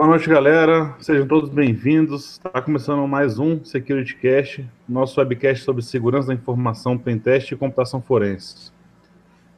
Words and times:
Boa 0.00 0.08
noite, 0.08 0.30
galera. 0.30 0.96
Sejam 0.98 1.26
todos 1.26 1.50
bem-vindos. 1.50 2.30
Está 2.30 2.62
começando 2.62 3.06
mais 3.06 3.38
um 3.38 3.62
Security 3.62 4.16
Cast, 4.16 4.66
nosso 4.88 5.20
webcast 5.20 5.62
sobre 5.62 5.82
segurança 5.82 6.28
da 6.28 6.32
informação, 6.32 6.96
pentest 6.96 7.52
e 7.52 7.56
computação 7.56 8.00
forense. 8.00 8.72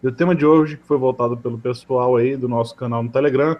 E 0.02 0.08
o 0.08 0.10
tema 0.10 0.34
de 0.34 0.44
hoje, 0.44 0.76
que 0.76 0.84
foi 0.84 0.98
voltado 0.98 1.36
pelo 1.36 1.56
pessoal 1.58 2.16
aí 2.16 2.36
do 2.36 2.48
nosso 2.48 2.74
canal 2.74 3.04
no 3.04 3.08
Telegram, 3.08 3.56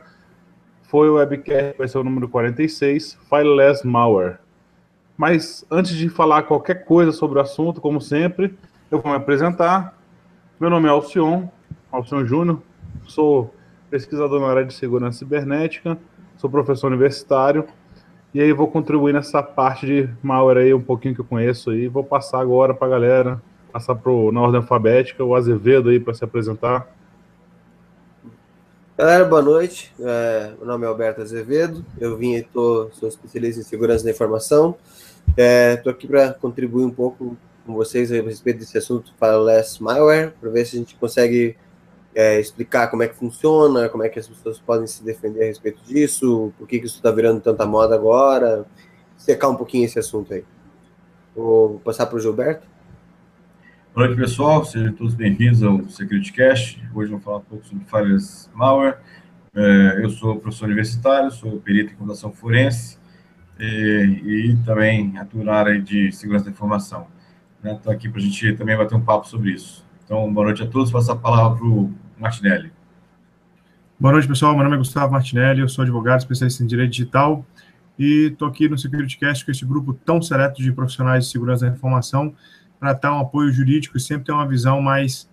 foi 0.82 1.08
o 1.08 1.14
webcast, 1.14 1.78
vai 1.78 1.86
ser 1.86 1.98
o 1.98 2.02
número 2.02 2.28
46, 2.28 3.16
Fileless 3.28 3.86
Malware. 3.86 4.40
Mas 5.16 5.64
antes 5.70 5.94
de 5.94 6.08
falar 6.08 6.42
qualquer 6.42 6.84
coisa 6.84 7.12
sobre 7.12 7.38
o 7.38 7.42
assunto, 7.42 7.80
como 7.80 8.00
sempre, 8.00 8.56
eu 8.90 9.00
vou 9.00 9.12
me 9.12 9.18
apresentar. 9.18 9.96
Meu 10.58 10.68
nome 10.68 10.88
é 10.88 10.90
Alcion, 10.90 11.46
Alcion 11.92 12.26
Júnior, 12.26 12.60
sou 13.04 13.54
pesquisador 13.88 14.40
na 14.40 14.48
área 14.48 14.64
de 14.64 14.74
segurança 14.74 15.18
cibernética, 15.18 15.96
sou 16.36 16.50
professor 16.50 16.88
universitário, 16.88 17.66
e 18.34 18.40
aí 18.40 18.52
vou 18.52 18.66
contribuir 18.66 19.12
nessa 19.12 19.42
parte 19.42 19.84
de 19.86 20.08
malware 20.22 20.58
aí, 20.58 20.72
um 20.74 20.80
pouquinho 20.80 21.14
que 21.14 21.20
eu 21.20 21.24
conheço 21.24 21.70
aí. 21.70 21.86
Vou 21.86 22.02
passar 22.02 22.40
agora 22.40 22.72
para 22.72 22.86
a 22.86 22.90
galera, 22.90 23.42
passar 23.70 23.94
pro, 23.94 24.32
na 24.32 24.40
ordem 24.40 24.60
alfabética, 24.60 25.22
o 25.22 25.34
Azevedo 25.34 25.90
aí 25.90 26.00
para 26.00 26.14
se 26.14 26.24
apresentar. 26.24 26.88
Galera, 28.96 29.24
boa 29.24 29.42
noite. 29.42 29.92
É, 30.00 30.52
meu 30.58 30.66
nome 30.66 30.84
é 30.84 30.88
Alberto 30.88 31.20
Azevedo. 31.20 31.84
Eu 31.98 32.16
vim 32.16 32.34
e 32.34 32.42
tô, 32.42 32.88
sou 32.92 33.08
especialista 33.08 33.60
em 33.60 33.64
segurança 33.64 34.04
da 34.04 34.10
informação. 34.10 34.76
Estou 35.28 35.92
é, 35.92 35.94
aqui 35.94 36.06
para 36.06 36.32
contribuir 36.32 36.84
um 36.84 36.90
pouco 36.90 37.36
com 37.66 37.74
vocês 37.74 38.10
a 38.12 38.14
respeito 38.16 38.60
desse 38.60 38.78
assunto 38.78 39.12
para 39.18 39.36
Less 39.38 39.82
Malware, 39.82 40.32
para 40.40 40.50
ver 40.50 40.64
se 40.64 40.76
a 40.76 40.78
gente 40.78 40.94
consegue 40.96 41.56
é, 42.14 42.38
explicar 42.38 42.88
como 42.88 43.02
é 43.02 43.08
que 43.08 43.16
funciona, 43.16 43.88
como 43.88 44.02
é 44.02 44.08
que 44.08 44.18
as 44.18 44.28
pessoas 44.28 44.58
podem 44.58 44.86
se 44.86 45.02
defender 45.02 45.42
a 45.42 45.46
respeito 45.46 45.82
disso, 45.84 46.52
por 46.58 46.66
que, 46.66 46.78
que 46.78 46.86
isso 46.86 46.96
está 46.96 47.10
virando 47.10 47.40
tanta 47.40 47.64
moda 47.64 47.94
agora, 47.94 48.66
secar 49.16 49.48
um 49.48 49.56
pouquinho 49.56 49.84
esse 49.84 49.98
assunto 49.98 50.34
aí. 50.34 50.44
Vou 51.34 51.80
passar 51.80 52.06
para 52.06 52.16
o 52.16 52.20
Gilberto. 52.20 52.66
Boa 53.94 54.06
noite, 54.06 54.20
pessoal. 54.20 54.64
Sejam 54.64 54.92
todos 54.92 55.14
bem-vindos 55.14 55.62
ao 55.62 55.86
Security 55.88 56.32
Cash. 56.32 56.78
Hoje 56.94 57.10
vamos 57.10 57.24
falar 57.24 57.38
um 57.38 57.42
pouco 57.42 57.66
sobre 57.66 57.84
falhas 57.84 58.50
malware. 58.54 58.98
É, 59.54 60.00
eu 60.02 60.10
sou 60.10 60.36
professor 60.36 60.64
universitário, 60.66 61.30
sou 61.30 61.58
perito 61.60 61.92
em 61.92 61.96
computação 61.96 62.32
forense 62.32 62.98
e, 63.60 64.56
também 64.64 65.16
atuo 65.18 65.44
na 65.44 65.52
área 65.52 65.80
de 65.80 66.10
segurança 66.12 66.46
da 66.46 66.50
informação. 66.50 67.06
Estou 67.62 67.92
né? 67.92 67.96
aqui 67.96 68.08
para 68.08 68.18
a 68.18 68.22
gente 68.22 68.54
também 68.54 68.76
bater 68.76 68.94
um 68.94 69.00
papo 69.00 69.28
sobre 69.28 69.52
isso. 69.52 69.84
Então, 70.04 70.32
boa 70.32 70.46
noite 70.46 70.62
a 70.62 70.66
todos. 70.66 70.90
Passo 70.90 71.12
a 71.12 71.16
palavra 71.16 71.58
para 71.58 71.66
o 71.66 71.92
Martinelli. 72.22 72.72
Boa 73.98 74.12
noite, 74.12 74.28
pessoal. 74.28 74.54
Meu 74.54 74.62
nome 74.62 74.76
é 74.76 74.78
Gustavo 74.78 75.12
Martinelli, 75.12 75.60
eu 75.60 75.68
sou 75.68 75.82
advogado 75.82 76.20
especialista 76.20 76.62
em 76.62 76.66
direito 76.66 76.92
digital 76.92 77.44
e 77.98 78.28
estou 78.30 78.46
aqui 78.46 78.68
no 78.68 78.78
SecurityCast 78.78 79.44
com 79.44 79.50
esse 79.50 79.64
grupo 79.64 79.92
tão 79.92 80.22
seleto 80.22 80.62
de 80.62 80.72
profissionais 80.72 81.24
de 81.24 81.32
segurança 81.32 81.66
da 81.66 81.72
informação 81.72 82.32
para 82.78 82.92
dar 82.92 83.12
um 83.12 83.20
apoio 83.20 83.52
jurídico 83.52 83.96
e 83.96 84.00
sempre 84.00 84.26
ter 84.26 84.32
uma 84.32 84.46
visão 84.46 84.80
mais 84.80 85.28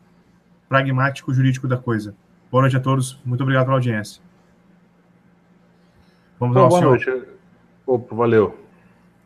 pragmático-jurídico 0.67 1.67
da 1.67 1.77
coisa. 1.77 2.15
Boa 2.51 2.63
noite 2.63 2.77
a 2.77 2.79
todos. 2.79 3.19
Muito 3.23 3.41
obrigado 3.41 3.65
pela 3.65 3.77
audiência. 3.77 4.19
Vamos 6.39 6.57
ao 6.57 6.69
Boa 6.69 6.79
senhor. 6.79 6.89
noite. 6.89 7.29
Opa, 7.85 8.15
valeu. 8.15 8.59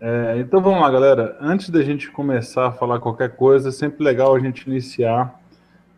É, 0.01 0.37
então 0.37 0.61
vamos 0.61 0.81
lá, 0.81 0.91
galera. 0.91 1.37
Antes 1.39 1.69
da 1.69 1.81
gente 1.81 2.11
começar 2.11 2.67
a 2.67 2.71
falar 2.73 2.99
qualquer 2.99 3.37
coisa, 3.37 3.69
é 3.69 3.71
sempre 3.71 4.03
legal 4.03 4.35
a 4.35 4.39
gente 4.39 4.69
iniciar 4.69 5.39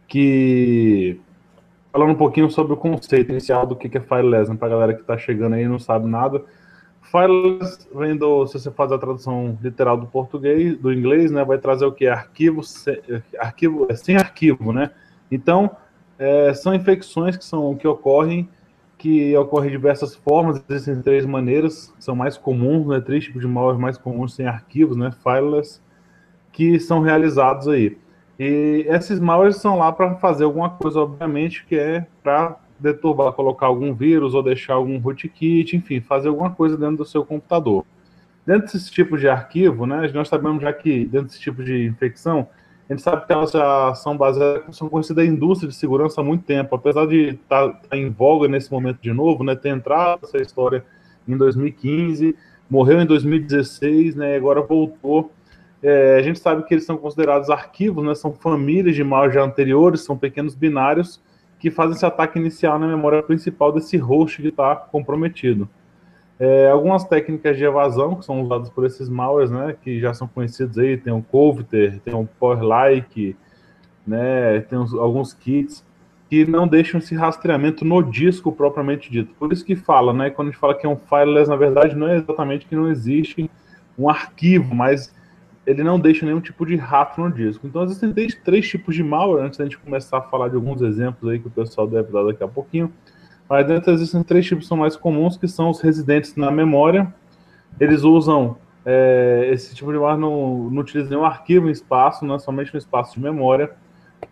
que 0.07 1.19
falando 1.95 2.11
um 2.11 2.15
pouquinho 2.15 2.51
sobre 2.51 2.73
o 2.73 2.77
conceito 2.77 3.31
inicial 3.31 3.65
do 3.65 3.73
que 3.73 3.97
é 3.97 4.01
fileless, 4.01 4.51
né, 4.51 4.57
para 4.57 4.67
a 4.67 4.71
galera 4.71 4.93
que 4.93 4.99
está 4.99 5.17
chegando 5.17 5.53
aí 5.53 5.63
e 5.63 5.67
não 5.67 5.79
sabe 5.79 6.05
nada. 6.05 6.43
Fileless 7.03 7.87
vem 7.95 8.17
do, 8.17 8.45
se 8.47 8.59
você 8.59 8.69
faz 8.69 8.91
a 8.91 8.97
tradução 8.97 9.57
literal 9.61 9.95
do 9.95 10.05
português, 10.05 10.77
do 10.77 10.91
inglês, 10.91 11.31
né, 11.31 11.45
vai 11.45 11.57
trazer 11.57 11.85
o 11.85 11.93
que? 11.93 12.05
Arquivo, 12.05 12.61
sem, 12.63 12.99
arquivo 13.39 13.87
é, 13.89 13.95
sem 13.95 14.17
arquivo, 14.17 14.73
né? 14.73 14.91
Então, 15.31 15.71
é, 16.19 16.53
são 16.53 16.73
infecções 16.73 17.37
que 17.37 17.45
são 17.45 17.73
que 17.75 17.87
ocorrem 17.87 18.49
que 18.97 19.35
ocorrem 19.37 19.69
de 19.69 19.77
diversas 19.77 20.15
formas, 20.15 20.61
existem 20.69 21.01
três 21.01 21.25
maneiras, 21.25 21.93
são 21.97 22.13
mais 22.13 22.37
comuns, 22.37 22.87
né, 22.87 22.99
três 22.99 23.23
tipos 23.23 23.41
de 23.41 23.47
malware 23.47 23.79
mais 23.79 23.97
comuns 23.97 24.33
sem 24.33 24.47
arquivos, 24.47 24.97
né, 24.97 25.13
fileless, 25.23 25.81
que 26.51 26.77
são 26.77 26.99
realizados 26.99 27.69
aí. 27.69 27.97
E 28.39 28.85
esses 28.89 29.19
malwares 29.19 29.57
são 29.57 29.77
lá 29.77 29.91
para 29.91 30.15
fazer 30.15 30.43
alguma 30.43 30.69
coisa, 30.69 30.99
obviamente, 30.99 31.65
que 31.65 31.75
é 31.75 32.05
para 32.21 32.57
deturbar, 32.79 33.31
colocar 33.33 33.67
algum 33.67 33.93
vírus 33.93 34.33
ou 34.33 34.43
deixar 34.43 34.73
algum 34.73 34.97
rootkit, 34.97 35.75
enfim, 35.75 36.01
fazer 36.01 36.27
alguma 36.27 36.51
coisa 36.51 36.77
dentro 36.77 36.97
do 36.97 37.05
seu 37.05 37.25
computador. 37.25 37.85
Dentro 38.45 38.71
desse 38.71 38.91
tipo 38.91 39.17
de 39.17 39.27
arquivo, 39.27 39.85
né, 39.85 40.09
nós 40.13 40.27
sabemos 40.27 40.61
já 40.61 40.71
que 40.71 41.05
dentro 41.05 41.27
desse 41.27 41.39
tipo 41.39 41.63
de 41.63 41.85
infecção, 41.85 42.47
a 42.87 42.93
gente 42.93 43.01
sabe 43.01 43.25
que 43.25 43.33
elas 43.33 43.51
já 43.51 43.95
são 43.95 44.15
baseadas, 44.15 44.75
são 44.75 44.87
conhecidas 44.87 45.25
da 45.25 45.31
indústria 45.31 45.69
de 45.69 45.75
segurança 45.75 46.21
há 46.21 46.23
muito 46.23 46.43
tempo, 46.43 46.75
apesar 46.75 47.07
de 47.07 47.29
estar 47.29 47.69
tá, 47.69 47.79
tá 47.89 47.97
em 47.97 48.09
voga 48.09 48.47
nesse 48.47 48.71
momento 48.71 48.99
de 49.01 49.11
novo, 49.11 49.43
né, 49.43 49.55
ter 49.55 49.69
entrado 49.69 50.19
essa 50.23 50.37
história 50.37 50.85
em 51.27 51.35
2015, 51.35 52.35
morreu 52.69 53.01
em 53.01 53.05
2016, 53.05 54.15
né, 54.15 54.35
agora 54.35 54.61
voltou. 54.61 55.31
É, 55.83 56.17
a 56.17 56.21
gente 56.21 56.39
sabe 56.39 56.63
que 56.63 56.73
eles 56.73 56.85
são 56.85 56.97
considerados 56.97 57.49
arquivos, 57.49 58.03
né, 58.03 58.15
são 58.15 58.33
famílias 58.33 58.95
de 58.95 59.03
malware 59.03 59.33
já 59.33 59.43
anteriores, 59.43 60.01
são 60.01 60.17
pequenos 60.17 60.55
binários 60.55 61.21
que 61.59 61.69
fazem 61.69 61.95
esse 61.95 62.05
ataque 62.05 62.39
inicial 62.39 62.77
na 62.79 62.87
memória 62.87 63.21
principal 63.21 63.71
desse 63.71 63.97
host 63.97 64.41
que 64.41 64.49
está 64.49 64.75
comprometido. 64.75 65.69
É, 66.37 66.69
algumas 66.69 67.05
técnicas 67.05 67.57
de 67.57 67.63
evasão 67.63 68.15
que 68.15 68.25
são 68.25 68.41
usadas 68.41 68.69
por 68.69 68.85
esses 68.85 69.07
malwares, 69.07 69.51
né, 69.51 69.75
que 69.81 69.99
já 69.99 70.13
são 70.13 70.27
conhecidos 70.27 70.77
aí, 70.77 70.97
tem 70.97 71.13
o 71.13 71.21
Coviter, 71.21 71.99
tem 72.01 72.13
o 72.13 72.27
Powerlike, 72.39 73.37
né, 74.05 74.59
tem 74.61 74.77
uns, 74.77 74.93
alguns 74.93 75.33
kits 75.33 75.85
que 76.29 76.45
não 76.45 76.67
deixam 76.67 76.97
esse 76.97 77.15
rastreamento 77.15 77.85
no 77.85 78.01
disco 78.01 78.51
propriamente 78.51 79.11
dito. 79.11 79.33
Por 79.35 79.53
isso 79.53 79.63
que 79.63 79.75
fala, 79.75 80.11
né, 80.11 80.29
quando 80.29 80.49
a 80.49 80.51
gente 80.51 80.59
fala 80.59 80.75
que 80.75 80.85
é 80.85 80.89
um 80.89 80.97
fileless, 80.97 81.49
na 81.49 81.55
verdade 81.55 81.95
não 81.95 82.07
é 82.07 82.17
exatamente 82.17 82.65
que 82.65 82.75
não 82.75 82.89
existe 82.89 83.49
um 83.97 84.09
arquivo, 84.09 84.75
mas 84.75 85.13
ele 85.65 85.83
não 85.83 85.99
deixa 85.99 86.25
nenhum 86.25 86.39
tipo 86.39 86.65
de 86.65 86.75
rato 86.75 87.19
no 87.19 87.31
disco. 87.31 87.65
Então 87.65 87.83
existem 87.83 88.13
três, 88.13 88.35
três 88.35 88.67
tipos 88.67 88.95
de 88.95 89.03
malware, 89.03 89.45
antes 89.45 89.57
da 89.57 89.65
gente 89.65 89.77
começar 89.77 90.19
a 90.19 90.21
falar 90.21 90.49
de 90.49 90.55
alguns 90.55 90.81
exemplos 90.81 91.31
aí 91.31 91.39
que 91.39 91.47
o 91.47 91.51
pessoal 91.51 91.87
deve 91.87 92.11
dar 92.11 92.23
daqui 92.23 92.43
a 92.43 92.47
pouquinho. 92.47 92.91
Mas 93.49 93.65
dentro 93.67 93.91
existem 93.91 94.23
três 94.23 94.45
tipos 94.45 94.65
que 94.65 94.67
são 94.67 94.77
mais 94.77 94.95
comuns, 94.95 95.37
que 95.37 95.47
são 95.47 95.69
os 95.69 95.81
residentes 95.81 96.35
na 96.35 96.51
memória. 96.51 97.13
Eles 97.79 98.03
usam 98.03 98.57
é, 98.85 99.49
esse 99.51 99.73
tipo 99.73 99.91
de 99.91 99.97
malware 99.97 100.19
não, 100.19 100.69
não 100.69 100.81
utiliza 100.81 101.09
nenhum 101.09 101.25
arquivo 101.25 101.67
em 101.67 101.71
espaço, 101.71 102.25
né, 102.25 102.37
somente 102.37 102.73
no 102.73 102.77
espaço 102.77 103.15
de 103.15 103.21
memória. 103.21 103.71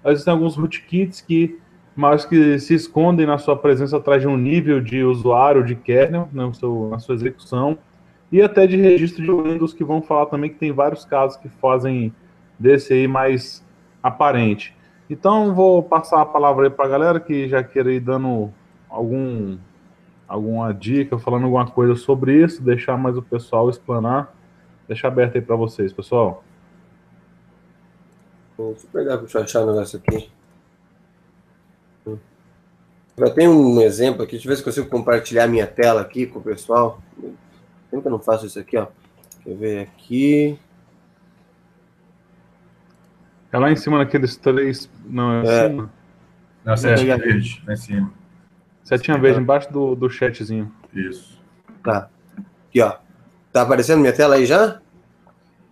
Existem 0.05 0.33
alguns 0.33 0.55
rootkits 0.55 1.21
que 1.21 1.59
mas 1.95 2.25
que 2.25 2.57
se 2.57 2.73
escondem 2.73 3.27
na 3.27 3.37
sua 3.37 3.55
presença 3.55 3.97
atrás 3.97 4.19
de 4.19 4.27
um 4.27 4.35
nível 4.35 4.81
de 4.81 5.03
usuário 5.03 5.63
de 5.63 5.75
kernel 5.75 6.27
né, 6.33 6.51
na 6.89 6.97
sua 6.97 7.13
execução 7.13 7.77
e 8.33 8.41
até 8.41 8.65
de 8.65 8.75
registro 8.75 9.23
de 9.23 9.31
Windows 9.31 9.75
que 9.75 9.83
vão 9.83 10.01
falar 10.01 10.25
também 10.25 10.49
que 10.49 10.57
tem 10.57 10.71
vários 10.71 11.05
casos 11.05 11.37
que 11.37 11.47
fazem 11.47 12.11
desse 12.57 12.91
aí 12.91 13.07
mais 13.07 13.63
aparente. 14.01 14.75
Então 15.07 15.53
vou 15.53 15.83
passar 15.83 16.19
a 16.19 16.25
palavra 16.25 16.65
aí 16.65 16.69
para 16.71 16.85
a 16.85 16.89
galera 16.89 17.19
que 17.19 17.47
já 17.47 17.63
queira 17.63 17.93
ir 17.93 17.99
dando 17.99 18.51
algum, 18.89 19.55
alguma 20.27 20.73
dica, 20.73 21.19
falando 21.19 21.43
alguma 21.43 21.67
coisa 21.69 21.95
sobre 21.95 22.43
isso, 22.43 22.63
deixar 22.63 22.97
mais 22.97 23.15
o 23.15 23.21
pessoal 23.21 23.69
explanar. 23.69 24.33
Deixar 24.87 25.09
aberto 25.09 25.35
aí 25.35 25.41
para 25.41 25.55
vocês, 25.55 25.93
pessoal. 25.93 26.43
Deixa 28.57 28.87
eu 28.87 28.89
pegar 28.91 29.21
achar 29.43 29.61
o 29.61 29.67
negócio 29.67 29.99
aqui. 29.99 30.27
Já 33.15 33.29
tem 33.29 33.47
um 33.47 33.79
exemplo 33.79 34.23
aqui, 34.23 34.33
deixa 34.33 34.47
eu 34.47 34.49
ver 34.49 34.57
se 34.57 34.63
consigo 34.63 34.89
compartilhar 34.89 35.45
minha 35.45 35.67
tela 35.67 36.01
aqui 36.01 36.25
com 36.25 36.39
o 36.39 36.41
pessoal. 36.41 36.99
Como 37.93 38.01
que 38.01 38.07
eu 38.07 38.11
não 38.11 38.19
faço 38.19 38.47
isso 38.47 38.57
aqui, 38.57 38.75
ó? 38.75 38.87
Quer 39.43 39.55
ver 39.55 39.79
aqui? 39.81 40.57
É 43.51 43.59
lá 43.59 43.71
em 43.71 43.75
cima 43.75 43.99
naqueles 43.99 44.35
três. 44.35 44.89
Não, 45.05 45.31
é, 45.31 45.45
é. 45.45 45.65
acima? 45.65 45.93
Não, 46.65 46.75
setinha 46.75 47.13
é. 47.13 47.17
verde, 47.19 47.63
lá 47.67 47.73
em 47.73 47.77
cima. 47.77 48.11
Setinha 48.83 49.15
verde 49.19 49.41
embaixo 49.41 49.71
do, 49.71 49.93
do 49.93 50.09
chatzinho. 50.09 50.73
Isso. 50.91 51.39
Tá. 51.83 52.09
Aqui, 52.67 52.81
ó. 52.81 52.95
Tá 53.51 53.61
aparecendo 53.61 53.99
minha 53.99 54.11
tela 54.11 54.37
aí 54.37 54.47
já? 54.47 54.81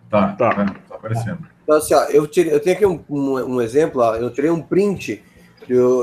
Tá, 0.08 0.34
tá, 0.34 0.54
tá, 0.54 0.66
tá 0.66 0.96
aparecendo. 0.96 1.40
Então, 1.64 1.78
assim, 1.78 1.96
ó, 1.96 2.04
eu, 2.04 2.28
tirei, 2.28 2.54
eu 2.54 2.60
tenho 2.60 2.76
aqui 2.76 2.86
um, 2.86 3.04
um, 3.10 3.56
um 3.56 3.62
exemplo, 3.64 4.00
ó, 4.00 4.16
eu 4.16 4.30
tirei 4.30 4.52
um 4.52 4.62
print, 4.62 5.24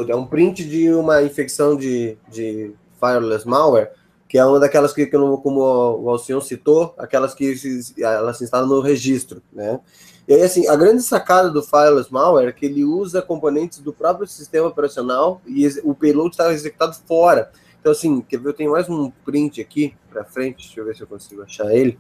é 0.09 0.17
um 0.17 0.27
print 0.27 0.69
de 0.69 0.93
uma 0.93 1.23
infecção 1.23 1.77
de, 1.77 2.19
de 2.29 2.75
fireless 2.99 3.47
malware, 3.47 3.93
que 4.29 4.37
é 4.37 4.45
uma 4.45 4.61
daquelas 4.61 4.93
que, 4.93 5.07
como 5.07 5.61
o 6.03 6.11
Alcion 6.11 6.41
citou, 6.41 6.95
aquelas 6.99 7.35
que 7.35 7.57
ela 7.99 8.35
se 8.35 8.45
instala 8.45 8.67
no 8.67 8.81
registro, 8.81 9.43
né? 9.53 9.81
E 10.29 10.35
aí, 10.35 10.43
assim, 10.43 10.69
a 10.69 10.77
grande 10.77 11.03
sacada 11.03 11.51
do 11.51 11.63
Fireless 11.63 12.13
Malware 12.13 12.49
é 12.49 12.53
que 12.53 12.67
ele 12.67 12.85
usa 12.85 13.23
componentes 13.23 13.79
do 13.79 13.95
próprio 13.95 14.27
sistema 14.27 14.69
operacional 14.69 15.41
e 15.47 15.67
o 15.83 15.95
payload 15.95 16.31
está 16.31 16.53
executado 16.53 16.95
fora. 17.07 17.51
Então, 17.81 17.93
assim, 17.93 18.21
quer 18.21 18.39
ver? 18.39 18.51
Eu 18.51 18.53
tenho 18.53 18.73
mais 18.73 18.87
um 18.91 19.11
print 19.25 19.63
aqui 19.63 19.97
para 20.11 20.25
frente, 20.25 20.67
deixa 20.67 20.81
eu 20.81 20.85
ver 20.85 20.95
se 20.95 21.01
eu 21.01 21.07
consigo 21.07 21.43
achar 21.43 21.75
ele. 21.75 21.99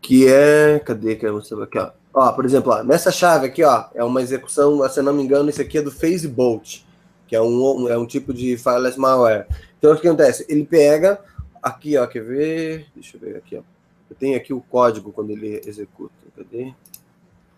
Que 0.00 0.26
é. 0.26 0.80
Cadê 0.80 1.14
que 1.14 1.24
eu 1.24 1.34
mostrei 1.34 1.62
aqui, 1.62 1.78
ó? 1.78 1.92
Ó, 2.12 2.32
por 2.32 2.44
exemplo, 2.44 2.72
ó, 2.72 2.82
nessa 2.82 3.12
chave 3.12 3.46
aqui, 3.46 3.62
ó, 3.62 3.84
é 3.94 4.02
uma 4.02 4.20
execução, 4.20 4.86
se 4.88 4.98
eu 4.98 5.04
não 5.04 5.14
me 5.14 5.22
engano, 5.22 5.48
isso 5.48 5.62
aqui 5.62 5.78
é 5.78 5.82
do 5.82 5.90
Facebook, 5.90 6.84
que 7.32 7.36
é 7.36 7.40
um, 7.40 7.88
é 7.88 7.96
um 7.96 8.04
tipo 8.04 8.34
de 8.34 8.58
fileless 8.58 9.00
malware. 9.00 9.46
Então, 9.78 9.90
o 9.90 9.98
que 9.98 10.06
acontece? 10.06 10.44
Ele 10.50 10.66
pega 10.66 11.18
aqui, 11.62 11.96
ó, 11.96 12.06
quer 12.06 12.22
ver? 12.22 12.88
Deixa 12.94 13.16
eu 13.16 13.20
ver 13.22 13.36
aqui, 13.36 13.56
ó. 13.56 13.62
Eu 14.10 14.16
tenho 14.16 14.36
aqui 14.36 14.52
o 14.52 14.60
código 14.60 15.10
quando 15.12 15.30
ele 15.30 15.62
executa. 15.64 16.12
Cadê? 16.36 16.74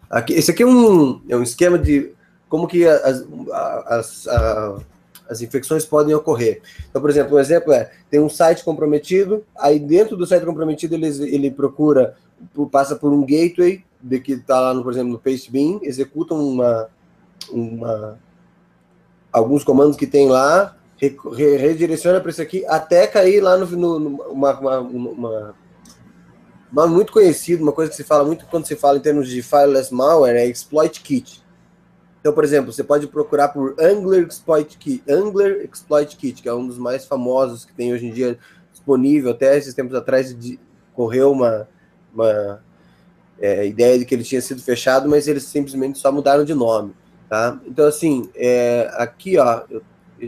Aqui, 0.09 0.35
esse 0.35 0.53
aqui 0.53 0.63
é 0.63 0.67
um, 0.67 1.21
é 1.29 1.37
um 1.37 1.43
esquema 1.43 1.77
de 1.77 2.13
como 2.49 2.69
que 2.69 2.87
as, 2.87 3.27
as, 3.51 4.29
as, 4.29 4.87
as 5.29 5.43
infecções 5.43 5.85
podem 5.85 6.15
ocorrer. 6.15 6.63
Então, 6.89 7.03
por 7.03 7.11
exemplo, 7.11 7.37
um 7.37 7.41
exemplo 7.41 7.73
é, 7.73 7.91
tem 8.09 8.21
um 8.21 8.29
site 8.29 8.63
comprometido, 8.63 9.45
aí 9.59 9.81
dentro 9.81 10.17
do 10.17 10.25
site 10.25 10.47
comprometido 10.47 10.95
ele, 10.95 11.09
ele 11.09 11.51
procura, 11.51 12.15
passa 12.71 12.95
por 12.95 13.13
um 13.13 13.23
gateway, 13.27 13.85
de 14.01 14.21
que 14.21 14.35
está 14.35 14.61
lá, 14.61 14.73
no, 14.73 14.85
por 14.85 14.93
exemplo, 14.93 15.11
no 15.11 15.19
Pastebin, 15.19 15.81
executa 15.83 16.33
uma, 16.33 16.89
uma, 17.51 18.21
alguns 19.35 19.65
comandos 19.65 19.97
que 19.97 20.07
tem 20.07 20.29
lá, 20.29 20.77
re, 20.97 21.17
redireciona 21.57 22.21
para 22.21 22.31
isso 22.31 22.41
aqui, 22.41 22.65
até 22.67 23.05
cair 23.09 23.41
lá 23.41 23.57
no, 23.57 23.67
no 23.67 24.23
uma, 24.31 24.59
uma, 24.61 24.81
uma 24.81 25.55
nome 26.73 26.95
muito 26.95 27.13
conhecido, 27.13 27.65
uma 27.65 27.73
coisa 27.73 27.91
que 27.91 27.97
se 27.97 28.05
fala 28.05 28.25
muito 28.25 28.47
quando 28.47 28.67
se 28.67 28.77
fala 28.77 28.99
em 28.99 29.01
termos 29.01 29.29
de 29.29 29.43
fileless 29.43 29.93
malware 29.93 30.37
é 30.37 30.47
exploit 30.47 31.01
kit. 31.01 31.45
Então, 32.21 32.33
por 32.33 32.45
exemplo, 32.45 32.73
você 32.73 32.85
pode 32.85 33.09
procurar 33.09 33.49
por 33.49 33.75
Angler 33.79 34.27
Exploit 34.27 34.79
Kit, 34.79 35.05
Angler 35.07 35.69
Exploit 35.71 36.17
Kit, 36.17 36.41
que 36.41 36.49
é 36.49 36.55
um 36.55 36.67
dos 36.67 36.79
mais 36.79 37.05
famosos 37.05 37.67
que 37.67 37.75
tem 37.75 37.93
hoje 37.93 38.07
em 38.07 38.11
dia 38.11 38.39
disponível. 38.73 39.33
Até 39.33 39.59
esses 39.59 39.75
tempos 39.75 39.95
atrás 39.95 40.35
de, 40.35 40.59
correu 40.95 41.31
uma, 41.31 41.69
uma 42.15 42.63
é, 43.39 43.67
ideia 43.67 43.99
de 43.99 44.07
que 44.07 44.15
ele 44.15 44.25
tinha 44.25 44.41
sido 44.41 44.63
fechado, 44.63 45.07
mas 45.07 45.29
eles 45.29 45.43
simplesmente 45.43 45.99
só 45.99 46.11
mudaram 46.11 46.47
de 46.47 46.55
nome. 46.55 46.95
Tá? 47.35 47.59
Então, 47.67 47.89
assim, 47.89 48.31
é, 48.37 48.89
aqui, 48.93 49.37
ó, 49.39 49.63
eu, 49.69 49.83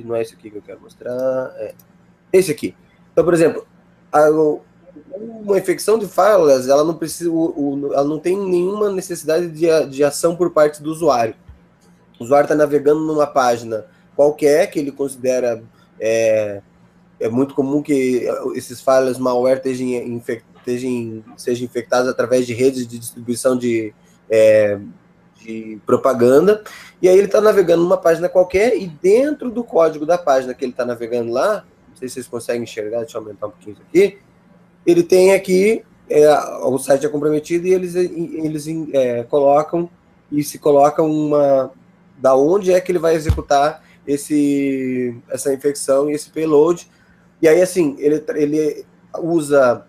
não 0.04 0.16
é 0.16 0.22
esse 0.22 0.34
aqui 0.34 0.50
que 0.50 0.56
eu 0.56 0.62
quero 0.62 0.80
mostrar, 0.80 1.54
é 1.56 1.72
esse 2.32 2.50
aqui. 2.50 2.74
Então, 3.12 3.24
por 3.24 3.32
exemplo, 3.32 3.64
a, 4.10 4.28
uma 4.28 5.56
infecção 5.56 6.00
de 6.00 6.08
firewalls, 6.08 6.66
ela 6.66 6.82
não 6.82 6.96
precisa, 6.96 7.30
o, 7.30 7.44
o, 7.56 7.94
ela 7.94 8.02
não 8.02 8.18
tem 8.18 8.36
nenhuma 8.36 8.90
necessidade 8.90 9.46
de, 9.52 9.86
de 9.88 10.02
ação 10.02 10.34
por 10.34 10.50
parte 10.50 10.82
do 10.82 10.90
usuário. 10.90 11.36
O 12.18 12.24
usuário 12.24 12.46
está 12.46 12.56
navegando 12.56 12.98
numa 13.02 13.28
página 13.28 13.86
qualquer 14.16 14.68
que 14.68 14.80
ele 14.80 14.90
considera 14.90 15.62
é, 16.00 16.60
é 17.20 17.28
muito 17.28 17.54
comum 17.54 17.82
que 17.82 18.26
esses 18.56 18.80
firewalls 18.80 19.16
malware 19.20 19.58
estejam, 19.58 19.86
infect, 19.86 20.44
sejam 21.36 21.64
infectados 21.64 22.10
através 22.10 22.48
de 22.48 22.52
redes 22.52 22.84
de 22.84 22.98
distribuição 22.98 23.56
de, 23.56 23.94
é, 24.28 24.80
de 25.36 25.78
propaganda. 25.86 26.64
E 27.00 27.08
aí 27.08 27.16
ele 27.16 27.26
está 27.26 27.40
navegando 27.40 27.82
numa 27.82 27.96
página 27.96 28.28
qualquer 28.28 28.76
e 28.76 28.86
dentro 28.86 29.50
do 29.50 29.62
código 29.62 30.06
da 30.06 30.16
página 30.16 30.54
que 30.54 30.64
ele 30.64 30.72
está 30.72 30.84
navegando 30.84 31.30
lá, 31.30 31.64
não 31.88 31.96
sei 31.96 32.08
se 32.08 32.14
vocês 32.14 32.26
conseguem 32.26 32.62
enxergar, 32.62 33.00
deixa 33.00 33.18
eu 33.18 33.22
aumentar 33.22 33.46
um 33.46 33.50
pouquinho 33.50 33.74
isso 33.74 33.82
aqui 33.82 34.18
ele 34.86 35.02
tem 35.02 35.34
aqui 35.34 35.82
é, 36.08 36.32
o 36.62 36.78
site 36.78 37.04
é 37.04 37.08
comprometido 37.08 37.66
e 37.66 37.74
eles, 37.74 37.96
eles 37.96 38.66
é, 38.92 39.24
colocam 39.24 39.90
e 40.30 40.42
se 40.42 40.58
colocam 40.58 41.10
uma 41.10 41.72
da 42.16 42.36
onde 42.36 42.72
é 42.72 42.80
que 42.80 42.92
ele 42.92 42.98
vai 43.00 43.14
executar 43.14 43.84
esse 44.06 45.16
essa 45.28 45.52
infecção 45.52 46.08
e 46.08 46.14
esse 46.14 46.30
payload. 46.30 46.88
E 47.42 47.48
aí 47.48 47.60
assim 47.60 47.96
ele, 47.98 48.24
ele 48.36 48.86
usa 49.18 49.84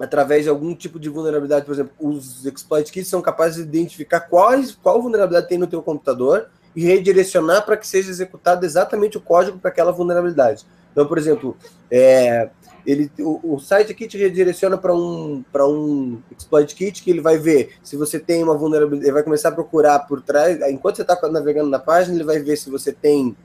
através 0.00 0.44
de 0.44 0.48
algum 0.50 0.74
tipo 0.74 0.98
de 0.98 1.08
vulnerabilidade 1.08 1.64
por 1.64 1.72
exemplo 1.72 1.92
os 2.00 2.44
exploit 2.46 2.90
kits 2.90 3.08
são 3.08 3.20
capazes 3.20 3.56
de 3.56 3.62
identificar 3.62 4.20
quais 4.20 4.72
qual 4.72 5.00
vulnerabilidade 5.00 5.48
tem 5.48 5.58
no 5.58 5.66
teu 5.66 5.82
computador 5.82 6.48
e 6.74 6.84
redirecionar 6.84 7.64
para 7.64 7.76
que 7.76 7.86
seja 7.86 8.10
executado 8.10 8.64
exatamente 8.64 9.18
o 9.18 9.20
código 9.20 9.58
para 9.58 9.70
aquela 9.70 9.92
vulnerabilidade. 9.92 10.64
Então 10.92 11.06
por 11.06 11.18
exemplo 11.18 11.56
é, 11.90 12.50
ele, 12.86 13.10
o, 13.18 13.54
o, 13.54 13.60
site 13.60 13.92
aqui 13.92 14.06
te 14.06 14.16
redireciona 14.16 14.78
para 14.78 14.94
um, 14.94 15.44
um 15.54 16.18
exploit 16.36 16.74
kit 16.74 17.02
que 17.02 17.10
ele 17.10 17.20
vai 17.20 17.38
ver 17.38 17.74
se 17.82 17.96
você 17.96 18.18
tem 18.18 18.42
uma 18.42 18.56
vulnerabilidade, 18.56 19.06
ele 19.06 19.14
vai 19.14 19.22
começar 19.22 19.50
a 19.50 19.52
procurar 19.52 19.98
por 20.00 20.22
trás, 20.22 20.60
enquanto 20.70 20.96
você 20.96 21.02
está 21.02 21.16
navegando 21.28 21.68
na 21.68 21.78
página, 21.78 22.14
ele 22.14 22.24
vai 22.24 22.38
ver 22.38 22.56
se 22.56 22.70
você 22.70 22.92
tem 22.92 23.36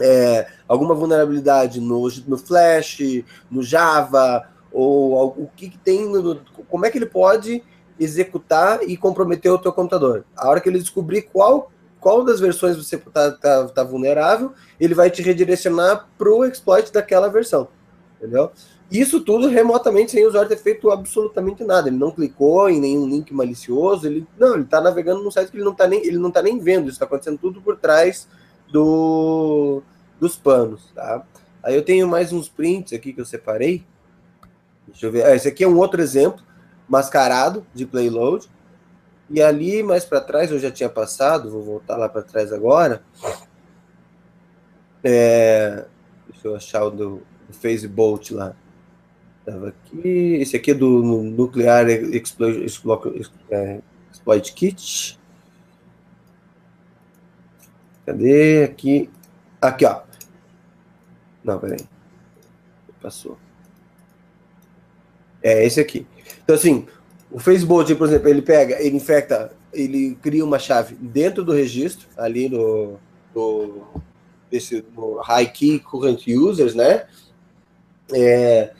é, 0.00 0.46
alguma 0.66 0.94
vulnerabilidade 0.94 1.80
no, 1.80 2.08
no 2.26 2.38
Flash, 2.38 3.00
no 3.50 3.62
Java, 3.62 4.48
ou 4.72 5.28
o 5.28 5.50
que, 5.56 5.70
que 5.70 5.78
tem, 5.78 6.10
como 6.68 6.86
é 6.86 6.90
que 6.90 6.98
ele 6.98 7.06
pode 7.06 7.62
executar 7.98 8.82
e 8.88 8.96
comprometer 8.96 9.50
o 9.50 9.58
teu 9.58 9.72
computador. 9.72 10.24
A 10.36 10.48
hora 10.48 10.60
que 10.60 10.68
ele 10.68 10.78
descobrir 10.78 11.22
qual 11.22 11.70
qual 12.00 12.24
das 12.24 12.38
versões 12.38 12.76
você 12.76 12.94
está 12.94 13.32
tá, 13.32 13.66
tá 13.66 13.82
vulnerável, 13.82 14.52
ele 14.78 14.94
vai 14.94 15.10
te 15.10 15.20
redirecionar 15.20 16.08
para 16.16 16.30
o 16.30 16.44
exploit 16.44 16.92
daquela 16.92 17.28
versão 17.28 17.66
entendeu? 18.18 18.50
Isso 18.90 19.20
tudo 19.20 19.48
remotamente 19.48 20.12
sem 20.12 20.24
o 20.24 20.28
usuário 20.28 20.48
ter 20.48 20.56
feito 20.56 20.90
absolutamente 20.90 21.62
nada. 21.62 21.88
Ele 21.88 21.96
não 21.96 22.10
clicou 22.10 22.68
em 22.68 22.80
nenhum 22.80 23.06
link 23.06 23.32
malicioso, 23.32 24.06
ele 24.06 24.26
não, 24.38 24.54
ele 24.54 24.64
está 24.64 24.80
navegando 24.80 25.22
num 25.22 25.30
site 25.30 25.50
que 25.50 25.56
ele 25.56 25.64
não 25.64 25.72
está 25.72 25.86
nem, 25.86 26.04
ele 26.04 26.18
não 26.18 26.30
tá 26.30 26.42
nem 26.42 26.58
vendo, 26.58 26.84
isso 26.84 26.92
está 26.92 27.04
acontecendo 27.04 27.38
tudo 27.38 27.60
por 27.60 27.76
trás 27.76 28.26
do, 28.70 29.82
dos 30.18 30.36
panos, 30.36 30.90
tá? 30.94 31.24
Aí 31.62 31.74
eu 31.74 31.84
tenho 31.84 32.08
mais 32.08 32.32
uns 32.32 32.48
prints 32.48 32.92
aqui 32.92 33.12
que 33.12 33.20
eu 33.20 33.26
separei. 33.26 33.84
Deixa 34.98 35.06
eu 35.06 35.12
ver. 35.12 35.24
Ah, 35.26 35.36
esse 35.36 35.46
aqui 35.46 35.62
é 35.62 35.68
um 35.68 35.76
outro 35.78 36.02
exemplo 36.02 36.42
mascarado 36.88 37.64
de 37.72 37.86
playload. 37.86 38.50
E 39.30 39.40
ali 39.40 39.80
mais 39.80 40.04
para 40.04 40.20
trás 40.20 40.50
eu 40.50 40.58
já 40.58 40.72
tinha 40.72 40.88
passado, 40.88 41.50
vou 41.50 41.62
voltar 41.62 41.96
lá 41.96 42.08
para 42.08 42.22
trás 42.22 42.52
agora. 42.52 43.00
É, 45.04 45.84
deixa 46.28 46.48
eu 46.48 46.56
achar 46.56 46.82
o 46.82 46.90
do, 46.90 47.22
o 47.48 47.52
Facebook 47.52 48.34
lá. 48.34 48.56
Estava 49.38 49.68
aqui. 49.68 50.38
Esse 50.40 50.56
aqui 50.56 50.72
é 50.72 50.74
do 50.74 51.22
Nuclear 51.22 51.88
é, 51.88 51.92
Exploit 54.10 54.52
Kit. 54.52 55.16
Cadê? 58.04 58.64
Aqui. 58.64 59.08
Aqui, 59.60 59.84
ó. 59.86 60.00
Não, 61.44 61.56
peraí. 61.60 61.86
Passou. 63.00 63.38
É 65.48 65.64
esse 65.64 65.80
aqui. 65.80 66.06
Então, 66.42 66.54
assim, 66.54 66.86
o 67.30 67.38
Facebook, 67.38 67.94
por 67.94 68.08
exemplo, 68.08 68.28
ele 68.28 68.42
pega, 68.42 68.80
ele 68.82 68.96
infecta, 68.96 69.52
ele 69.72 70.16
cria 70.22 70.44
uma 70.44 70.58
chave 70.58 70.94
dentro 70.94 71.44
do 71.44 71.52
registro, 71.52 72.06
ali 72.16 72.48
no, 72.48 72.98
no, 73.34 73.82
esse, 74.50 74.84
no 74.96 75.16
High 75.20 75.50
Key 75.50 75.78
Current 75.78 76.26
Users, 76.26 76.74
né? 76.74 77.06
É, 78.12 78.72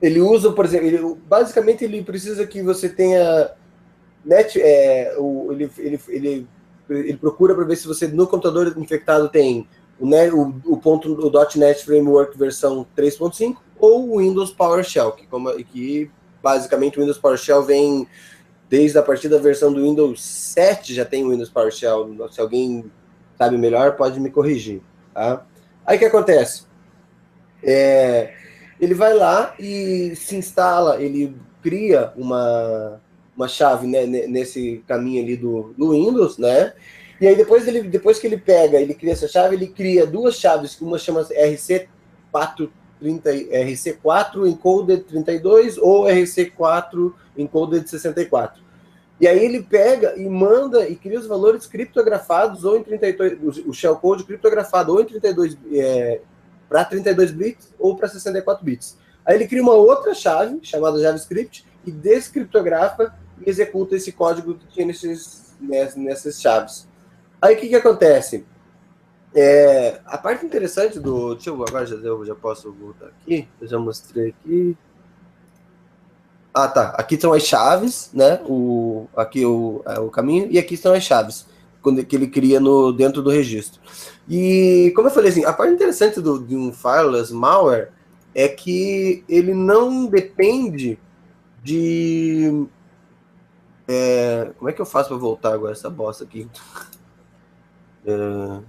ele 0.00 0.20
usa, 0.20 0.52
por 0.52 0.64
exemplo, 0.64 0.86
ele, 0.86 1.16
basicamente 1.28 1.84
ele 1.84 2.02
precisa 2.02 2.46
que 2.46 2.62
você 2.62 2.88
tenha 2.88 3.52
net, 4.24 4.60
é, 4.60 5.14
o, 5.18 5.52
ele, 5.52 5.70
ele, 5.78 6.00
ele, 6.08 6.46
ele 6.90 7.16
procura 7.16 7.54
para 7.54 7.64
ver 7.64 7.76
se 7.76 7.86
você 7.86 8.06
no 8.06 8.26
computador 8.26 8.76
infectado 8.76 9.28
tem 9.28 9.66
o, 10.00 10.06
net, 10.06 10.32
o, 10.32 10.54
o 10.64 10.76
ponto 10.76 11.12
o 11.12 11.58
.NET 11.58 11.84
Framework 11.84 12.36
versão 12.36 12.86
3.5 12.96 13.56
ou 13.78 14.14
o 14.14 14.18
Windows 14.18 14.52
PowerShell, 14.52 15.12
que, 15.12 15.26
como, 15.26 15.52
que 15.64 16.10
basicamente 16.42 16.98
o 16.98 17.00
Windows 17.00 17.18
PowerShell 17.18 17.62
vem 17.62 18.06
desde 18.68 18.98
a 18.98 19.02
partir 19.02 19.28
da 19.28 19.38
versão 19.38 19.72
do 19.72 19.82
Windows 19.82 20.22
7 20.22 20.94
já 20.94 21.04
tem 21.04 21.24
o 21.24 21.30
Windows 21.30 21.48
PowerShell. 21.48 22.28
Se 22.30 22.40
alguém 22.40 22.90
sabe 23.36 23.56
melhor, 23.56 23.96
pode 23.96 24.20
me 24.20 24.30
corrigir. 24.30 24.82
Tá? 25.14 25.46
Aí 25.86 25.96
o 25.96 25.98
que 25.98 26.04
acontece? 26.04 26.64
É, 27.62 28.32
ele 28.80 28.94
vai 28.94 29.14
lá 29.14 29.54
e 29.58 30.14
se 30.14 30.36
instala, 30.36 31.00
ele 31.00 31.34
cria 31.62 32.12
uma, 32.16 33.00
uma 33.36 33.48
chave 33.48 33.86
né, 33.86 34.06
nesse 34.06 34.82
caminho 34.86 35.22
ali 35.22 35.36
do, 35.36 35.74
do 35.76 35.90
Windows, 35.90 36.38
né? 36.38 36.72
E 37.20 37.26
aí 37.26 37.34
depois, 37.36 37.66
ele, 37.66 37.82
depois 37.82 38.18
que 38.18 38.26
ele 38.26 38.36
pega, 38.36 38.80
ele 38.80 38.94
cria 38.94 39.12
essa 39.12 39.26
chave, 39.26 39.56
ele 39.56 39.66
cria 39.66 40.06
duas 40.06 40.36
chaves, 40.36 40.80
uma 40.80 40.98
chama 40.98 41.24
RC430, 41.24 41.88
RC4 43.02 44.48
encoded 44.48 45.04
32 45.04 45.78
ou 45.78 46.04
RC4 46.04 47.12
encoded 47.36 47.88
64. 47.88 48.62
E 49.20 49.26
aí 49.26 49.44
ele 49.44 49.62
pega 49.62 50.16
e 50.16 50.28
manda 50.28 50.88
e 50.88 50.94
cria 50.94 51.18
os 51.18 51.26
valores 51.26 51.66
criptografados 51.66 52.64
ou 52.64 52.76
em 52.76 52.84
32, 52.84 53.66
o 53.66 53.72
shellcode 53.72 54.22
criptografado 54.22 54.92
ou 54.92 55.00
em 55.00 55.04
32 55.04 55.58
é, 55.72 56.20
para 56.68 56.84
32 56.84 57.32
bits 57.32 57.74
ou 57.78 57.96
para 57.96 58.06
64 58.06 58.64
bits. 58.64 58.96
Aí 59.26 59.34
ele 59.34 59.48
cria 59.48 59.62
uma 59.62 59.74
outra 59.74 60.14
chave, 60.14 60.58
chamada 60.62 61.00
JavaScript, 61.00 61.66
e 61.84 61.90
descriptografa 61.90 63.12
e 63.44 63.50
executa 63.50 63.96
esse 63.96 64.12
código 64.12 64.54
que 64.54 64.66
tinha 64.68 64.86
nesses, 64.86 65.54
nessas 65.96 66.40
chaves. 66.40 66.87
Aí 67.40 67.54
o 67.54 67.58
que, 67.58 67.68
que 67.68 67.76
acontece? 67.76 68.44
É, 69.34 70.00
a 70.06 70.18
parte 70.18 70.44
interessante 70.44 70.98
do. 70.98 71.34
Deixa 71.34 71.50
eu 71.50 71.62
agora 71.62 71.86
já, 71.86 71.96
eu 71.96 72.24
já 72.24 72.34
posso 72.34 72.72
voltar 72.72 73.06
aqui. 73.06 73.46
Eu 73.60 73.68
já 73.68 73.78
mostrei 73.78 74.30
aqui. 74.30 74.76
Ah, 76.52 76.66
tá. 76.66 76.88
Aqui 76.98 77.20
são 77.20 77.32
as 77.32 77.44
chaves, 77.44 78.10
né? 78.12 78.40
O, 78.46 79.06
aqui 79.16 79.44
o, 79.44 79.82
é 79.86 80.00
o 80.00 80.10
caminho, 80.10 80.48
e 80.50 80.58
aqui 80.58 80.76
são 80.76 80.92
as 80.92 81.04
chaves 81.04 81.46
quando, 81.80 82.04
que 82.04 82.16
ele 82.16 82.26
cria 82.26 82.58
no, 82.58 82.92
dentro 82.92 83.22
do 83.22 83.30
registro. 83.30 83.80
E, 84.28 84.92
como 84.96 85.08
eu 85.08 85.12
falei 85.12 85.30
assim, 85.30 85.44
a 85.44 85.52
parte 85.52 85.74
interessante 85.74 86.20
do, 86.20 86.38
de 86.38 86.56
um 86.56 86.72
fireless 86.72 87.32
malware 87.32 87.92
é 88.34 88.48
que 88.48 89.24
ele 89.28 89.54
não 89.54 90.06
depende 90.06 90.98
de. 91.62 92.66
É, 93.86 94.50
como 94.58 94.68
é 94.68 94.72
que 94.72 94.80
eu 94.80 94.86
faço 94.86 95.08
para 95.08 95.16
voltar 95.16 95.54
agora 95.54 95.72
essa 95.72 95.88
bosta 95.88 96.24
aqui? 96.24 96.48
É, 98.08 98.60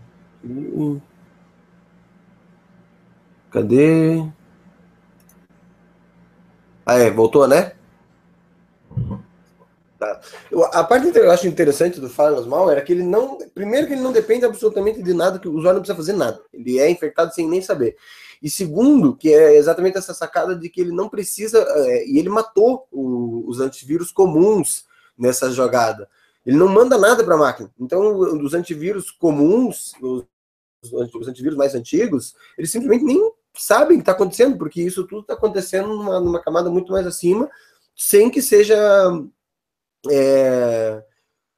cadê? 3.50 4.22
Ah, 6.86 6.98
é, 6.98 7.10
voltou, 7.10 7.48
né? 7.48 7.72
Tá. 9.98 10.20
A 10.74 10.84
parte 10.84 11.12
que 11.12 11.20
eu 11.20 11.32
acho 11.32 11.48
interessante 11.48 12.02
do 12.02 12.10
Firewall 12.10 12.46
Malware 12.48 12.80
é 12.80 12.82
que 12.82 12.92
ele 12.92 13.04
não. 13.04 13.38
Primeiro, 13.54 13.88
que 13.88 13.94
ele 13.94 14.02
não 14.02 14.12
depende 14.12 14.44
absolutamente 14.44 15.02
de 15.02 15.14
nada, 15.14 15.40
que 15.40 15.48
o 15.48 15.54
usuário 15.54 15.76
não 15.76 15.82
precisa 15.82 15.96
fazer 15.96 16.14
nada. 16.14 16.42
Ele 16.54 16.78
é 16.78 16.90
infectado 16.90 17.34
sem 17.34 17.48
nem 17.48 17.62
saber. 17.62 17.96
E 18.42 18.50
segundo, 18.50 19.16
que 19.16 19.34
é 19.34 19.56
exatamente 19.56 19.98
essa 19.98 20.14
sacada 20.14 20.54
de 20.56 20.70
que 20.70 20.82
ele 20.82 20.92
não 20.92 21.08
precisa. 21.08 21.60
É, 21.60 22.08
e 22.08 22.18
ele 22.18 22.30
matou 22.30 22.88
o, 22.92 23.46
os 23.48 23.62
antivírus 23.62 24.12
comuns 24.12 24.86
nessa 25.18 25.50
jogada. 25.50 26.10
Ele 26.50 26.58
não 26.58 26.68
manda 26.68 26.98
nada 26.98 27.24
para 27.24 27.36
a 27.36 27.38
máquina. 27.38 27.70
Então, 27.80 28.18
os 28.18 28.56
antivírus 28.56 29.12
comuns, 29.12 29.94
os, 30.02 30.26
os 31.14 31.28
antivírus 31.28 31.56
mais 31.56 31.76
antigos, 31.76 32.34
eles 32.58 32.72
simplesmente 32.72 33.06
nem 33.06 33.32
sabem 33.56 33.98
o 33.98 34.00
que 34.00 34.02
está 34.02 34.14
acontecendo, 34.14 34.58
porque 34.58 34.82
isso 34.82 35.06
tudo 35.06 35.22
está 35.22 35.36
acontecendo 35.36 35.90
numa, 35.90 36.20
numa 36.20 36.42
camada 36.42 36.68
muito 36.68 36.92
mais 36.92 37.06
acima, 37.06 37.48
sem 37.96 38.32
que 38.32 38.42
seja 38.42 38.76
é, 40.10 41.04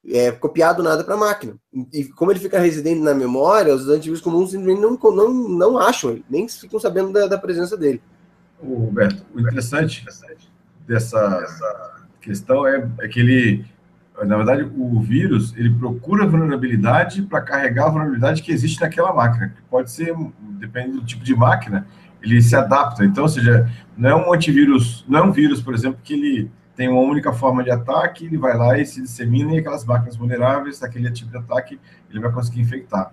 é, 0.10 0.32
copiado 0.32 0.84
nada 0.84 1.06
para 1.06 1.14
a 1.14 1.18
máquina. 1.18 1.56
E 1.94 2.06
como 2.10 2.30
ele 2.30 2.40
fica 2.42 2.60
residente 2.60 3.00
na 3.00 3.14
memória, 3.14 3.74
os 3.74 3.88
antivírus 3.88 4.20
comuns 4.20 4.52
simplesmente 4.52 4.82
não, 4.82 4.98
não, 5.16 5.34
não 5.34 5.78
acham, 5.78 6.22
nem 6.30 6.50
ficam 6.50 6.82
sabendo 6.82 7.14
da, 7.14 7.28
da 7.28 7.38
presença 7.38 7.78
dele. 7.78 8.02
O 8.60 8.76
Roberto, 8.76 9.26
o 9.34 9.40
interessante 9.40 10.04
dessa 10.86 12.02
questão 12.20 12.68
é, 12.68 12.90
é 13.00 13.08
que 13.08 13.22
ele, 13.22 13.66
na 14.26 14.38
verdade, 14.38 14.64
o 14.64 15.00
vírus 15.00 15.54
ele 15.58 15.70
procura 15.70 16.28
vulnerabilidade 16.28 17.22
para 17.24 17.42
carregar 17.42 17.86
a 17.86 17.90
vulnerabilidade 17.90 18.42
que 18.42 18.52
existe 18.52 18.80
naquela 18.82 19.14
máquina, 19.14 19.50
que 19.50 19.62
pode 19.64 19.92
ser, 19.92 20.16
dependendo 20.60 21.00
do 21.00 21.06
tipo 21.06 21.24
de 21.24 21.36
máquina, 21.36 21.88
ele 22.22 22.42
se 22.42 22.56
adapta. 22.56 23.04
Então, 23.04 23.24
ou 23.24 23.30
seja, 23.30 23.70
não 23.98 24.10
é 24.10 24.16
um 24.16 24.34
antivírus, 24.34 25.06
não 25.08 25.20
é 25.20 25.24
um 25.24 25.32
vírus, 25.32 25.62
por 25.62 25.74
exemplo, 25.74 26.00
que 26.04 26.14
ele 26.14 26.52
tem 26.76 26.88
uma 26.88 27.02
única 27.02 27.34
forma 27.34 27.64
de 27.64 27.72
ataque, 27.72 28.26
ele 28.26 28.38
vai 28.38 28.56
lá 28.56 28.78
e 28.78 28.86
se 28.86 29.02
dissemina 29.02 29.54
e 29.54 29.60
aquelas 29.60 29.86
máquinas 29.86 30.16
vulneráveis 30.16 30.80
daquele 30.80 31.12
tipo 31.12 31.32
de 31.32 31.38
ataque 31.38 31.80
ele 32.10 32.20
vai 32.20 32.32
conseguir 32.32 32.62
infectar. 32.62 33.12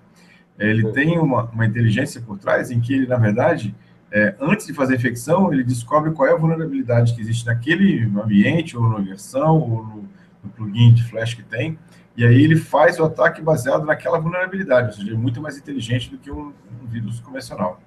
Ele 0.58 0.84
uhum. 0.84 0.92
tem 0.92 1.18
uma, 1.18 1.44
uma 1.44 1.66
inteligência 1.66 2.20
por 2.20 2.38
trás 2.38 2.70
em 2.70 2.80
que 2.80 2.92
ele, 2.92 3.06
na 3.06 3.16
verdade, 3.16 3.74
é, 4.10 4.34
antes 4.40 4.66
de 4.66 4.72
fazer 4.72 4.94
a 4.94 4.96
infecção, 4.96 5.52
ele 5.52 5.62
descobre 5.62 6.10
qual 6.12 6.28
é 6.28 6.32
a 6.32 6.36
vulnerabilidade 6.36 7.14
que 7.14 7.20
existe 7.20 7.46
naquele 7.46 8.04
ambiente, 8.04 8.76
ou 8.76 8.88
na 8.88 8.98
versão, 8.98 9.58
ou 9.58 9.84
no, 9.84 10.08
no 10.42 10.50
plugin 10.50 10.94
de 10.94 11.04
flash 11.04 11.34
que 11.34 11.42
tem, 11.42 11.78
e 12.16 12.24
aí 12.24 12.42
ele 12.42 12.56
faz 12.56 12.98
o 12.98 13.04
ataque 13.04 13.40
baseado 13.40 13.84
naquela 13.84 14.18
vulnerabilidade, 14.18 14.88
ou 14.88 14.92
seja, 14.92 15.14
é 15.14 15.16
muito 15.16 15.40
mais 15.40 15.56
inteligente 15.56 16.10
do 16.10 16.18
que 16.18 16.30
um, 16.30 16.52
um 16.82 16.86
vírus 16.88 17.20
convencional. 17.20 17.80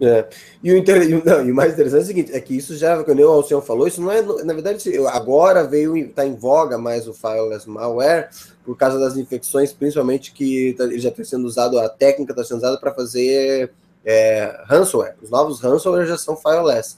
É. 0.00 0.26
E, 0.62 0.72
o 0.72 0.76
inter... 0.76 1.24
não, 1.24 1.46
e 1.46 1.52
o 1.52 1.54
mais 1.54 1.74
interessante 1.74 2.00
é 2.00 2.02
o 2.02 2.06
seguinte, 2.06 2.32
é 2.32 2.40
que 2.40 2.56
isso 2.56 2.76
já, 2.76 3.04
quando 3.04 3.20
o 3.20 3.28
Alcion 3.28 3.60
falou, 3.60 3.86
isso 3.86 4.00
não 4.00 4.10
é, 4.10 4.20
na 4.42 4.52
verdade, 4.52 4.90
agora 5.08 5.64
veio, 5.64 5.96
está 5.96 6.26
em 6.26 6.34
voga 6.34 6.76
mais 6.76 7.06
o 7.06 7.14
fireless 7.14 7.68
malware, 7.68 8.28
por 8.64 8.76
causa 8.76 8.98
das 8.98 9.16
infecções, 9.16 9.72
principalmente 9.72 10.32
que 10.32 10.74
tá, 10.76 10.84
ele 10.84 10.98
já 10.98 11.10
está 11.10 11.22
sendo 11.22 11.44
usado, 11.44 11.78
a 11.78 11.88
técnica 11.88 12.32
está 12.32 12.42
sendo 12.42 12.58
usada 12.58 12.78
para 12.78 12.92
fazer 12.92 13.70
é, 14.04 14.62
ransomware. 14.64 15.14
Os 15.22 15.30
novos 15.30 15.60
ransomware 15.60 16.06
já 16.06 16.18
são 16.18 16.36
fireless. 16.36 16.96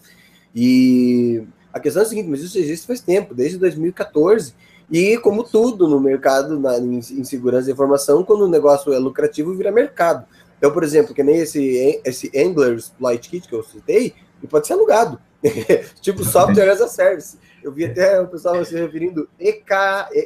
E 0.54 1.42
a 1.74 1.80
questão 1.80 2.02
é 2.02 2.06
a 2.06 2.08
seguinte, 2.08 2.28
mas 2.28 2.40
isso 2.40 2.56
existe 2.56 2.86
faz 2.86 3.00
tempo, 3.00 3.34
desde 3.34 3.58
2014, 3.58 4.54
e 4.88 5.18
como 5.18 5.42
tudo 5.42 5.88
no 5.88 5.98
mercado, 5.98 6.58
na, 6.58 6.78
em, 6.78 6.98
em 6.98 7.24
segurança 7.24 7.64
de 7.64 7.72
informação, 7.72 8.22
quando 8.22 8.42
o 8.42 8.48
negócio 8.48 8.92
é 8.92 8.98
lucrativo, 8.98 9.52
vira 9.54 9.72
mercado. 9.72 10.24
Então, 10.56 10.70
por 10.70 10.84
exemplo, 10.84 11.12
que 11.12 11.24
nem 11.24 11.38
esse, 11.38 12.00
esse 12.04 12.30
Angler 12.34 12.74
Exploit 12.76 13.28
Kit 13.28 13.48
que 13.48 13.54
eu 13.54 13.64
citei, 13.64 14.14
ele 14.40 14.48
pode 14.48 14.68
ser 14.68 14.74
alugado. 14.74 15.18
tipo 16.00 16.22
software 16.24 16.70
as 16.70 16.80
a 16.80 16.86
service. 16.86 17.36
Eu 17.60 17.72
vi 17.72 17.86
até 17.86 18.20
o 18.20 18.28
pessoal 18.28 18.64
se 18.64 18.76
referindo 18.76 19.28
EK, 19.40 19.74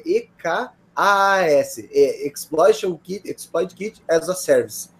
EKAAS, 0.05 1.78
é 1.90 2.26
Exploitation 2.26 2.95
Kit, 2.99 3.26
Exploit 3.26 3.75
Kit 3.75 4.02
as 4.07 4.28
a 4.28 4.35
Service. 4.35 4.90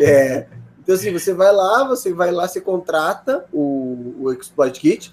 É, 0.00 0.46
então, 0.80 0.94
assim, 0.94 1.12
você 1.12 1.34
vai 1.34 1.52
lá, 1.52 1.88
você 1.88 2.12
vai 2.12 2.30
lá, 2.30 2.46
você 2.46 2.60
contrata 2.60 3.44
o, 3.52 4.14
o 4.20 4.32
Exploit 4.32 4.78
Kit. 4.78 5.12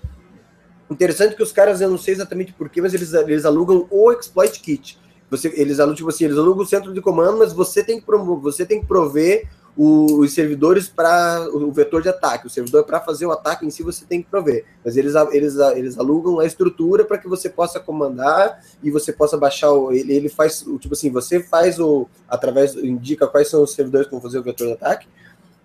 Interessante 0.89 1.35
que 1.35 1.43
os 1.43 1.51
caras, 1.51 1.81
eu 1.81 1.89
não 1.89 1.97
sei 1.97 2.13
exatamente 2.13 2.53
porquê, 2.53 2.81
mas 2.81 2.93
eles, 2.93 3.13
eles 3.13 3.45
alugam 3.45 3.87
o 3.89 4.11
Exploit 4.11 4.59
Kit. 4.59 4.99
Você, 5.29 5.51
eles 5.55 5.79
alugam, 5.79 5.95
tipo 5.95 6.09
assim, 6.09 6.25
eles 6.25 6.37
alugam 6.37 6.63
o 6.63 6.67
centro 6.67 6.93
de 6.93 7.01
comando, 7.01 7.39
mas 7.39 7.51
você 7.51 7.83
tem 7.83 7.99
que, 7.99 8.05
você 8.05 8.65
tem 8.65 8.81
que 8.81 8.85
prover 8.85 9.47
os 9.77 10.33
servidores 10.33 10.87
para 10.87 11.49
o 11.51 11.69
vetor 11.71 12.01
de 12.01 12.07
ataque. 12.07 12.47
O 12.47 12.49
servidor 12.49 12.85
para 12.85 13.01
fazer 13.01 13.25
o 13.25 13.31
ataque 13.31 13.65
em 13.65 13.69
si 13.69 13.83
você 13.83 14.05
tem 14.05 14.21
que 14.21 14.29
prover, 14.29 14.63
mas 14.85 14.95
eles, 14.95 15.13
eles, 15.31 15.55
eles 15.75 15.97
alugam 15.97 16.39
a 16.39 16.45
estrutura 16.45 17.03
para 17.03 17.17
que 17.17 17.27
você 17.27 17.49
possa 17.49 17.79
comandar 17.79 18.63
e 18.81 18.89
você 18.89 19.11
possa 19.11 19.37
baixar 19.37 19.71
o, 19.71 19.91
ele, 19.91 20.13
ele 20.13 20.29
faz 20.29 20.65
tipo 20.79 20.93
assim, 20.93 21.11
você 21.11 21.41
faz 21.43 21.77
o 21.77 22.07
através 22.29 22.75
indica 22.75 23.27
quais 23.27 23.49
são 23.49 23.63
os 23.63 23.73
servidores 23.73 24.07
que 24.07 24.13
vão 24.13 24.21
fazer 24.21 24.39
o 24.39 24.43
vetor 24.43 24.67
de 24.67 24.73
ataque 24.73 25.07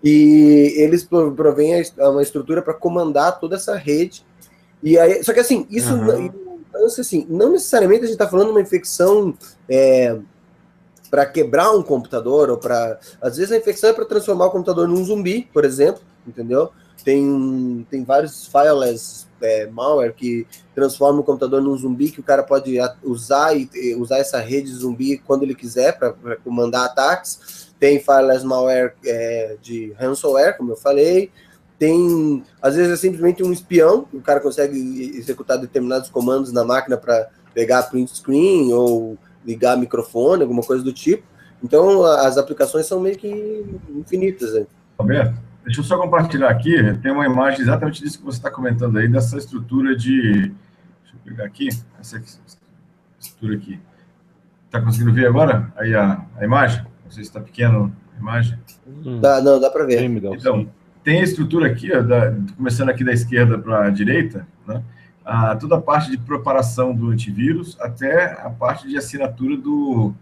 e 0.03 0.73
eles 0.77 1.03
provêm 1.03 1.81
uma 1.97 2.21
estrutura 2.21 2.61
para 2.61 2.73
comandar 2.73 3.39
toda 3.39 3.55
essa 3.55 3.75
rede. 3.75 4.25
E 4.83 4.97
aí, 4.97 5.23
só 5.23 5.33
que 5.33 5.39
assim, 5.39 5.67
isso 5.69 5.93
uhum. 5.93 6.31
não, 6.73 6.85
assim, 6.85 7.25
não 7.29 7.51
necessariamente 7.51 8.03
a 8.03 8.07
gente 8.07 8.13
está 8.13 8.27
falando 8.27 8.47
de 8.47 8.51
uma 8.51 8.61
infecção 8.61 9.33
é, 9.69 10.17
para 11.09 11.25
quebrar 11.25 11.71
um 11.71 11.83
computador 11.83 12.49
ou 12.49 12.57
para 12.57 12.99
às 13.21 13.37
vezes 13.37 13.51
a 13.51 13.57
infecção 13.57 13.89
é 13.89 13.93
para 13.93 14.05
transformar 14.05 14.45
o 14.45 14.51
computador 14.51 14.87
num 14.87 15.03
zumbi, 15.03 15.47
por 15.53 15.65
exemplo, 15.65 16.01
entendeu? 16.25 16.71
Tem, 17.03 17.85
tem 17.89 18.03
vários 18.03 18.45
fireless 18.47 19.25
é, 19.41 19.65
malware 19.67 20.13
que 20.13 20.47
transforma 20.73 21.19
o 21.19 21.23
computador 21.23 21.61
num 21.61 21.75
zumbi 21.75 22.11
que 22.11 22.19
o 22.19 22.23
cara 22.23 22.43
pode 22.43 22.77
usar 23.03 23.55
e 23.57 23.95
usar 23.95 24.19
essa 24.19 24.39
rede 24.39 24.71
zumbi 24.71 25.17
quando 25.17 25.43
ele 25.43 25.55
quiser 25.55 25.97
para 25.97 26.37
comandar 26.43 26.85
ataques. 26.85 27.71
Tem 27.79 27.99
fireless 27.99 28.45
malware 28.45 28.93
é, 29.03 29.57
de 29.61 29.91
ransomware, 29.93 30.55
como 30.55 30.71
eu 30.71 30.77
falei. 30.77 31.31
Tem, 31.81 32.43
às 32.61 32.75
vezes 32.75 32.93
é 32.93 32.95
simplesmente 32.95 33.41
um 33.41 33.51
espião, 33.51 34.07
o 34.13 34.21
cara 34.21 34.39
consegue 34.39 34.77
executar 35.17 35.57
determinados 35.57 36.11
comandos 36.11 36.53
na 36.53 36.63
máquina 36.63 36.95
para 36.95 37.27
pegar 37.55 37.81
print 37.89 38.15
screen 38.15 38.71
ou 38.71 39.17
ligar 39.43 39.75
microfone, 39.75 40.43
alguma 40.43 40.61
coisa 40.61 40.83
do 40.83 40.93
tipo. 40.93 41.23
Então, 41.63 42.05
as 42.05 42.37
aplicações 42.37 42.85
são 42.85 42.99
meio 42.99 43.17
que 43.17 43.65
infinitas. 43.95 44.53
Né? 44.53 44.67
Roberto, 44.99 45.39
deixa 45.65 45.79
eu 45.79 45.83
só 45.83 45.97
compartilhar 45.97 46.49
aqui. 46.51 46.71
Tem 47.01 47.11
uma 47.11 47.25
imagem 47.25 47.61
exatamente 47.61 48.03
disso 48.03 48.19
que 48.19 48.25
você 48.25 48.37
está 48.37 48.51
comentando 48.51 48.99
aí, 48.99 49.07
dessa 49.07 49.35
estrutura 49.35 49.95
de. 49.95 50.21
Deixa 50.21 51.15
eu 51.15 51.19
pegar 51.25 51.45
aqui. 51.45 51.69
Essa 51.99 52.21
estrutura 53.19 53.55
aqui. 53.55 53.79
Está 54.67 54.79
conseguindo 54.79 55.13
ver 55.13 55.25
agora 55.25 55.73
aí 55.75 55.95
a, 55.95 56.23
a 56.37 56.45
imagem? 56.45 56.83
Não 57.03 57.09
sei 57.09 57.23
se 57.23 57.31
está 57.31 57.41
pequeno 57.41 57.91
a 58.15 58.19
imagem. 58.19 58.59
Hum. 58.87 59.19
Dá, 59.19 59.41
não, 59.41 59.59
dá 59.59 59.71
para 59.71 59.83
ver. 59.83 60.03
Então, 60.03 60.69
tem 61.03 61.19
a 61.19 61.23
estrutura 61.23 61.67
aqui, 61.67 61.91
ó, 61.95 62.01
da, 62.01 62.33
começando 62.55 62.89
aqui 62.89 63.03
da 63.03 63.11
esquerda 63.11 63.57
para 63.57 63.85
a 63.85 63.89
direita, 63.89 64.47
né? 64.67 64.83
a, 65.25 65.55
toda 65.55 65.75
a 65.75 65.81
parte 65.81 66.11
de 66.11 66.17
preparação 66.17 66.93
do 66.93 67.09
antivírus 67.09 67.77
até 67.79 68.33
a 68.41 68.49
parte 68.49 68.87
de 68.87 68.97
assinatura 68.97 69.57
do, 69.57 70.13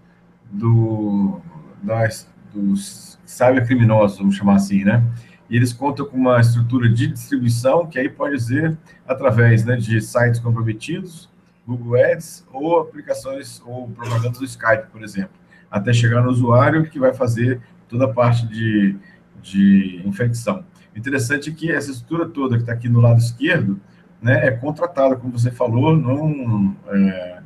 do 0.51 1.39
das, 1.81 2.29
dos 2.53 3.17
cybercriminosos, 3.25 4.17
vamos 4.17 4.35
chamar 4.35 4.55
assim, 4.55 4.83
né? 4.83 5.03
E 5.49 5.55
eles 5.55 5.73
contam 5.73 6.05
com 6.05 6.17
uma 6.17 6.39
estrutura 6.39 6.87
de 6.87 7.07
distribuição 7.07 7.87
que 7.87 7.97
aí 7.97 8.07
pode 8.07 8.39
ser 8.39 8.77
através 9.07 9.65
né, 9.65 9.75
de 9.75 9.99
sites 9.99 10.39
comprometidos, 10.39 11.27
Google 11.65 11.95
Ads 12.03 12.45
ou 12.53 12.79
aplicações 12.79 13.61
ou 13.65 13.87
propagandas 13.89 14.37
do 14.37 14.45
Skype, 14.45 14.87
por 14.91 15.01
exemplo, 15.01 15.31
até 15.71 15.91
chegar 15.91 16.21
no 16.21 16.29
usuário 16.29 16.87
que 16.87 16.99
vai 16.99 17.13
fazer 17.13 17.61
toda 17.87 18.05
a 18.05 18.07
parte 18.07 18.47
de, 18.47 18.95
de 19.41 20.01
infecção. 20.05 20.63
Interessante 20.95 21.51
que 21.51 21.71
essa 21.71 21.91
estrutura 21.91 22.27
toda 22.27 22.55
que 22.55 22.63
está 22.63 22.73
aqui 22.73 22.89
no 22.89 22.99
lado 22.99 23.19
esquerdo, 23.19 23.79
né, 24.21 24.47
é 24.47 24.51
contratada, 24.51 25.15
como 25.15 25.37
você 25.37 25.51
falou, 25.51 25.95
num, 25.95 26.75
é, 26.87 27.39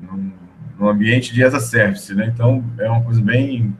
num, 0.00 0.32
num, 0.78 0.88
ambiente 0.88 1.32
de 1.32 1.44
as 1.44 1.54
a 1.54 1.60
service, 1.60 2.12
né? 2.14 2.30
Então, 2.34 2.64
é 2.78 2.88
uma 2.88 3.02
coisa 3.02 3.20
bem, 3.20 3.76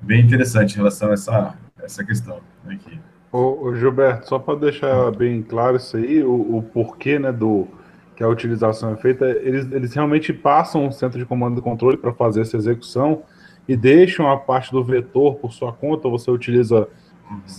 bem 0.00 0.20
interessante 0.20 0.74
em 0.74 0.76
relação 0.76 1.10
a 1.10 1.14
essa, 1.14 1.54
essa 1.82 2.04
questão 2.04 2.40
aqui. 2.66 3.00
Ô, 3.32 3.66
ô 3.66 3.74
Gilberto, 3.74 4.28
só 4.28 4.38
para 4.38 4.58
deixar 4.58 5.10
bem 5.12 5.42
claro 5.42 5.76
isso 5.76 5.96
aí, 5.96 6.22
o, 6.22 6.56
o, 6.56 6.62
porquê 6.62 7.18
né, 7.18 7.32
do 7.32 7.68
que 8.16 8.22
a 8.22 8.28
utilização 8.28 8.92
é 8.92 8.96
feita, 8.96 9.26
eles, 9.26 9.70
eles 9.70 9.94
realmente 9.94 10.32
passam 10.32 10.88
o 10.88 10.92
centro 10.92 11.18
de 11.18 11.24
comando 11.24 11.58
e 11.58 11.62
controle 11.62 11.96
para 11.96 12.12
fazer 12.12 12.40
essa 12.40 12.56
execução 12.56 13.22
e 13.68 13.76
deixam 13.76 14.28
a 14.28 14.36
parte 14.36 14.72
do 14.72 14.82
vetor 14.82 15.36
por 15.36 15.52
sua 15.52 15.72
conta, 15.72 16.08
você 16.08 16.30
utiliza 16.30 16.88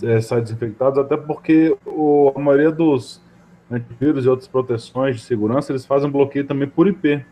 é, 0.02 0.20
sites 0.20 0.52
infectados, 0.52 0.98
até 0.98 1.16
porque 1.16 1.76
o, 1.86 2.32
a 2.34 2.38
maioria 2.38 2.70
dos 2.70 3.22
antivírus 3.70 4.24
e 4.24 4.28
outras 4.28 4.48
proteções 4.48 5.16
de 5.16 5.22
segurança, 5.22 5.72
eles 5.72 5.86
fazem 5.86 6.10
bloqueio 6.10 6.46
também 6.46 6.68
por 6.68 6.88
IP. 6.88 7.24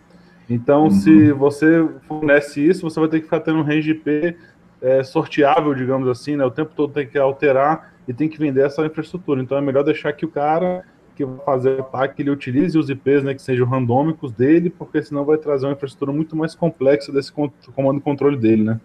Então, 0.48 0.84
uhum. 0.84 0.90
se 0.90 1.32
você 1.32 1.86
fornece 2.06 2.66
isso, 2.66 2.82
você 2.88 2.98
vai 2.98 3.08
ter 3.08 3.18
que 3.18 3.24
ficar 3.24 3.40
tendo 3.40 3.58
um 3.58 3.62
range 3.62 3.90
IP 3.90 4.36
é, 4.80 5.02
sorteável, 5.02 5.74
digamos 5.74 6.08
assim, 6.08 6.36
né? 6.36 6.44
O 6.44 6.50
tempo 6.50 6.72
todo 6.74 6.92
tem 6.92 7.06
que 7.06 7.18
alterar 7.18 7.92
e 8.06 8.14
tem 8.14 8.28
que 8.28 8.38
vender 8.38 8.64
essa 8.64 8.86
infraestrutura. 8.86 9.42
Então, 9.42 9.58
é 9.58 9.60
melhor 9.60 9.84
deixar 9.84 10.12
que 10.12 10.24
o 10.24 10.28
cara 10.28 10.84
que 11.14 11.24
vai 11.24 11.44
fazer 11.44 11.70
o 11.70 11.80
ataque, 11.80 12.22
ele 12.22 12.30
utilize 12.30 12.78
os 12.78 12.88
IPs, 12.88 13.24
né, 13.24 13.34
que 13.34 13.42
sejam 13.42 13.66
randômicos 13.66 14.30
dele, 14.30 14.70
porque 14.70 15.02
senão 15.02 15.24
vai 15.24 15.36
trazer 15.36 15.66
uma 15.66 15.72
infraestrutura 15.72 16.12
muito 16.12 16.36
mais 16.36 16.54
complexa 16.54 17.10
desse 17.10 17.32
comando 17.32 17.98
e 17.98 18.00
controle 18.00 18.36
dele, 18.36 18.62
né? 18.62 18.80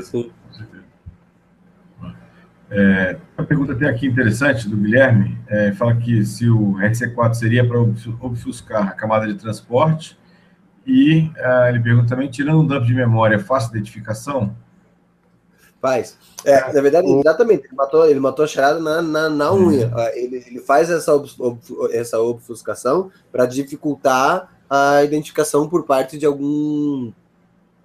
Sim. 0.00 0.30
É, 2.70 3.16
a 3.36 3.42
pergunta 3.42 3.74
tem 3.74 3.88
aqui 3.88 4.06
interessante 4.06 4.68
do 4.68 4.76
Guilherme, 4.76 5.36
é, 5.48 5.72
fala 5.72 5.96
que 5.96 6.24
se 6.24 6.48
o 6.48 6.74
RC4 6.74 7.34
seria 7.34 7.66
para 7.66 7.80
obfuscar 7.80 8.88
a 8.88 8.92
camada 8.92 9.26
de 9.26 9.34
transporte, 9.34 10.16
e 10.86 11.30
uh, 11.36 11.68
ele 11.68 11.80
pergunta 11.80 12.08
também, 12.08 12.30
tirando 12.30 12.60
um 12.60 12.66
dump 12.66 12.84
de 12.84 12.94
memória, 12.94 13.38
fácil 13.38 13.70
identificação? 13.70 14.56
Faz. 15.80 16.16
É, 16.44 16.72
na 16.72 16.80
verdade, 16.80 17.08
exatamente, 17.08 17.66
ele 17.66 17.74
matou, 17.74 18.06
ele 18.06 18.20
matou 18.20 18.44
a 18.44 18.48
charada 18.48 18.78
na, 18.80 19.00
na, 19.00 19.28
na 19.28 19.50
uhum. 19.50 19.68
unha. 19.68 19.86
Uhum. 19.88 20.08
Ele, 20.14 20.44
ele 20.46 20.60
faz 20.60 20.90
essa, 20.90 21.12
essa 21.92 22.20
obfuscação 22.20 23.10
para 23.32 23.46
dificultar 23.46 24.48
a 24.68 25.02
identificação 25.02 25.68
por 25.68 25.84
parte 25.84 26.18
de 26.18 26.26
algum 26.26 27.12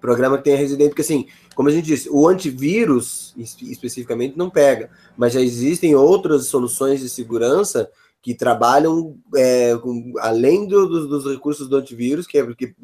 programa 0.00 0.36
que 0.36 0.44
tenha 0.44 0.56
residente, 0.56 0.90
porque 0.90 1.02
assim, 1.02 1.26
como 1.56 1.70
a 1.70 1.72
gente 1.72 1.86
disse, 1.86 2.10
o 2.10 2.28
antivírus 2.28 3.34
especificamente 3.38 4.36
não 4.36 4.50
pega, 4.50 4.90
mas 5.16 5.32
já 5.32 5.40
existem 5.40 5.94
outras 5.94 6.48
soluções 6.48 7.00
de 7.00 7.08
segurança 7.08 7.90
que 8.20 8.34
trabalham 8.34 9.16
é, 9.34 9.74
com, 9.78 10.12
além 10.18 10.66
do, 10.66 10.86
do, 10.86 11.08
dos 11.08 11.32
recursos 11.32 11.66
do 11.66 11.76
antivírus, 11.76 12.26
que 12.26 12.36
é, 12.36 12.54
que, 12.54 12.74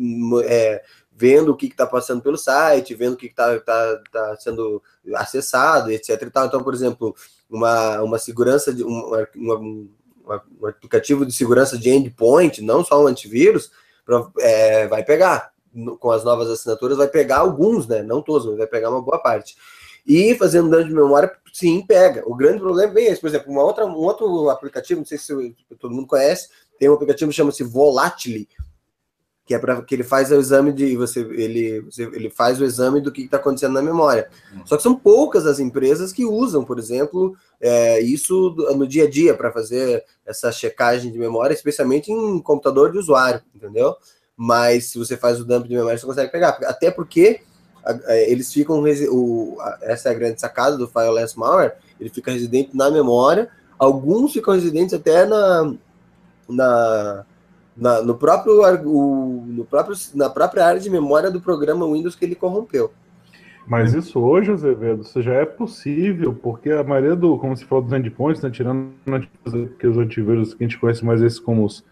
é 0.46 0.82
vendo 1.14 1.52
o 1.52 1.56
que 1.56 1.66
está 1.66 1.86
passando 1.86 2.22
pelo 2.22 2.38
site, 2.38 2.94
vendo 2.94 3.12
o 3.12 3.16
que 3.16 3.26
está 3.26 3.60
tá, 3.60 4.02
tá 4.10 4.36
sendo 4.40 4.82
acessado, 5.16 5.90
etc. 5.90 6.22
Então, 6.22 6.64
por 6.64 6.72
exemplo, 6.72 7.14
uma, 7.50 8.00
uma 8.00 8.18
segurança 8.18 8.72
de 8.72 8.82
um, 8.82 9.12
uma, 9.36 9.58
um 9.58 10.66
aplicativo 10.66 11.26
de 11.26 11.32
segurança 11.32 11.76
de 11.76 11.90
endpoint, 11.90 12.62
não 12.62 12.82
só 12.82 13.04
um 13.04 13.06
antivírus, 13.06 13.70
pra, 14.06 14.26
é, 14.38 14.88
vai 14.88 15.04
pegar 15.04 15.51
com 15.98 16.10
as 16.10 16.24
novas 16.24 16.48
assinaturas, 16.50 16.98
vai 16.98 17.08
pegar 17.08 17.38
alguns, 17.38 17.86
né? 17.86 18.02
Não 18.02 18.22
todos, 18.22 18.46
mas 18.46 18.58
vai 18.58 18.66
pegar 18.66 18.90
uma 18.90 19.02
boa 19.02 19.18
parte. 19.18 19.56
E 20.06 20.34
fazendo 20.34 20.68
dano 20.68 20.88
de 20.88 20.94
memória, 20.94 21.32
sim, 21.52 21.84
pega. 21.86 22.22
O 22.26 22.34
grande 22.34 22.58
problema 22.58 22.90
é 22.90 22.94
bem 22.94 23.06
esse. 23.06 23.20
Por 23.20 23.28
exemplo, 23.28 23.52
uma 23.52 23.62
outra, 23.62 23.86
um 23.86 23.94
outro 23.94 24.50
aplicativo, 24.50 25.00
não 25.00 25.06
sei 25.06 25.18
se 25.18 25.56
todo 25.78 25.94
mundo 25.94 26.06
conhece, 26.06 26.48
tem 26.78 26.88
um 26.88 26.94
aplicativo 26.94 27.30
que 27.30 27.36
chama-se 27.36 27.62
Volatile, 27.62 28.48
que 29.44 29.54
é 29.54 29.58
para 29.58 29.82
que 29.82 29.94
ele 29.94 30.04
faz 30.04 30.30
o 30.30 30.34
exame 30.34 30.72
de 30.72 30.96
você 30.96 31.20
ele 31.20 31.80
você, 31.80 32.04
ele 32.04 32.30
faz 32.30 32.60
o 32.60 32.64
exame 32.64 33.00
do 33.00 33.12
que 33.12 33.22
está 33.22 33.36
acontecendo 33.36 33.74
na 33.74 33.82
memória. 33.82 34.28
Uhum. 34.52 34.66
Só 34.66 34.76
que 34.76 34.82
são 34.82 34.94
poucas 34.94 35.46
as 35.46 35.60
empresas 35.60 36.12
que 36.12 36.24
usam, 36.24 36.64
por 36.64 36.78
exemplo, 36.78 37.36
é, 37.60 38.00
isso 38.00 38.54
no 38.76 38.86
dia 38.86 39.04
a 39.04 39.10
dia 39.10 39.34
para 39.34 39.52
fazer 39.52 40.04
essa 40.24 40.50
checagem 40.50 41.12
de 41.12 41.18
memória, 41.18 41.54
especialmente 41.54 42.10
em 42.10 42.40
computador 42.40 42.90
de 42.90 42.98
usuário, 42.98 43.42
entendeu? 43.54 43.94
Mas 44.36 44.86
se 44.86 44.98
você 44.98 45.16
faz 45.16 45.40
o 45.40 45.44
dump 45.44 45.68
de 45.68 45.74
memória, 45.74 45.98
você 45.98 46.06
consegue 46.06 46.32
pegar, 46.32 46.58
até 46.64 46.90
porque 46.90 47.40
eles 48.28 48.52
ficam 48.52 48.82
o, 49.10 49.56
essa 49.82 50.08
é 50.08 50.12
a 50.12 50.14
grande 50.14 50.40
sacada 50.40 50.76
do 50.76 50.86
Fireless 50.86 51.38
Malware, 51.38 51.74
ele 52.00 52.10
fica 52.10 52.30
residente 52.30 52.76
na 52.76 52.90
memória, 52.90 53.48
alguns 53.78 54.32
ficam 54.32 54.54
residentes 54.54 54.94
até 54.94 55.26
na 55.26 55.74
na 56.48 57.24
na, 57.76 58.02
no 58.02 58.14
próprio, 58.14 58.60
o, 58.86 59.44
no 59.46 59.64
próprio, 59.64 59.96
na 60.14 60.28
própria 60.28 60.66
área 60.66 60.80
de 60.80 60.90
memória 60.90 61.30
do 61.30 61.40
programa 61.40 61.86
Windows 61.86 62.14
que 62.14 62.24
ele 62.24 62.34
corrompeu. 62.34 62.92
Mas 63.66 63.94
isso 63.94 64.20
hoje, 64.20 64.50
Azevedo, 64.50 65.02
isso 65.02 65.22
já 65.22 65.34
é 65.34 65.44
possível, 65.44 66.34
porque 66.34 66.70
a 66.70 66.82
maioria 66.82 67.14
do, 67.14 67.38
como 67.38 67.56
se 67.56 67.64
falou 67.64 67.84
dos 67.84 67.92
endpoints, 67.92 68.42
né, 68.42 68.50
tirando 68.50 68.92
que 69.78 69.86
os 69.86 69.96
antivírus 69.96 70.52
que 70.52 70.64
a 70.64 70.68
gente 70.68 70.78
conhece 70.78 71.04
mais 71.04 71.22
esses 71.22 71.38
como 71.38 71.64
os, 71.64 71.84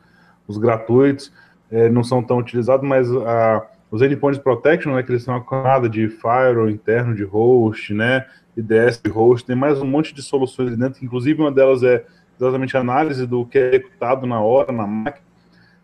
os 0.49 0.59
gratuitos, 0.59 1.33
é, 1.71 1.89
não 1.89 2.03
são 2.03 2.23
tão 2.23 2.39
utilizados, 2.39 2.87
mas 2.87 3.11
a, 3.11 3.67
os 3.91 4.03
endpoints 4.03 4.41
protection, 4.41 4.95
né, 4.95 5.03
que 5.03 5.13
eles 5.13 5.23
são 5.23 5.35
uma 5.35 5.45
camada 5.45 5.89
de 5.89 6.09
firewall 6.09 6.69
interno 6.69 7.15
de 7.15 7.25
host, 7.25 7.93
né, 7.95 8.27
IDS 8.57 9.01
de 9.03 9.11
host, 9.11 9.47
tem 9.47 9.57
mais 9.57 9.81
um 9.81 9.87
monte 9.87 10.15
de 10.15 10.23
soluções 10.23 10.77
dentro, 10.77 11.05
inclusive 11.05 11.41
uma 11.41 11.53
delas 11.53 11.83
é 11.83 12.05
exatamente 12.39 12.77
a 12.77 12.81
análise 12.81 13.27
do 13.27 13.45
que 13.45 13.59
é 13.59 13.69
executado 13.69 14.27
na 14.27 14.41
hora, 14.41 14.73
na 14.73 14.87
máquina, 14.87 15.25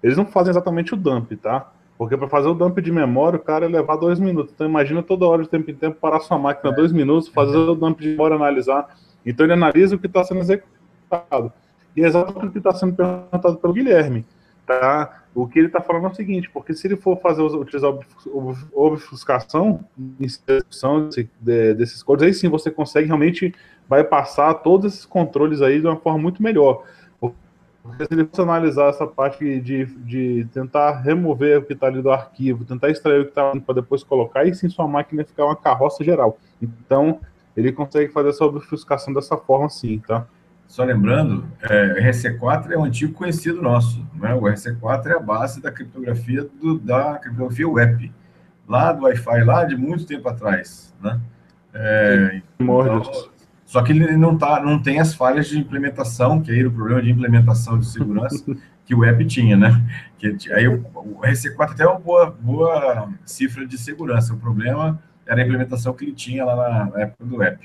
eles 0.02 0.16
não 0.16 0.26
fazem 0.26 0.50
exatamente 0.50 0.94
o 0.94 0.96
dump, 0.96 1.32
tá? 1.36 1.72
Porque 1.98 2.16
para 2.16 2.28
fazer 2.28 2.48
o 2.48 2.54
dump 2.54 2.78
de 2.78 2.92
memória, 2.92 3.38
o 3.38 3.42
cara 3.42 3.64
ia 3.64 3.70
levar 3.70 3.96
dois 3.96 4.20
minutos. 4.20 4.52
Então 4.54 4.66
imagina 4.66 5.02
toda 5.02 5.26
hora, 5.26 5.42
de 5.42 5.48
tempo 5.48 5.70
em 5.70 5.74
tempo, 5.74 5.96
parar 5.98 6.20
sua 6.20 6.38
máquina 6.38 6.72
é. 6.72 6.76
dois 6.76 6.92
minutos, 6.92 7.28
fazer 7.28 7.56
o 7.56 7.74
dump 7.74 7.98
de 8.00 8.10
memória, 8.10 8.36
analisar. 8.36 8.94
Então 9.24 9.46
ele 9.46 9.54
analisa 9.54 9.96
o 9.96 9.98
que 9.98 10.06
está 10.06 10.22
sendo 10.22 10.40
executado. 10.40 11.52
E 11.96 12.04
é 12.04 12.06
exatamente 12.06 12.48
o 12.48 12.52
que 12.52 12.58
está 12.58 12.74
sendo 12.74 12.94
perguntado 12.94 13.56
pelo 13.56 13.72
Guilherme. 13.72 14.26
Tá? 14.66 15.22
O 15.32 15.46
que 15.46 15.58
ele 15.58 15.68
está 15.68 15.80
falando 15.80 16.06
é 16.06 16.08
o 16.08 16.14
seguinte, 16.14 16.50
porque 16.50 16.74
se 16.74 16.86
ele 16.86 16.96
for 16.96 17.20
fazer 17.20 17.42
utilizar 17.42 17.92
obfuscação 18.74 19.80
em 19.98 20.24
execução 20.24 21.08
desses 21.40 22.02
códigos, 22.02 22.26
aí 22.26 22.34
sim 22.34 22.48
você 22.48 22.70
consegue 22.70 23.06
realmente 23.06 23.54
vai 23.88 24.02
passar 24.02 24.52
todos 24.54 24.92
esses 24.92 25.06
controles 25.06 25.62
aí 25.62 25.80
de 25.80 25.86
uma 25.86 25.96
forma 25.96 26.18
muito 26.18 26.42
melhor. 26.42 26.82
Porque 27.86 28.04
se 28.04 28.14
ele 28.14 28.24
fosse 28.24 28.42
analisar 28.42 28.88
essa 28.88 29.06
parte 29.06 29.60
de, 29.60 29.84
de 29.84 30.48
tentar 30.52 31.00
remover 31.00 31.58
o 31.58 31.62
que 31.62 31.72
está 31.72 31.86
ali 31.86 32.02
do 32.02 32.10
arquivo, 32.10 32.64
tentar 32.64 32.90
extrair 32.90 33.20
o 33.20 33.24
que 33.24 33.30
está 33.30 33.52
para 33.60 33.76
depois 33.76 34.02
colocar, 34.02 34.44
e 34.44 34.54
sim 34.54 34.68
sua 34.68 34.88
máquina 34.88 35.24
ficar 35.24 35.44
uma 35.44 35.54
carroça 35.54 36.02
geral. 36.02 36.36
Então, 36.60 37.20
ele 37.56 37.70
consegue 37.70 38.12
fazer 38.12 38.30
essa 38.30 38.44
obfuscação 38.44 39.14
dessa 39.14 39.36
forma 39.36 39.68
sim, 39.68 40.02
tá? 40.06 40.26
Só 40.66 40.84
lembrando, 40.84 41.46
é, 41.62 42.10
RC4 42.10 42.70
é 42.70 42.78
um 42.78 42.84
antigo 42.84 43.12
conhecido 43.12 43.62
nosso, 43.62 44.04
né? 44.14 44.34
O 44.34 44.42
RC4 44.42 45.06
é 45.06 45.12
a 45.12 45.20
base 45.20 45.60
da 45.60 45.70
criptografia 45.70 46.48
do, 46.60 46.78
da 46.78 47.18
criptografia 47.18 47.68
web, 47.68 48.12
lá 48.68 48.92
do 48.92 49.04
Wi-Fi, 49.04 49.44
lá 49.44 49.64
de 49.64 49.76
muito 49.76 50.04
tempo 50.04 50.28
atrás, 50.28 50.94
né? 51.00 51.20
É, 51.72 52.42
então, 52.58 53.02
só 53.64 53.82
que 53.82 53.92
ele 53.92 54.16
não, 54.16 54.36
tá, 54.36 54.62
não 54.62 54.80
tem 54.80 55.00
as 55.00 55.14
falhas 55.14 55.48
de 55.48 55.58
implementação, 55.58 56.40
que 56.40 56.50
aí 56.50 56.60
era 56.60 56.68
o 56.68 56.72
problema 56.72 57.02
de 57.02 57.10
implementação 57.10 57.78
de 57.78 57.86
segurança 57.86 58.44
que 58.86 58.94
o 58.94 59.00
web 59.00 59.24
tinha, 59.26 59.56
né? 59.56 59.84
Que, 60.18 60.36
aí 60.52 60.68
o, 60.68 60.84
o 60.94 61.20
RC4 61.22 61.72
até 61.72 61.82
é 61.82 61.86
uma 61.86 61.98
boa, 61.98 62.30
boa 62.30 63.12
cifra 63.24 63.66
de 63.66 63.76
segurança. 63.76 64.32
O 64.32 64.38
problema 64.38 65.02
era 65.26 65.42
a 65.42 65.44
implementação 65.44 65.92
que 65.92 66.04
ele 66.04 66.12
tinha 66.12 66.44
lá 66.44 66.56
na, 66.56 66.84
na 66.86 67.00
época 67.00 67.24
do 67.24 67.36
web. 67.36 67.58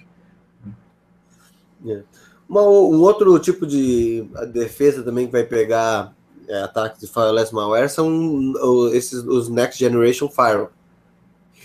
É. 1.85 2.03
Uma, 2.51 2.63
um 2.63 2.99
outro 2.99 3.39
tipo 3.39 3.65
de 3.65 4.27
defesa 4.51 5.01
também 5.03 5.25
que 5.25 5.31
vai 5.31 5.45
pegar 5.45 6.13
é, 6.49 6.63
ataques 6.63 6.99
de 6.99 7.07
fireless 7.07 7.55
malware 7.55 7.89
são 7.89 8.53
esses 8.91 9.23
os 9.23 9.47
next 9.47 9.79
generation 9.79 10.27
firewall. 10.27 10.69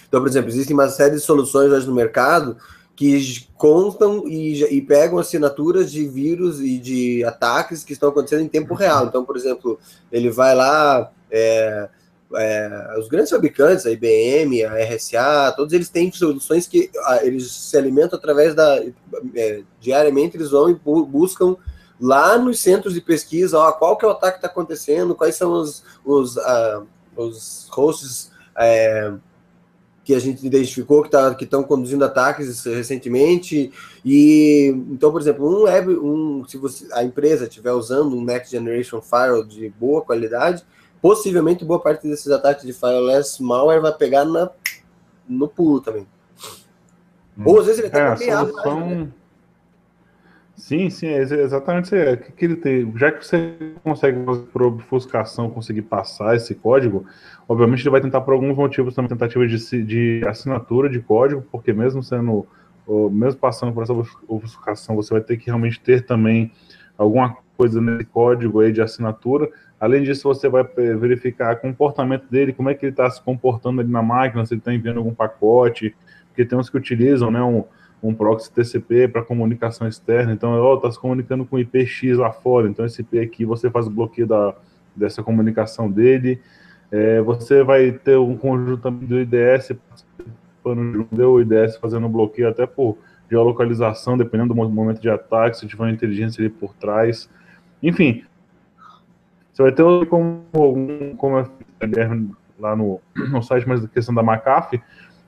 Então, 0.06 0.20
por 0.20 0.28
exemplo, 0.28 0.48
existem 0.48 0.74
uma 0.74 0.88
série 0.88 1.16
de 1.16 1.20
soluções 1.20 1.72
hoje 1.72 1.88
no 1.88 1.92
mercado 1.92 2.56
que 2.94 3.48
constam 3.56 4.28
e, 4.28 4.62
e, 4.62 4.80
pegam 4.80 5.18
assinaturas 5.18 5.90
de 5.90 6.06
vírus 6.06 6.60
e 6.60 6.78
de 6.78 7.24
ataques 7.24 7.82
que 7.82 7.92
estão 7.92 8.10
acontecendo 8.10 8.42
em 8.42 8.48
tempo 8.48 8.72
real. 8.72 9.06
Então, 9.06 9.24
por 9.24 9.36
exemplo, 9.36 9.80
ele 10.12 10.30
vai 10.30 10.54
lá, 10.54 11.10
é, 11.28 11.88
é, 12.34 12.96
os 12.98 13.08
grandes 13.08 13.30
fabricantes, 13.30 13.86
a 13.86 13.90
IBM, 13.90 14.64
a 14.64 14.74
RSA, 14.84 15.54
todos 15.56 15.72
eles 15.72 15.88
têm 15.88 16.10
soluções 16.10 16.66
que 16.66 16.90
a, 17.04 17.24
eles 17.24 17.50
se 17.50 17.76
alimentam 17.76 18.18
através 18.18 18.54
da. 18.54 18.82
É, 19.34 19.62
diariamente 19.80 20.36
eles 20.36 20.50
vão 20.50 20.68
e 20.70 20.74
buscam 20.74 21.56
lá 22.00 22.36
nos 22.36 22.58
centros 22.58 22.94
de 22.94 23.00
pesquisa 23.00 23.58
ó, 23.58 23.72
qual 23.72 23.96
que 23.96 24.04
é 24.04 24.08
o 24.08 24.10
ataque 24.10 24.38
que 24.38 24.38
está 24.38 24.48
acontecendo, 24.48 25.14
quais 25.14 25.36
são 25.36 25.52
os, 25.52 25.82
os, 26.04 26.36
uh, 26.36 26.86
os 27.16 27.68
hosts. 27.70 28.30
É, 28.58 29.12
que 30.02 30.14
a 30.14 30.20
gente 30.20 30.46
identificou 30.46 31.02
que 31.02 31.10
tá, 31.10 31.36
estão 31.38 31.64
conduzindo 31.64 32.04
ataques 32.04 32.64
recentemente. 32.64 33.72
E 34.04 34.68
então, 34.88 35.10
por 35.10 35.20
exemplo, 35.20 35.44
um 35.44 35.64
web, 35.64 35.96
um, 35.96 36.44
se 36.46 36.56
você, 36.56 36.86
a 36.92 37.02
empresa 37.02 37.48
estiver 37.48 37.72
usando 37.72 38.16
um 38.16 38.24
Next 38.24 38.52
Generation 38.52 39.02
Firewall 39.02 39.42
de 39.42 39.68
boa 39.68 40.02
qualidade, 40.02 40.64
possivelmente 41.00 41.64
boa 41.64 41.80
parte 41.80 42.06
desses 42.08 42.30
ataques 42.30 42.64
de 42.64 42.72
firewalls 42.72 43.38
malware 43.40 43.80
vai 43.80 43.92
pegar 43.92 44.24
na, 44.24 44.50
no 45.28 45.48
pulo 45.48 45.80
também. 45.80 46.06
Ou 47.44 47.60
às 47.60 47.66
vezes 47.66 47.80
ele 47.80 47.88
até 47.88 48.00
É, 48.00 48.16
solução. 48.16 48.88
né? 48.88 49.08
Sim, 50.56 50.88
sim, 50.88 51.06
é 51.08 51.18
ex- 51.18 51.30
exatamente 51.32 51.94
isso 51.94 52.16
que, 52.16 52.32
que 52.32 52.44
ele 52.46 52.56
tem? 52.56 52.90
Já 52.96 53.12
que 53.12 53.24
você 53.26 53.54
consegue 53.84 54.24
fazer 54.24 54.40
por 54.46 54.62
obfuscação, 54.62 55.50
conseguir 55.50 55.82
passar 55.82 56.34
esse 56.34 56.54
código, 56.54 57.04
obviamente 57.46 57.82
ele 57.82 57.90
vai 57.90 58.00
tentar 58.00 58.22
por 58.22 58.32
alguns 58.32 58.56
motivos 58.56 58.94
também 58.94 59.10
tentativa 59.10 59.46
de, 59.46 59.84
de 59.84 60.22
assinatura 60.26 60.88
de 60.88 60.98
código, 61.00 61.44
porque 61.52 61.74
mesmo 61.74 62.02
sendo, 62.02 62.46
mesmo 63.12 63.38
passando 63.38 63.70
por 63.74 63.82
essa 63.82 63.92
obf- 63.92 64.16
obfuscação, 64.26 64.96
você 64.96 65.12
vai 65.12 65.20
ter 65.20 65.36
que 65.36 65.46
realmente 65.46 65.78
ter 65.78 66.06
também 66.06 66.50
alguma 66.96 67.36
coisa 67.58 67.78
nesse 67.78 68.06
código 68.06 68.60
aí 68.60 68.72
de 68.72 68.80
assinatura. 68.80 69.50
Além 69.78 70.02
disso, 70.02 70.22
você 70.28 70.48
vai 70.48 70.62
eh, 70.78 70.94
verificar 70.94 71.54
o 71.54 71.60
comportamento 71.60 72.26
dele, 72.30 72.52
como 72.52 72.70
é 72.70 72.74
que 72.74 72.86
ele 72.86 72.92
está 72.92 73.10
se 73.10 73.22
comportando 73.22 73.80
ali 73.80 73.90
na 73.90 74.02
máquina, 74.02 74.44
se 74.46 74.54
ele 74.54 74.60
está 74.60 74.72
enviando 74.72 74.98
algum 74.98 75.14
pacote, 75.14 75.94
porque 76.28 76.44
tem 76.44 76.58
uns 76.58 76.70
que 76.70 76.76
utilizam, 76.78 77.30
né, 77.30 77.42
um, 77.42 77.64
um 78.02 78.14
proxy 78.14 78.50
TCP 78.52 79.08
para 79.08 79.22
comunicação 79.22 79.86
externa, 79.86 80.32
então, 80.32 80.52
ó, 80.52 80.76
tá 80.78 80.90
se 80.90 80.98
comunicando 80.98 81.44
com 81.44 81.58
IP 81.58 81.86
X 81.86 82.16
lá 82.18 82.32
fora, 82.32 82.68
então 82.68 82.84
esse 82.86 83.02
IP 83.02 83.18
aqui 83.20 83.44
você 83.44 83.70
faz 83.70 83.86
o 83.86 83.90
bloqueio 83.90 84.26
da, 84.26 84.54
dessa 84.94 85.22
comunicação 85.22 85.90
dele, 85.90 86.40
É, 86.90 87.20
você 87.20 87.64
vai 87.64 87.90
ter 87.92 88.16
um 88.16 88.36
conjunto 88.36 88.90
do 88.90 89.18
IDS 89.20 89.72
participando 89.88 90.92
junto, 90.92 91.22
o 91.22 91.40
IDS 91.40 91.76
fazendo 91.78 92.08
bloqueio 92.08 92.48
até 92.48 92.66
por 92.66 92.96
geolocalização, 93.30 94.16
dependendo 94.16 94.50
do 94.50 94.56
mo- 94.56 94.68
momento 94.68 95.00
de 95.00 95.10
ataque, 95.10 95.58
se 95.58 95.66
tiver 95.66 95.82
uma 95.84 95.90
inteligência 95.90 96.40
ali 96.40 96.48
por 96.48 96.74
trás, 96.74 97.28
enfim, 97.82 98.24
você 99.56 99.62
vai 99.62 99.72
ter 99.72 100.06
como, 100.08 100.44
como 101.16 101.50
Guilherme, 101.80 102.30
lá 102.58 102.76
no, 102.76 103.00
no 103.16 103.42
site, 103.42 103.66
mas 103.66 103.82
a 103.82 103.88
questão 103.88 104.14
da 104.14 104.22
McAfee, 104.22 104.82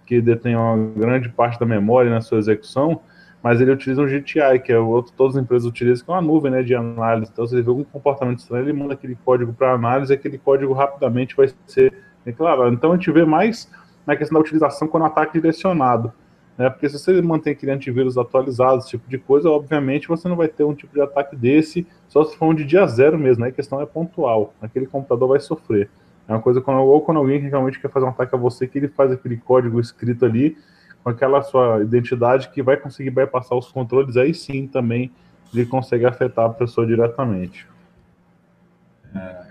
que 0.04 0.20
detém 0.20 0.54
uma 0.54 0.76
grande 0.94 1.30
parte 1.30 1.58
da 1.58 1.64
memória 1.64 2.10
na 2.10 2.20
sua 2.20 2.36
execução, 2.36 3.00
mas 3.42 3.58
ele 3.58 3.70
utiliza 3.70 4.02
um 4.02 4.06
GTI, 4.06 4.58
que 4.62 4.70
é 4.70 4.78
o 4.78 4.86
outro, 4.86 5.14
todas 5.16 5.34
as 5.34 5.42
empresas 5.42 5.66
utilizam, 5.66 6.04
que 6.04 6.10
é 6.10 6.14
uma 6.14 6.20
nuvem 6.20 6.52
né, 6.52 6.62
de 6.62 6.74
análise. 6.74 7.30
Então, 7.32 7.46
se 7.46 7.54
ele 7.54 7.62
vê 7.62 7.70
algum 7.70 7.84
comportamento 7.84 8.40
estranho, 8.40 8.66
ele 8.66 8.74
manda 8.74 8.92
aquele 8.92 9.16
código 9.24 9.50
para 9.54 9.72
análise 9.72 10.12
aquele 10.12 10.36
código 10.36 10.74
rapidamente 10.74 11.34
vai 11.34 11.48
ser 11.66 11.94
declarado. 12.22 12.74
Então, 12.74 12.92
a 12.92 12.96
gente 12.96 13.10
vê 13.10 13.24
mais 13.24 13.70
na 14.06 14.14
questão 14.14 14.34
da 14.34 14.44
utilização 14.44 14.88
quando 14.88 15.04
o 15.04 15.06
ataque 15.06 15.32
direcionado. 15.32 16.12
Né? 16.58 16.68
Porque 16.68 16.88
se 16.88 16.98
você 16.98 17.22
mantém 17.22 17.52
aquele 17.52 17.72
antivírus 17.72 18.18
atualizado, 18.18 18.78
esse 18.78 18.90
tipo 18.90 19.08
de 19.08 19.16
coisa, 19.16 19.48
obviamente 19.48 20.08
você 20.08 20.28
não 20.28 20.36
vai 20.36 20.48
ter 20.48 20.64
um 20.64 20.74
tipo 20.74 20.92
de 20.92 21.00
ataque 21.00 21.36
desse, 21.36 21.86
só 22.08 22.24
se 22.24 22.36
for 22.36 22.46
um 22.46 22.54
de 22.54 22.64
dia 22.64 22.86
zero 22.86 23.16
mesmo, 23.16 23.44
né? 23.44 23.50
a 23.50 23.52
questão 23.52 23.80
é 23.80 23.86
pontual. 23.86 24.52
Aquele 24.60 24.86
computador 24.86 25.28
vai 25.28 25.40
sofrer. 25.40 25.88
É 26.26 26.32
uma 26.32 26.42
coisa 26.42 26.60
quando, 26.60 26.80
ou 26.80 27.00
quando 27.00 27.18
alguém 27.18 27.38
realmente 27.38 27.80
quer 27.80 27.90
fazer 27.90 28.04
um 28.04 28.10
ataque 28.10 28.34
a 28.34 28.38
você, 28.38 28.66
que 28.66 28.76
ele 28.76 28.88
faz 28.88 29.10
aquele 29.10 29.36
código 29.38 29.80
escrito 29.80 30.26
ali, 30.26 30.58
com 31.02 31.10
aquela 31.10 31.40
sua 31.42 31.80
identidade 31.82 32.50
que 32.50 32.62
vai 32.62 32.76
conseguir 32.76 33.10
bypassar 33.10 33.56
os 33.56 33.70
controles, 33.70 34.16
aí 34.16 34.34
sim 34.34 34.66
também 34.66 35.10
ele 35.54 35.64
consegue 35.64 36.04
afetar 36.04 36.46
a 36.46 36.50
pessoa 36.50 36.86
diretamente. 36.86 37.66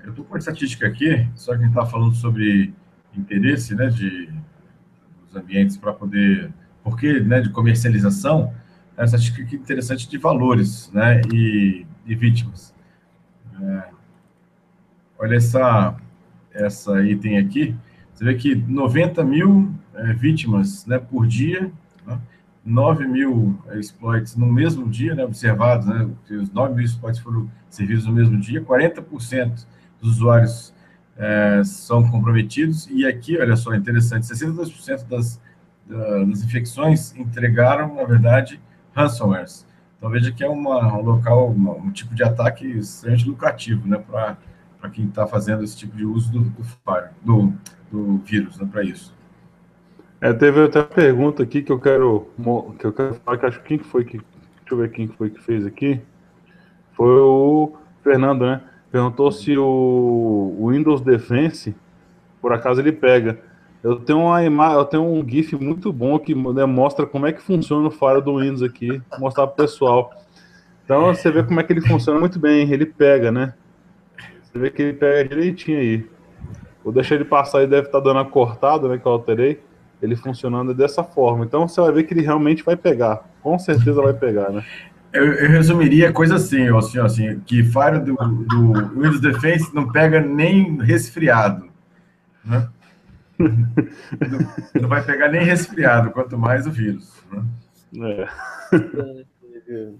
Eu 0.07 0.11
estou 0.11 0.23
com 0.23 0.35
a 0.35 0.37
estatística 0.37 0.87
aqui, 0.87 1.27
só 1.35 1.51
que 1.51 1.59
a 1.59 1.61
gente 1.65 1.69
está 1.69 1.85
falando 1.85 2.15
sobre 2.15 2.73
interesse 3.13 3.75
né, 3.75 3.87
de, 3.87 4.31
dos 5.25 5.35
ambientes 5.35 5.75
para 5.75 5.91
poder. 5.91 6.49
Porque 6.89 7.19
né, 7.19 7.41
de 7.41 7.49
comercialização, 7.49 8.53
é 8.95 9.03
estatística 9.03 9.43
aqui 9.43 9.57
interessante 9.57 10.09
de 10.09 10.17
valores 10.17 10.89
né, 10.93 11.21
e, 11.33 11.85
e 12.05 12.15
vítimas. 12.15 12.73
É, 13.61 13.83
olha 15.19 15.35
essa, 15.35 15.95
essa 16.53 17.03
item 17.03 17.37
aqui. 17.37 17.75
Você 18.13 18.23
vê 18.23 18.35
que 18.35 18.55
90 18.55 19.21
mil 19.25 19.69
é, 19.95 20.13
vítimas 20.13 20.85
né, 20.85 20.97
por 20.97 21.27
dia, 21.27 21.69
né, 22.05 22.17
9 22.65 23.05
mil 23.05 23.59
exploits 23.73 24.37
no 24.37 24.47
mesmo 24.47 24.87
dia, 24.87 25.13
né, 25.13 25.25
observados, 25.25 25.85
né, 25.85 26.09
os 26.31 26.49
9 26.51 26.73
mil 26.73 26.85
exploits 26.85 27.19
foram 27.19 27.51
servidos 27.69 28.05
no 28.05 28.13
mesmo 28.13 28.39
dia, 28.39 28.63
40% 28.63 29.65
dos 30.01 30.13
usuários 30.13 30.73
é, 31.17 31.61
são 31.65 32.09
comprometidos, 32.09 32.87
e 32.89 33.05
aqui, 33.05 33.37
olha 33.37 33.57
só, 33.57 33.73
interessante, 33.75 34.25
62% 34.25 35.07
das, 35.07 35.39
das 35.87 36.43
infecções 36.43 37.15
entregaram, 37.15 37.95
na 37.95 38.03
verdade, 38.03 38.59
ransomwares. 38.93 39.65
Então, 39.97 40.09
veja 40.09 40.31
que 40.31 40.43
é 40.43 40.49
uma, 40.49 40.93
um 40.95 41.01
local, 41.01 41.47
uma, 41.49 41.73
um 41.73 41.91
tipo 41.91 42.13
de 42.13 42.23
ataque 42.23 42.67
extremamente 42.67 43.27
lucrativo, 43.27 43.87
né, 43.87 43.97
para 43.97 44.37
quem 44.91 45.05
está 45.05 45.25
fazendo 45.25 45.63
esse 45.63 45.77
tipo 45.77 45.95
de 45.95 46.05
uso 46.05 46.31
do, 46.31 46.39
do, 46.41 46.63
do, 47.23 47.53
do 47.91 48.17
vírus, 48.19 48.59
né, 48.59 48.67
para 48.71 48.83
isso. 48.83 49.15
É, 50.19 50.33
teve 50.33 50.63
até 50.63 50.83
pergunta 50.83 51.43
aqui 51.43 51.61
que 51.61 51.71
eu 51.71 51.79
quero 51.79 52.27
que 52.79 52.85
eu 52.85 52.93
quero 52.93 53.13
falar 53.15 53.37
que 53.37 53.45
acho 53.45 53.61
que 53.61 53.67
quem 53.67 53.77
foi 53.77 54.03
que 54.03 54.17
deixa 54.17 54.71
eu 54.71 54.77
ver 54.77 54.89
quem 54.89 55.07
foi 55.07 55.29
que 55.29 55.39
fez 55.39 55.63
aqui 55.63 56.01
foi 56.93 57.19
o 57.19 57.73
Fernando, 58.03 58.43
né? 58.43 58.61
Perguntou 58.91 59.31
se 59.31 59.55
o 59.55 60.69
Windows 60.71 61.01
Defense 61.01 61.75
por 62.41 62.51
acaso 62.51 62.81
ele 62.81 62.91
pega. 62.91 63.39
Eu 63.87 63.95
tenho 63.95 64.19
uma 64.19 64.43
imagem, 64.43 64.77
eu 64.77 64.83
tenho 64.83 65.03
um 65.03 65.25
GIF 65.25 65.55
muito 65.55 65.93
bom 65.93 66.19
que 66.19 66.35
mostra 66.35 67.05
como 67.05 67.25
é 67.25 67.31
que 67.31 67.41
funciona 67.41 67.87
o 67.87 67.91
Fire 67.91 68.21
do 68.21 68.37
Windows 68.37 68.61
aqui, 68.61 69.01
mostrar 69.17 69.47
pro 69.47 69.63
pessoal. 69.63 70.11
Então 70.83 71.05
você 71.05 71.31
vê 71.31 71.41
como 71.41 71.57
é 71.57 71.63
que 71.63 71.71
ele 71.71 71.79
funciona 71.79 72.19
muito 72.19 72.37
bem, 72.37 72.69
ele 72.69 72.85
pega, 72.85 73.31
né? 73.31 73.53
Você 74.43 74.59
vê 74.59 74.69
que 74.69 74.81
ele 74.81 74.91
pega 74.91 75.29
direitinho 75.29 75.79
aí. 75.79 76.05
Vou 76.83 76.91
deixar 76.91 77.15
ele 77.15 77.23
passar, 77.23 77.59
ele 77.59 77.67
deve 77.67 77.87
estar 77.87 78.01
dando 78.01 78.19
a 78.19 78.25
cortada, 78.25 78.89
né? 78.89 78.97
Que 78.97 79.05
eu 79.05 79.11
alterei 79.13 79.63
ele 80.01 80.17
funcionando 80.17 80.73
dessa 80.73 81.01
forma. 81.01 81.45
Então 81.45 81.65
você 81.65 81.79
vai 81.79 81.93
ver 81.93 82.03
que 82.03 82.13
ele 82.13 82.23
realmente 82.23 82.63
vai 82.63 82.75
pegar. 82.75 83.23
Com 83.41 83.57
certeza 83.57 84.01
vai 84.01 84.13
pegar, 84.13 84.49
né? 84.49 84.65
Eu, 85.13 85.31
eu 85.31 85.49
resumiria 85.49 86.09
a 86.09 86.13
coisa 86.13 86.35
assim, 86.35 86.67
assim, 86.75 86.99
assim, 86.99 87.39
que 87.45 87.63
Fire 87.63 87.99
do, 87.99 88.15
do, 88.15 88.73
Windows 88.99 89.21
Defense 89.21 89.73
não 89.73 89.89
pega 89.89 90.19
nem 90.19 90.77
resfriado. 90.81 91.69
Né? 92.43 92.67
Não, 93.39 94.81
não, 94.81 94.89
vai 94.89 95.03
pegar 95.03 95.29
nem 95.29 95.43
resfriado, 95.43 96.11
quanto 96.11 96.37
mais 96.37 96.65
o 96.65 96.71
vírus. 96.71 97.23
Né? 97.93 98.27
É. 99.69 99.91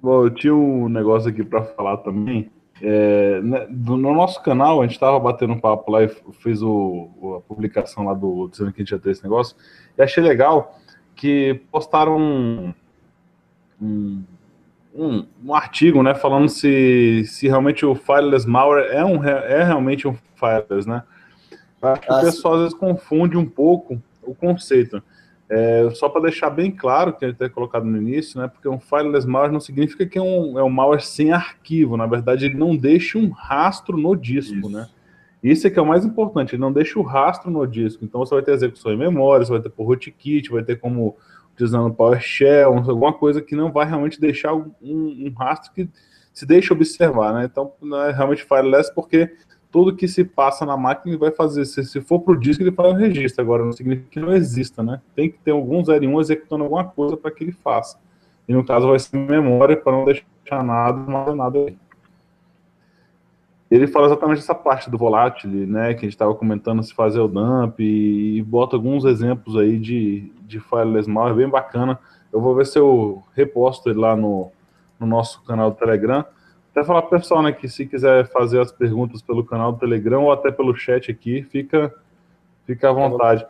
Bom, 0.00 0.24
eu 0.24 0.30
tinha 0.30 0.54
um 0.54 0.88
negócio 0.88 1.28
aqui 1.28 1.44
para 1.44 1.64
falar 1.64 1.98
também. 1.98 2.50
É, 2.82 3.40
no 3.40 3.96
nosso 3.96 4.42
canal, 4.42 4.80
a 4.80 4.84
gente 4.84 4.94
estava 4.94 5.18
batendo 5.18 5.58
papo 5.60 5.90
lá 5.90 6.02
e 6.04 6.08
fez 6.08 6.62
o, 6.62 7.38
a 7.38 7.40
publicação 7.40 8.04
lá 8.04 8.12
do 8.12 8.48
dizendo 8.48 8.72
que 8.72 8.82
a 8.82 8.84
gente 8.84 8.92
ia 8.92 8.98
ter 8.98 9.10
esse 9.10 9.22
negócio. 9.22 9.56
E 9.96 10.02
achei 10.02 10.22
legal 10.22 10.78
que 11.14 11.62
postaram 11.72 12.18
um, 12.18 12.74
um, 13.80 14.24
um, 14.96 15.26
um 15.44 15.54
artigo, 15.54 16.02
né, 16.02 16.14
falando 16.14 16.48
se, 16.48 17.24
se 17.26 17.46
realmente 17.46 17.84
o 17.84 17.94
Fireless 17.94 18.48
Malware 18.48 18.86
é, 18.90 19.04
um, 19.04 19.22
é 19.22 19.62
realmente 19.62 20.08
um 20.08 20.16
Fireless, 20.36 20.88
né? 20.88 21.02
Acho 21.82 22.00
que 22.00 22.12
o 22.12 22.20
pessoal 22.20 22.54
às 22.54 22.60
vezes 22.60 22.74
confunde 22.74 23.36
um 23.36 23.46
pouco 23.46 24.00
o 24.22 24.34
conceito. 24.34 25.02
É, 25.48 25.88
só 25.94 26.08
para 26.08 26.22
deixar 26.22 26.50
bem 26.50 26.72
claro, 26.72 27.12
que 27.12 27.24
a 27.24 27.28
gente 27.28 27.36
tem 27.36 27.48
colocado 27.48 27.84
no 27.84 27.96
início, 27.96 28.40
né, 28.40 28.48
porque 28.48 28.68
um 28.68 28.80
fileless 28.80 29.26
malware 29.26 29.52
não 29.52 29.60
significa 29.60 30.04
que 30.04 30.18
é 30.18 30.22
um, 30.22 30.58
é 30.58 30.62
um 30.62 30.70
malware 30.70 31.02
sem 31.02 31.30
arquivo, 31.30 31.96
na 31.96 32.06
verdade 32.06 32.46
ele 32.46 32.56
não 32.56 32.76
deixa 32.76 33.16
um 33.16 33.30
rastro 33.30 33.96
no 33.96 34.16
disco, 34.16 34.56
Isso. 34.56 34.68
né? 34.68 34.88
Isso 35.40 35.64
é 35.64 35.70
que 35.70 35.78
é 35.78 35.82
o 35.82 35.86
mais 35.86 36.04
importante, 36.04 36.56
ele 36.56 36.62
não 36.62 36.72
deixa 36.72 36.98
o 36.98 37.02
rastro 37.02 37.48
no 37.48 37.64
disco, 37.64 38.04
então 38.04 38.18
você 38.18 38.34
vai 38.34 38.42
ter 38.42 38.52
execução 38.52 38.92
em 38.92 38.96
memória, 38.96 39.46
você 39.46 39.52
vai 39.52 39.60
ter 39.60 39.68
por 39.68 39.84
rootkit, 39.84 40.50
vai 40.50 40.64
ter 40.64 40.80
como 40.80 41.16
utilizando 41.56 41.92
PowerShell, 41.92 42.74
alguma 42.74 43.12
coisa 43.12 43.40
que 43.40 43.56
não 43.56 43.72
vai 43.72 43.86
realmente 43.86 44.20
deixar 44.20 44.54
um, 44.54 44.70
um 44.82 45.32
rastro 45.36 45.72
que 45.72 45.88
se 46.32 46.44
deixa 46.44 46.74
observar, 46.74 47.32
né? 47.32 47.48
Então 47.50 47.72
é 48.06 48.12
realmente 48.12 48.44
fileless 48.44 48.94
porque 48.94 49.34
tudo 49.72 49.96
que 49.96 50.06
se 50.06 50.22
passa 50.22 50.66
na 50.66 50.76
máquina 50.76 51.12
ele 51.12 51.18
vai 51.18 51.30
fazer. 51.30 51.64
Se, 51.64 51.82
se 51.84 52.00
for 52.02 52.20
para 52.20 52.34
o 52.34 52.38
disco, 52.38 52.62
ele 52.62 52.72
faz 52.72 52.92
um 52.92 52.96
registro. 52.96 53.42
Agora, 53.42 53.64
não 53.64 53.72
significa 53.72 54.08
que 54.10 54.20
não 54.20 54.32
exista, 54.34 54.82
né? 54.82 55.00
Tem 55.14 55.30
que 55.30 55.38
ter 55.38 55.50
algum 55.50 55.82
0 55.82 56.04
e 56.04 56.06
1 56.06 56.20
executando 56.20 56.64
alguma 56.64 56.84
coisa 56.84 57.16
para 57.16 57.30
que 57.30 57.42
ele 57.42 57.52
faça. 57.52 57.98
E 58.46 58.52
no 58.52 58.64
caso 58.64 58.86
vai 58.86 58.98
ser 58.98 59.16
memória 59.16 59.76
para 59.76 59.92
não 59.92 60.04
deixar 60.04 60.62
nada, 60.62 60.98
nada, 61.10 61.34
nada 61.34 61.58
aí. 61.58 61.76
Ele 63.70 63.86
fala 63.86 64.06
exatamente 64.06 64.38
essa 64.38 64.54
parte 64.54 64.88
do 64.88 64.96
volátil, 64.96 65.50
né? 65.50 65.92
Que 65.94 66.00
a 66.00 66.02
gente 66.02 66.10
estava 66.10 66.34
comentando 66.34 66.82
se 66.82 66.94
fazer 66.94 67.18
o 67.20 67.26
dump 67.26 67.80
e, 67.80 68.38
e, 68.38 68.42
bota 68.42 68.76
alguns 68.76 69.04
exemplos 69.04 69.56
aí 69.56 69.78
de, 69.78 70.32
de 70.42 70.60
fileless 70.60 71.08
malware 71.08 71.36
bem 71.36 71.48
bacana. 71.48 71.98
Eu 72.32 72.40
vou 72.40 72.54
ver 72.54 72.66
se 72.66 72.78
eu 72.78 73.22
reposto 73.34 73.90
ele 73.90 73.98
lá 73.98 74.14
no, 74.14 74.52
no 75.00 75.06
nosso 75.06 75.42
canal 75.44 75.70
do 75.70 75.76
Telegram. 75.76 76.24
Até 76.70 76.84
falar 76.84 77.02
pro 77.02 77.18
pessoal, 77.18 77.42
né, 77.42 77.52
que 77.52 77.68
se 77.68 77.86
quiser 77.86 78.28
fazer 78.30 78.60
as 78.60 78.70
perguntas 78.70 79.22
pelo 79.22 79.42
canal 79.44 79.72
do 79.72 79.78
Telegram 79.78 80.24
ou 80.24 80.32
até 80.32 80.52
pelo 80.52 80.76
chat 80.76 81.10
aqui, 81.10 81.42
fica, 81.42 81.92
fica 82.66 82.90
à 82.90 82.92
vontade. 82.92 83.46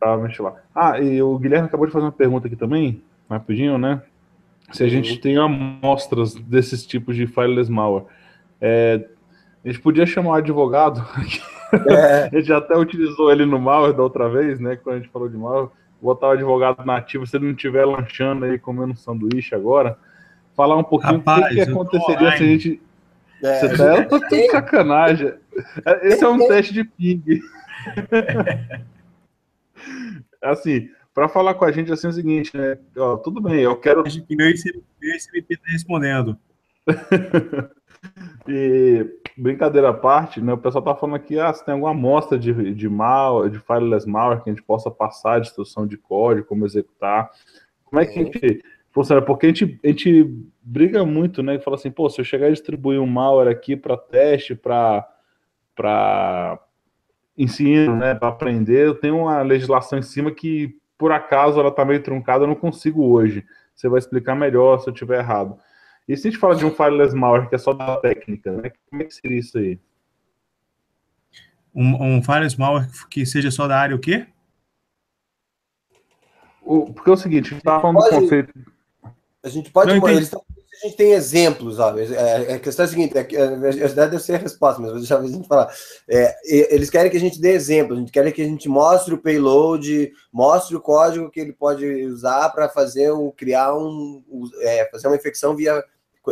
Tá, 0.00 0.16
deixa 0.16 0.42
lá. 0.42 0.54
Ah, 0.74 1.00
e 1.00 1.20
o 1.20 1.38
Guilherme 1.38 1.66
acabou 1.66 1.86
de 1.86 1.92
fazer 1.92 2.06
uma 2.06 2.12
pergunta 2.12 2.46
aqui 2.46 2.56
também, 2.56 3.02
rapidinho, 3.28 3.76
né? 3.76 4.02
Se 4.72 4.84
a 4.84 4.88
gente 4.88 5.18
tem 5.18 5.36
amostras 5.36 6.34
desses 6.34 6.86
tipos 6.86 7.14
de 7.14 7.26
fileless 7.26 7.70
malware. 7.70 8.06
É, 8.64 9.04
a 9.64 9.68
gente 9.68 9.80
podia 9.80 10.06
chamar 10.06 10.30
o 10.30 10.34
advogado 10.34 11.04
É. 11.88 12.24
a 12.24 12.38
gente 12.38 12.52
até 12.52 12.76
utilizou 12.76 13.32
ele 13.32 13.46
no 13.46 13.58
malware 13.58 13.94
da 13.94 14.02
outra 14.02 14.28
vez, 14.28 14.60
né? 14.60 14.76
Quando 14.76 14.96
a 14.96 14.98
gente 14.98 15.10
falou 15.10 15.28
de 15.28 15.36
malware. 15.36 15.70
Botar 16.00 16.28
o 16.28 16.30
advogado 16.32 16.84
nativo, 16.84 17.26
se 17.26 17.36
ele 17.36 17.46
não 17.46 17.52
estiver 17.52 17.84
lanchando 17.86 18.44
aí, 18.44 18.58
comendo 18.58 18.92
um 18.92 18.96
sanduíche 18.96 19.54
agora, 19.54 19.96
falar 20.54 20.76
um 20.76 20.82
pouquinho 20.82 21.18
o 21.18 21.48
que, 21.48 21.54
que 21.54 21.60
aconteceria 21.60 22.36
se 22.36 22.42
a 22.42 22.46
gente. 22.46 22.82
É, 23.42 23.60
Você 23.60 23.76
tá, 23.76 23.96
eu 23.96 24.08
tô 24.08 24.18
de 24.18 24.50
sacanagem. 24.50 25.32
Esse 26.02 26.24
é 26.24 26.28
um 26.28 26.46
teste 26.46 26.74
de 26.74 26.84
ping. 26.84 27.22
assim, 30.42 30.88
para 31.14 31.28
falar 31.28 31.54
com 31.54 31.64
a 31.64 31.72
gente 31.72 31.92
assim 31.92 32.08
é 32.08 32.10
o 32.10 32.12
seguinte, 32.12 32.56
né? 32.56 32.78
Ó, 32.96 33.16
tudo 33.16 33.40
bem, 33.40 33.60
eu 33.60 33.76
quero. 33.76 34.02
Meu 34.02 34.50
ICMP 34.50 35.56
tá 35.56 35.70
respondendo. 35.70 36.36
e 38.48 39.06
brincadeira 39.36 39.90
à 39.90 39.94
parte, 39.94 40.40
né? 40.40 40.52
O 40.52 40.58
pessoal 40.58 40.82
tá 40.82 40.94
falando 40.94 41.16
aqui, 41.16 41.38
ah, 41.38 41.52
se 41.52 41.64
tem 41.64 41.74
alguma 41.74 41.92
amostra 41.92 42.38
de, 42.38 42.74
de 42.74 42.88
mal, 42.88 43.48
de 43.48 43.58
fileless 43.58 44.08
malware 44.08 44.42
que 44.42 44.50
a 44.50 44.52
gente 44.52 44.64
possa 44.64 44.90
passar 44.90 45.40
de 45.40 45.48
instrução 45.48 45.86
de 45.86 45.96
código, 45.96 46.46
como 46.46 46.66
executar. 46.66 47.30
Como 47.84 48.00
é 48.00 48.06
que 48.06 48.18
a 48.18 48.24
gente 48.24 48.64
funciona? 48.90 49.22
Porque 49.22 49.46
a 49.46 49.48
gente, 49.48 49.80
a 49.84 49.88
gente 49.88 50.24
briga 50.62 51.04
muito, 51.04 51.42
né? 51.42 51.56
E 51.56 51.60
fala 51.60 51.76
assim, 51.76 51.90
pô, 51.90 52.08
se 52.08 52.20
eu 52.20 52.24
chegar 52.24 52.48
a 52.48 52.50
distribuir 52.50 53.00
um 53.00 53.06
malware 53.06 53.48
aqui 53.48 53.76
para 53.76 53.96
teste, 53.96 54.54
para 54.54 55.08
para 55.74 56.58
ensino, 57.36 57.96
né, 57.96 58.14
para 58.14 58.28
aprender, 58.28 58.86
eu 58.86 58.94
tenho 58.94 59.16
uma 59.16 59.40
legislação 59.40 59.98
em 59.98 60.02
cima 60.02 60.30
que 60.30 60.76
por 60.98 61.10
acaso 61.10 61.58
ela 61.58 61.70
está 61.70 61.82
meio 61.82 62.02
truncada, 62.02 62.44
eu 62.44 62.48
não 62.48 62.54
consigo 62.54 63.04
hoje. 63.04 63.44
Você 63.74 63.88
vai 63.88 63.98
explicar 63.98 64.34
melhor 64.34 64.78
se 64.78 64.88
eu 64.88 64.92
estiver 64.92 65.18
errado. 65.18 65.58
E 66.08 66.16
se 66.16 66.26
a 66.26 66.30
gente 66.30 66.40
fala 66.40 66.56
de 66.56 66.64
um 66.64 66.70
fileless 66.70 67.14
malware 67.14 67.48
que 67.48 67.54
é 67.54 67.58
só 67.58 67.72
da 67.72 67.96
técnica, 67.96 68.50
né? 68.52 68.72
Como 68.90 69.02
é 69.02 69.04
que 69.04 69.14
seria 69.14 69.38
isso 69.38 69.58
aí? 69.58 69.78
Um, 71.74 72.16
um 72.16 72.22
fileless 72.22 72.58
malware 72.58 72.88
que 73.08 73.24
seja 73.24 73.50
só 73.50 73.66
da 73.66 73.78
área 73.78 73.96
o 73.96 74.00
quê? 74.00 74.26
O, 76.62 76.92
porque 76.92 77.10
é 77.10 77.12
o 77.12 77.16
seguinte, 77.16 77.46
a 77.46 77.50
gente 77.50 77.58
está 77.58 77.80
falando 77.80 77.96
pode, 77.96 78.14
do 78.14 78.20
conceito. 78.20 78.52
A 79.42 79.48
gente 79.48 79.70
pode. 79.70 79.90
A 80.82 80.86
gente 80.86 80.96
tem 80.96 81.12
exemplos, 81.12 81.78
ó. 81.78 81.96
É, 81.96 82.04
é, 82.04 82.54
a 82.54 82.58
questão 82.58 82.84
é 82.84 82.88
a 82.88 82.90
seguinte: 82.90 83.16
é, 83.16 83.20
é, 83.20 83.42
a 83.42 83.56
verdade 83.56 84.10
deve 84.10 84.22
ser 84.22 84.34
a 84.34 84.38
resposta, 84.38 84.80
mas 84.80 84.90
vou 84.90 84.98
deixar 84.98 85.18
a 85.18 85.26
gente 85.26 85.46
falar. 85.46 85.72
É, 86.08 86.34
eles 86.74 86.88
querem 86.90 87.10
que 87.10 87.16
a 87.16 87.20
gente 87.20 87.40
dê 87.40 87.52
exemplos, 87.52 87.98
a 87.98 88.00
gente 88.00 88.10
quer 88.10 88.32
que 88.32 88.42
a 88.42 88.46
gente 88.46 88.68
mostre 88.68 89.14
o 89.14 89.18
payload, 89.18 90.12
mostre 90.32 90.74
o 90.74 90.80
código 90.80 91.30
que 91.30 91.40
ele 91.40 91.52
pode 91.52 91.84
usar 92.06 92.48
para 92.50 92.68
fazer 92.68 93.12
um, 93.12 93.30
criar 93.30 93.76
um, 93.76 94.22
é, 94.60 94.88
fazer 94.90 95.08
uma 95.08 95.16
infecção 95.16 95.54
via 95.54 95.84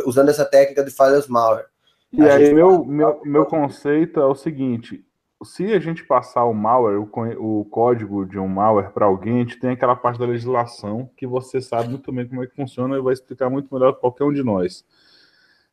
usando 0.05 0.29
essa 0.29 0.45
técnica 0.45 0.83
de 0.83 0.91
falhas 0.91 1.27
malware. 1.27 1.65
E 2.11 2.21
a 2.21 2.35
aí, 2.35 2.53
meu, 2.53 2.83
meu, 2.83 3.21
meu 3.23 3.45
conceito 3.45 4.19
é 4.19 4.25
o 4.25 4.35
seguinte: 4.35 5.03
se 5.43 5.73
a 5.73 5.79
gente 5.79 6.05
passar 6.05 6.43
o 6.45 6.53
malware, 6.53 6.99
o, 6.99 7.61
o 7.61 7.65
código 7.65 8.25
de 8.25 8.37
um 8.37 8.47
malware 8.47 8.91
para 8.91 9.05
alguém, 9.05 9.37
a 9.37 9.39
gente 9.39 9.59
tem 9.59 9.71
aquela 9.71 9.95
parte 9.95 10.19
da 10.19 10.25
legislação 10.25 11.09
que 11.15 11.25
você 11.25 11.61
sabe 11.61 11.89
muito 11.89 12.11
bem 12.11 12.27
como 12.27 12.43
é 12.43 12.47
que 12.47 12.55
funciona 12.55 12.97
e 12.97 13.01
vai 13.01 13.13
explicar 13.13 13.49
muito 13.49 13.73
melhor 13.73 13.93
para 13.93 14.01
qualquer 14.01 14.23
um 14.25 14.33
de 14.33 14.43
nós. 14.43 14.85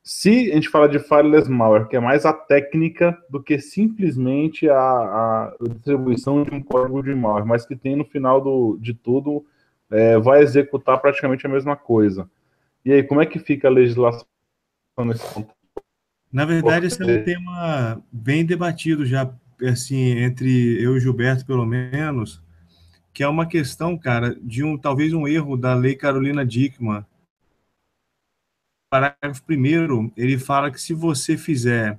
Se 0.03 0.51
a 0.51 0.55
gente 0.55 0.71
fala 0.71 0.89
de 0.89 0.99
fileless 0.99 1.51
malware, 1.51 1.87
que 1.87 1.97
é 1.97 2.01
mais 2.01 2.25
a 2.25 2.33
técnica 2.33 3.17
do 3.29 3.43
que 3.43 3.59
simplesmente 3.59 4.69
a, 4.71 4.79
a 4.79 5.55
distribuição 5.61 6.45
de 6.45 6.55
um 6.55 6.63
código 6.63 7.03
de 7.03 7.15
malware, 7.15 7.45
mas 7.45 7.67
que 7.67 7.77
tem 7.77 7.95
no 7.95 8.05
final 8.05 8.41
do, 8.41 8.79
de 8.81 8.95
tudo, 8.95 9.45
é, 9.91 10.19
vai 10.19 10.41
executar 10.41 10.99
praticamente 10.99 11.47
a 11.47 11.51
mesma 11.51 11.77
coisa. 11.77 12.29
E 12.85 12.93
aí, 12.93 13.03
como 13.03 13.21
é 13.21 13.27
que 13.27 13.39
fica 13.39 13.69
a 13.69 13.71
legislação 13.71 14.27
nesse 15.05 15.35
ponto? 15.35 15.53
Na 16.33 16.45
verdade, 16.45 16.87
esse 16.87 17.03
é 17.03 17.07
um 17.07 17.25
tema 17.25 18.03
bem 18.13 18.45
debatido 18.45 19.05
já 19.07 19.33
assim, 19.63 20.19
entre 20.19 20.81
eu 20.83 20.97
e 20.97 21.01
Gilberto, 21.01 21.45
pelo 21.45 21.67
menos, 21.67 22.43
que 23.13 23.23
é 23.23 23.29
uma 23.29 23.47
questão, 23.47 23.99
cara, 23.99 24.35
de 24.41 24.63
um 24.63 24.79
talvez 24.79 25.13
um 25.13 25.27
erro 25.27 25.57
da 25.57 25.75
lei 25.75 25.97
Carolina 25.97 26.45
Dickman. 26.45 27.05
Parágrafo 28.91 29.43
primeiro, 29.45 30.13
ele 30.17 30.39
fala 30.39 30.71
que 30.71 30.81
se 30.81 30.95
você 30.95 31.37
fizer 31.37 31.99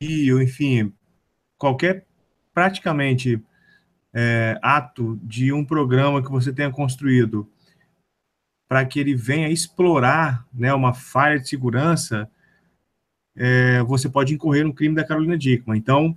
e, 0.00 0.30
enfim, 0.30 0.92
qualquer 1.58 2.06
praticamente 2.52 3.42
é, 4.12 4.58
ato 4.62 5.18
de 5.22 5.52
um 5.52 5.64
programa 5.64 6.22
que 6.22 6.30
você 6.30 6.52
tenha 6.52 6.70
construído 6.70 7.50
para 8.68 8.84
que 8.84 8.98
ele 8.98 9.14
venha 9.14 9.48
explorar 9.48 10.46
né, 10.52 10.72
uma 10.74 10.92
falha 10.92 11.38
de 11.38 11.48
segurança, 11.48 12.28
é, 13.36 13.82
você 13.82 14.08
pode 14.08 14.34
incorrer 14.34 14.64
no 14.64 14.74
crime 14.74 14.94
da 14.94 15.04
Carolina 15.04 15.38
Dickman. 15.38 15.78
Então, 15.78 16.16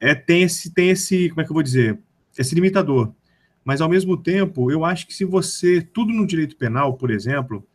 é, 0.00 0.14
tem, 0.14 0.42
esse, 0.42 0.72
tem 0.72 0.90
esse, 0.90 1.28
como 1.30 1.40
é 1.40 1.44
que 1.44 1.50
eu 1.50 1.54
vou 1.54 1.62
dizer, 1.62 1.98
esse 2.36 2.54
limitador. 2.54 3.12
Mas, 3.64 3.80
ao 3.80 3.88
mesmo 3.88 4.16
tempo, 4.16 4.70
eu 4.70 4.84
acho 4.84 5.06
que 5.06 5.14
se 5.14 5.24
você, 5.24 5.80
tudo 5.80 6.12
no 6.12 6.26
direito 6.26 6.56
penal, 6.56 6.94
por 6.94 7.10
exemplo, 7.10 7.66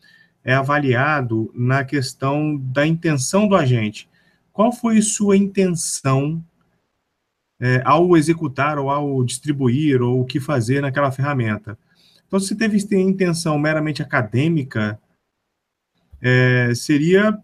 é 0.44 0.54
avaliado 0.54 1.52
na 1.54 1.84
questão 1.84 2.58
da 2.58 2.86
intenção 2.86 3.48
do 3.48 3.56
agente. 3.56 4.10
Qual 4.54 4.72
foi 4.72 5.02
sua 5.02 5.38
intenção 5.38 6.44
é, 7.60 7.82
ao 7.86 8.16
executar 8.18 8.78
ou 8.78 8.90
ao 8.90 9.24
distribuir 9.24 10.02
ou 10.02 10.22
o 10.22 10.26
que 10.26 10.40
fazer 10.40 10.82
naquela 10.82 11.12
ferramenta? 11.12 11.78
Então, 12.32 12.40
se 12.40 12.56
teve 12.56 12.78
intenção 12.94 13.60
meramente 13.60 14.02
acadêmica, 14.02 14.98
é, 16.22 16.74
seria 16.74 17.38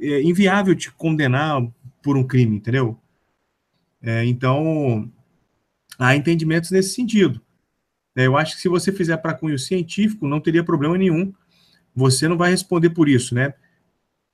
é 0.00 0.22
inviável 0.22 0.72
te 0.76 0.88
condenar 0.92 1.60
por 2.00 2.16
um 2.16 2.24
crime, 2.24 2.58
entendeu? 2.58 2.96
É, 4.00 4.24
então, 4.24 5.10
há 5.98 6.14
entendimentos 6.14 6.70
nesse 6.70 6.94
sentido. 6.94 7.40
É, 8.14 8.28
eu 8.28 8.36
acho 8.36 8.54
que 8.54 8.62
se 8.62 8.68
você 8.68 8.92
fizer 8.92 9.16
para 9.16 9.34
cunho 9.34 9.58
científico, 9.58 10.28
não 10.28 10.40
teria 10.40 10.62
problema 10.62 10.96
nenhum. 10.96 11.32
Você 11.92 12.28
não 12.28 12.38
vai 12.38 12.52
responder 12.52 12.90
por 12.90 13.08
isso, 13.08 13.34
né? 13.34 13.52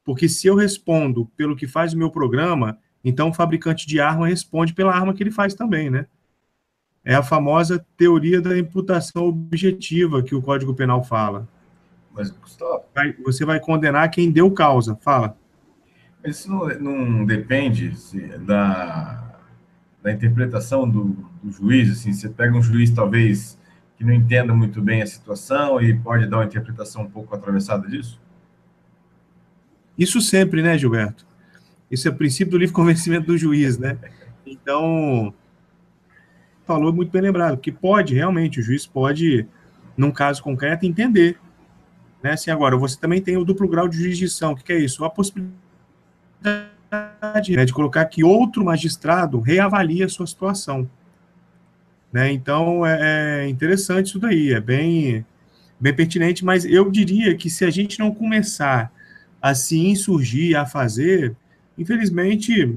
Porque 0.04 0.28
se 0.28 0.46
eu 0.46 0.54
respondo 0.54 1.24
pelo 1.38 1.56
que 1.56 1.66
faz 1.66 1.94
o 1.94 1.98
meu 1.98 2.10
programa, 2.10 2.78
então 3.02 3.30
o 3.30 3.34
fabricante 3.34 3.86
de 3.86 3.98
arma 3.98 4.28
responde 4.28 4.74
pela 4.74 4.94
arma 4.94 5.14
que 5.14 5.22
ele 5.22 5.30
faz 5.30 5.54
também, 5.54 5.88
né? 5.88 6.06
É 7.08 7.14
a 7.14 7.22
famosa 7.22 7.86
teoria 7.96 8.40
da 8.40 8.58
imputação 8.58 9.28
objetiva 9.28 10.24
que 10.24 10.34
o 10.34 10.42
Código 10.42 10.74
Penal 10.74 11.04
fala. 11.04 11.46
Mas, 12.12 12.32
Gustavo... 12.32 12.82
Você 13.24 13.44
vai 13.44 13.60
condenar 13.60 14.10
quem 14.10 14.28
deu 14.28 14.50
causa. 14.50 14.96
Fala. 14.96 15.38
Isso 16.24 16.50
não, 16.50 16.66
não 16.80 17.24
depende 17.24 17.94
se, 17.94 18.18
da, 18.38 19.38
da 20.02 20.10
interpretação 20.10 20.88
do, 20.90 21.16
do, 21.40 21.52
juiz. 21.52 21.92
Assim, 21.92 22.12
você 22.12 22.28
pega 22.28 22.56
um 22.56 22.62
juiz, 22.62 22.90
talvez, 22.90 23.56
que 23.96 24.02
não 24.02 24.12
entenda 24.12 24.52
muito 24.52 24.82
bem 24.82 25.00
a 25.00 25.06
situação 25.06 25.80
e 25.80 25.94
pode 25.94 26.26
dar 26.26 26.38
uma 26.38 26.44
interpretação 26.44 27.02
um 27.02 27.08
pouco 27.08 27.36
atravessada 27.36 27.86
disso? 27.86 28.20
Isso 29.96 30.20
sempre, 30.20 30.60
né, 30.60 30.76
Gilberto? 30.76 31.24
Isso 31.88 32.08
é 32.08 32.10
o 32.10 32.16
princípio 32.16 32.50
do 32.50 32.58
livre 32.58 32.74
convencimento 32.74 33.28
do 33.28 33.38
juiz, 33.38 33.78
né? 33.78 33.96
Então, 34.44 35.32
falou 36.66 36.92
muito 36.92 37.10
bem 37.10 37.22
lembrado, 37.22 37.58
que 37.58 37.70
pode, 37.70 38.14
realmente, 38.14 38.60
o 38.60 38.62
juiz 38.62 38.86
pode, 38.86 39.46
num 39.96 40.10
caso 40.10 40.42
concreto, 40.42 40.84
entender. 40.84 41.38
Né? 42.22 42.32
Assim, 42.32 42.50
agora, 42.50 42.76
você 42.76 42.98
também 42.98 43.22
tem 43.22 43.36
o 43.36 43.44
duplo 43.44 43.68
grau 43.68 43.86
de 43.88 43.96
jurisdição. 43.96 44.52
O 44.52 44.56
que, 44.56 44.64
que 44.64 44.72
é 44.72 44.78
isso? 44.78 45.04
A 45.04 45.10
possibilidade 45.10 45.56
né, 47.50 47.64
de 47.64 47.72
colocar 47.72 48.04
que 48.06 48.24
outro 48.24 48.64
magistrado 48.64 49.38
reavalie 49.40 50.02
a 50.02 50.08
sua 50.08 50.26
situação. 50.26 50.90
Né? 52.12 52.32
Então, 52.32 52.84
é, 52.84 53.44
é 53.44 53.48
interessante 53.48 54.06
isso 54.06 54.18
daí, 54.18 54.52
é 54.52 54.60
bem, 54.60 55.24
bem 55.78 55.94
pertinente, 55.94 56.44
mas 56.44 56.64
eu 56.64 56.90
diria 56.90 57.36
que 57.36 57.48
se 57.48 57.64
a 57.64 57.70
gente 57.70 57.98
não 57.98 58.12
começar 58.12 58.92
a 59.40 59.54
se 59.54 59.78
insurgir, 59.78 60.58
a 60.58 60.66
fazer, 60.66 61.36
infelizmente, 61.78 62.76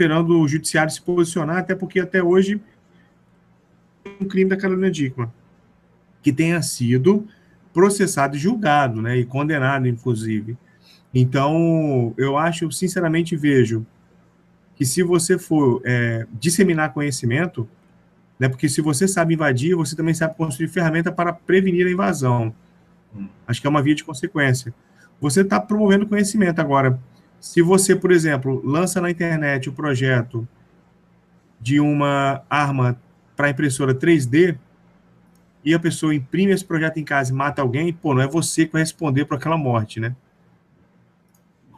esperando 0.00 0.40
o 0.40 0.48
judiciário 0.48 0.90
se 0.90 1.02
posicionar, 1.02 1.58
até 1.58 1.74
porque 1.74 2.00
até 2.00 2.22
hoje 2.22 2.58
um 4.18 4.24
crime 4.24 4.48
da 4.48 4.56
Carolina 4.56 4.90
Dickman, 4.90 5.30
que 6.22 6.32
tenha 6.32 6.62
sido 6.62 7.28
processado 7.70 8.34
e 8.34 8.38
julgado, 8.38 9.02
né, 9.02 9.18
e 9.18 9.26
condenado, 9.26 9.86
inclusive. 9.86 10.56
Então, 11.14 12.14
eu 12.16 12.38
acho, 12.38 12.72
sinceramente, 12.72 13.36
vejo 13.36 13.84
que 14.74 14.86
se 14.86 15.02
você 15.02 15.38
for 15.38 15.82
é, 15.84 16.26
disseminar 16.32 16.94
conhecimento, 16.94 17.68
né, 18.38 18.48
porque 18.48 18.70
se 18.70 18.80
você 18.80 19.06
sabe 19.06 19.34
invadir, 19.34 19.76
você 19.76 19.94
também 19.94 20.14
sabe 20.14 20.34
construir 20.34 20.68
ferramenta 20.68 21.12
para 21.12 21.30
prevenir 21.30 21.86
a 21.86 21.90
invasão. 21.90 22.54
Hum. 23.14 23.28
Acho 23.46 23.60
que 23.60 23.66
é 23.66 23.70
uma 23.70 23.82
via 23.82 23.94
de 23.94 24.04
consequência. 24.04 24.72
Você 25.20 25.42
está 25.42 25.60
promovendo 25.60 26.06
conhecimento 26.06 26.58
agora. 26.58 26.98
Se 27.40 27.62
você, 27.62 27.96
por 27.96 28.12
exemplo, 28.12 28.60
lança 28.62 29.00
na 29.00 29.10
internet 29.10 29.68
o 29.68 29.72
projeto 29.72 30.46
de 31.58 31.80
uma 31.80 32.42
arma 32.48 33.00
para 33.34 33.48
impressora 33.48 33.94
3D 33.94 34.58
e 35.64 35.74
a 35.74 35.78
pessoa 35.78 36.14
imprime 36.14 36.52
esse 36.52 36.64
projeto 36.64 36.98
em 36.98 37.04
casa 37.04 37.32
e 37.32 37.34
mata 37.34 37.62
alguém, 37.62 37.92
pô, 37.92 38.14
não 38.14 38.22
é 38.22 38.28
você 38.28 38.66
que 38.66 38.72
vai 38.72 38.82
responder 38.82 39.24
por 39.24 39.36
aquela 39.36 39.56
morte, 39.56 39.98
né? 39.98 40.14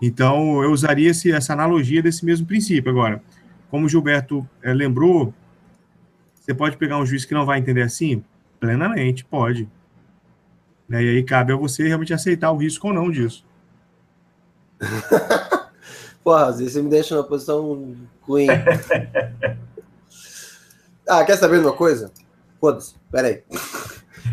Então, 0.01 0.63
eu 0.65 0.73
usaria 0.73 1.11
esse, 1.11 1.31
essa 1.31 1.53
analogia 1.53 2.03
desse 2.03 2.25
mesmo 2.25 2.45
princípio. 2.45 2.91
Agora, 2.91 3.23
como 3.71 3.87
o 3.87 3.89
Gilberto 3.89 4.47
é, 4.61 4.73
lembrou, 4.73 5.33
você 6.35 6.53
pode 6.53 6.77
pegar 6.77 6.99
um 6.99 7.07
juiz 7.07 7.25
que 7.25 7.35
não 7.35 7.47
vai 7.47 7.61
entender 7.61 7.83
assim? 7.83 8.25
Plenamente, 8.59 9.25
pode. 9.25 9.69
Né? 10.89 11.05
E 11.05 11.09
aí 11.09 11.23
cabe 11.23 11.53
a 11.53 11.57
você 11.57 11.87
realmente 11.87 12.13
aceitar 12.13 12.51
o 12.51 12.57
risco 12.57 12.89
ou 12.89 12.95
não 12.95 13.13
disso. 13.13 13.47
Porra, 16.23 16.53
vezes 16.53 16.73
você 16.73 16.83
me 16.83 16.89
deixa 16.89 17.15
numa 17.15 17.27
posição 17.27 17.97
ruim. 18.23 18.47
ah, 21.09 21.25
quer 21.25 21.37
saber 21.37 21.61
de 21.61 21.67
uma 21.67 21.73
coisa? 21.73 22.13
Foda-se, 22.61 22.95
peraí. 23.11 23.43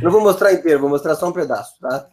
Não 0.02 0.12
vou 0.12 0.22
mostrar 0.22 0.54
inteiro, 0.54 0.80
vou 0.80 0.90
mostrar 0.90 1.16
só 1.16 1.28
um 1.28 1.32
pedaço, 1.32 1.74
tá? 1.82 2.06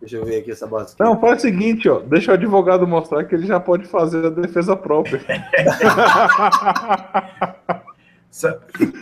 Deixa 0.00 0.16
eu 0.16 0.24
ver 0.24 0.40
aqui 0.40 0.50
essa 0.50 0.66
bosta. 0.66 0.92
Aqui. 0.92 1.02
Não, 1.02 1.20
faz 1.20 1.38
o 1.38 1.42
seguinte, 1.42 1.88
ó. 1.88 2.00
Deixa 2.00 2.32
o 2.32 2.34
advogado 2.34 2.86
mostrar 2.86 3.24
que 3.24 3.34
ele 3.34 3.46
já 3.46 3.60
pode 3.60 3.86
fazer 3.86 4.26
a 4.26 4.30
defesa 4.30 4.76
própria. 4.76 5.20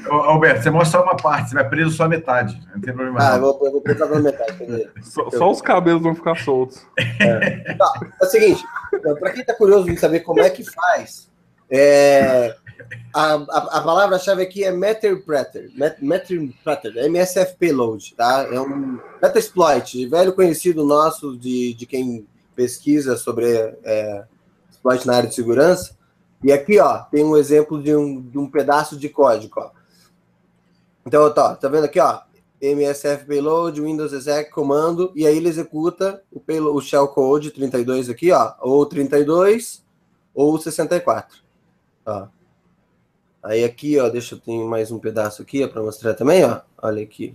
Alberto, 0.08 0.62
você 0.62 0.70
mostra 0.70 1.00
só 1.00 1.04
uma 1.04 1.16
parte, 1.16 1.50
você 1.50 1.54
vai 1.54 1.68
preso 1.68 1.90
só 1.90 2.04
a 2.04 2.08
metade. 2.08 2.60
Não 2.72 2.80
tem 2.80 2.94
problema. 2.94 3.18
Ah, 3.20 3.36
eu 3.36 3.40
vou, 3.40 3.60
eu 3.64 3.72
vou 3.72 3.80
preso 3.80 3.98
só 3.98 4.14
a 4.14 4.20
metade. 4.20 4.56
Só, 5.02 5.30
só, 5.30 5.50
os 5.50 5.60
cabelos 5.60 6.02
vão 6.02 6.14
ficar 6.14 6.36
soltos. 6.36 6.86
É, 7.20 7.74
tá, 7.74 7.92
é 8.20 8.24
o 8.24 8.28
seguinte, 8.28 8.62
para 9.20 9.32
quem 9.32 9.40
está 9.40 9.54
curioso 9.54 9.90
em 9.90 9.96
saber 9.96 10.20
como 10.20 10.40
é 10.40 10.50
que 10.50 10.64
faz, 10.64 11.30
é, 11.70 12.54
a, 13.12 13.34
a, 13.34 13.78
a 13.78 13.80
palavra-chave 13.80 14.42
aqui 14.42 14.64
é 14.64 14.70
Metterpreter, 14.70 15.70
Metterpreter, 16.00 16.96
MSF 17.04 17.56
Payload, 17.58 18.14
tá? 18.14 18.46
É 18.50 18.60
um 18.60 19.00
Metasploit, 19.22 20.06
velho 20.06 20.32
conhecido 20.32 20.84
nosso 20.84 21.36
de, 21.36 21.74
de 21.74 21.86
quem 21.86 22.26
pesquisa 22.54 23.16
sobre 23.16 23.46
é, 23.84 24.24
exploit 24.70 25.06
na 25.06 25.16
área 25.16 25.28
de 25.28 25.34
segurança. 25.34 25.95
E 26.42 26.52
aqui, 26.52 26.78
ó, 26.78 26.98
tem 27.04 27.24
um 27.24 27.36
exemplo 27.36 27.82
de 27.82 27.94
um, 27.94 28.20
de 28.20 28.38
um 28.38 28.48
pedaço 28.50 28.96
de 28.96 29.08
código, 29.08 29.60
ó. 29.60 29.70
Então, 31.06 31.32
tá, 31.32 31.54
tá 31.54 31.68
vendo 31.68 31.84
aqui, 31.84 32.00
ó? 32.00 32.20
MSF 32.60 33.26
Payload, 33.26 33.80
Windows 33.80 34.12
Exec 34.12 34.50
comando, 34.50 35.12
e 35.14 35.26
aí 35.26 35.36
ele 35.36 35.48
executa 35.48 36.22
o, 36.32 36.40
payload, 36.40 36.76
o 36.76 36.80
shellcode 36.80 37.50
32 37.50 38.08
aqui, 38.08 38.32
ó, 38.32 38.54
ou 38.60 38.84
32 38.86 39.84
ou 40.34 40.58
64. 40.58 41.38
Ó. 42.04 42.26
Aí 43.42 43.62
aqui, 43.62 43.98
ó, 43.98 44.08
deixa 44.08 44.34
eu 44.34 44.40
ter 44.40 44.58
mais 44.64 44.90
um 44.90 44.98
pedaço 44.98 45.42
aqui 45.42 45.66
para 45.68 45.82
mostrar 45.82 46.14
também, 46.14 46.44
ó. 46.44 46.60
Olha 46.82 47.02
aqui. 47.02 47.34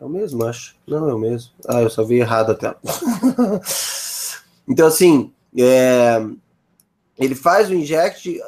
É 0.00 0.04
o 0.04 0.08
mesmo, 0.08 0.44
acho. 0.44 0.76
Não, 0.86 1.08
é 1.08 1.14
o 1.14 1.18
mesmo. 1.18 1.52
Ah, 1.66 1.80
eu 1.80 1.88
só 1.88 2.02
vi 2.02 2.16
errado 2.16 2.52
até. 2.52 2.74
então, 4.66 4.86
assim, 4.86 5.32
é, 5.56 6.20
ele 7.16 7.34
faz 7.34 7.70
o 7.70 7.74
inject, 7.74 8.40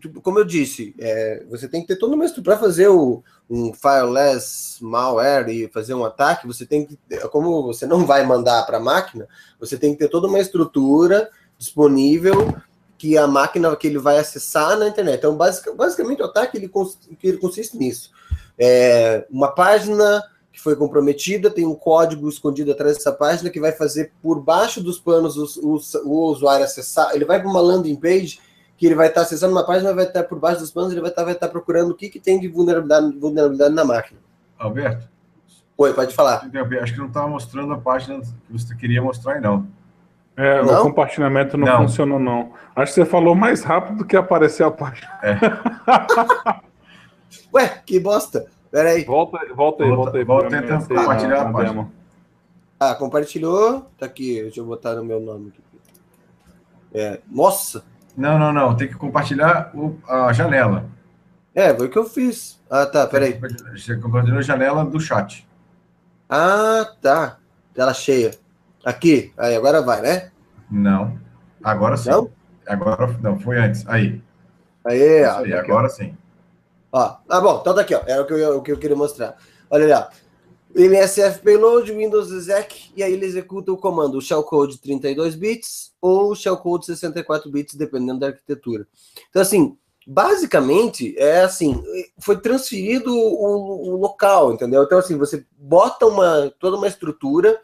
tipo, 0.00 0.20
como 0.20 0.38
eu 0.38 0.44
disse, 0.44 0.94
é, 0.98 1.44
você 1.50 1.66
tem 1.66 1.80
que 1.80 1.88
ter 1.88 1.96
todo 1.96 2.14
o 2.14 2.16
estrutura 2.16 2.44
para 2.44 2.56
fazer 2.56 2.88
o, 2.88 3.24
um 3.50 3.72
fireless 3.74 4.78
malware 4.80 5.48
e 5.48 5.68
fazer 5.68 5.94
um 5.94 6.04
ataque. 6.04 6.46
Você 6.46 6.64
tem 6.64 6.86
que, 6.86 6.96
como 7.28 7.64
você 7.64 7.86
não 7.86 8.06
vai 8.06 8.24
mandar 8.24 8.64
para 8.66 8.76
a 8.76 8.80
máquina, 8.80 9.26
você 9.58 9.76
tem 9.76 9.92
que 9.92 9.98
ter 9.98 10.08
toda 10.08 10.28
uma 10.28 10.38
estrutura 10.38 11.28
disponível 11.58 12.56
que 12.96 13.18
a 13.18 13.26
máquina 13.26 13.74
que 13.76 13.88
ele 13.88 13.98
vai 13.98 14.18
acessar 14.18 14.78
na 14.78 14.88
internet. 14.88 15.18
Então, 15.18 15.36
basic, 15.36 15.70
basicamente, 15.74 16.22
o 16.22 16.26
ataque 16.26 16.56
ele, 16.56 16.70
ele 17.22 17.38
consiste 17.38 17.76
nisso. 17.76 18.10
É, 18.56 19.26
uma 19.28 19.52
página 19.52 20.22
que 20.54 20.60
foi 20.60 20.76
comprometida, 20.76 21.50
tem 21.50 21.66
um 21.66 21.74
código 21.74 22.28
escondido 22.28 22.70
atrás 22.70 22.96
dessa 22.96 23.10
página 23.10 23.50
que 23.50 23.58
vai 23.58 23.72
fazer 23.72 24.12
por 24.22 24.40
baixo 24.40 24.80
dos 24.80 25.00
panos 25.00 25.36
o, 25.36 25.68
o, 25.68 25.80
o 26.04 26.30
usuário 26.30 26.64
acessar. 26.64 27.10
Ele 27.12 27.24
vai 27.24 27.40
para 27.40 27.50
uma 27.50 27.60
landing 27.60 27.96
page 27.96 28.38
que 28.76 28.86
ele 28.86 28.94
vai 28.94 29.08
estar 29.08 29.22
acessando 29.22 29.52
uma 29.52 29.66
página, 29.66 29.92
vai 29.92 30.04
estar 30.04 30.22
por 30.22 30.38
baixo 30.38 30.60
dos 30.60 30.70
panos, 30.70 30.92
ele 30.92 31.00
vai 31.00 31.10
estar, 31.10 31.24
vai 31.24 31.32
estar 31.32 31.48
procurando 31.48 31.90
o 31.90 31.94
que, 31.94 32.08
que 32.08 32.20
tem 32.20 32.38
de 32.38 32.46
vulnerabilidade, 32.46 33.18
vulnerabilidade 33.18 33.74
na 33.74 33.84
máquina. 33.84 34.20
Alberto? 34.56 35.08
Oi, 35.76 35.92
pode 35.92 36.14
falar. 36.14 36.48
Acho 36.80 36.92
que 36.92 37.00
não 37.00 37.08
estava 37.08 37.26
mostrando 37.26 37.72
a 37.74 37.78
página 37.78 38.20
que 38.20 38.52
você 38.52 38.76
queria 38.76 39.02
mostrar, 39.02 39.40
não. 39.40 39.66
É, 40.36 40.62
não? 40.62 40.80
o 40.80 40.82
compartilhamento 40.84 41.56
não, 41.56 41.66
não, 41.66 41.82
funcionou, 41.82 42.20
não. 42.20 42.52
Acho 42.76 42.94
que 42.94 43.00
você 43.00 43.04
falou 43.04 43.34
mais 43.34 43.64
rápido 43.64 43.98
do 43.98 44.04
que 44.04 44.16
apareceu 44.16 44.68
a 44.68 44.70
página. 44.70 45.10
É. 45.20 45.36
Ué, 47.52 47.82
que 47.84 47.98
bosta. 47.98 48.46
Pera 48.74 48.90
aí. 48.90 49.04
Volta, 49.04 49.38
volta 49.54 49.84
aí, 49.84 49.88
volta, 49.88 50.18
aí. 50.18 50.24
Volta 50.24 50.56
aí, 50.56 50.88
compartilhar 50.88 51.42
a, 51.42 51.48
a 51.48 51.52
página. 51.52 51.92
Ah, 52.80 52.94
compartilhou. 52.96 53.88
Tá 53.96 54.06
aqui, 54.06 54.42
deixa 54.42 54.58
eu 54.58 54.66
botar 54.66 54.96
no 54.96 55.04
meu 55.04 55.20
nome 55.20 55.50
aqui. 55.50 55.62
É, 56.92 57.20
nossa! 57.30 57.84
Não, 58.16 58.36
não, 58.36 58.52
não. 58.52 58.76
Tem 58.76 58.88
que 58.88 58.96
compartilhar 58.96 59.70
o, 59.76 59.96
a 60.08 60.32
janela. 60.32 60.86
É, 61.54 61.72
foi 61.72 61.86
o 61.86 61.88
que 61.88 61.96
eu 61.96 62.04
fiz. 62.04 62.60
Ah, 62.68 62.84
tá, 62.84 63.06
peraí. 63.06 63.40
Você 63.76 63.96
compartilhou 63.96 64.40
a 64.40 64.42
janela 64.42 64.84
do 64.84 64.98
chat. 64.98 65.46
Ah, 66.28 66.84
tá. 67.00 67.38
Tela 67.74 67.94
cheia. 67.94 68.32
Aqui. 68.84 69.32
Aí, 69.38 69.54
agora 69.54 69.82
vai, 69.82 70.02
né? 70.02 70.32
Não. 70.68 71.16
Agora 71.62 71.96
sim. 71.96 72.10
Não? 72.10 72.28
Agora 72.66 73.06
não, 73.22 73.38
foi 73.38 73.56
antes. 73.56 73.86
Aí. 73.86 74.20
Aí, 74.84 75.24
ó, 75.24 75.38
aí 75.38 75.52
agora 75.52 75.88
sim. 75.88 76.16
Ó, 76.94 77.16
ah, 77.28 77.40
bom, 77.40 77.58
então 77.60 77.74
tá 77.74 77.80
aqui, 77.80 77.92
ó. 77.92 78.02
Era 78.06 78.22
o 78.22 78.24
que 78.24 78.32
eu, 78.32 78.58
o 78.58 78.62
que 78.62 78.70
eu 78.70 78.78
queria 78.78 78.96
mostrar. 78.96 79.36
Olha 79.68 79.88
lá. 79.88 80.10
MSF 80.76 81.40
Payload, 81.40 81.92
Windows 81.92 82.30
Exec, 82.30 82.92
e 82.96 83.02
aí 83.02 83.12
ele 83.12 83.26
executa 83.26 83.72
o 83.72 83.76
comando 83.76 84.20
shellcode 84.20 84.80
32 84.80 85.34
bits 85.34 85.92
ou 86.00 86.36
shellcode 86.36 86.86
64 86.86 87.50
bits, 87.50 87.74
dependendo 87.74 88.20
da 88.20 88.28
arquitetura. 88.28 88.86
Então, 89.28 89.42
assim, 89.42 89.76
basicamente, 90.06 91.16
é 91.18 91.40
assim, 91.40 91.82
foi 92.18 92.40
transferido 92.40 93.12
o, 93.12 93.94
o 93.94 93.96
local, 93.96 94.52
entendeu? 94.52 94.84
Então, 94.84 94.98
assim, 94.98 95.18
você 95.18 95.44
bota 95.58 96.06
uma, 96.06 96.52
toda 96.60 96.76
uma 96.76 96.86
estrutura 96.86 97.60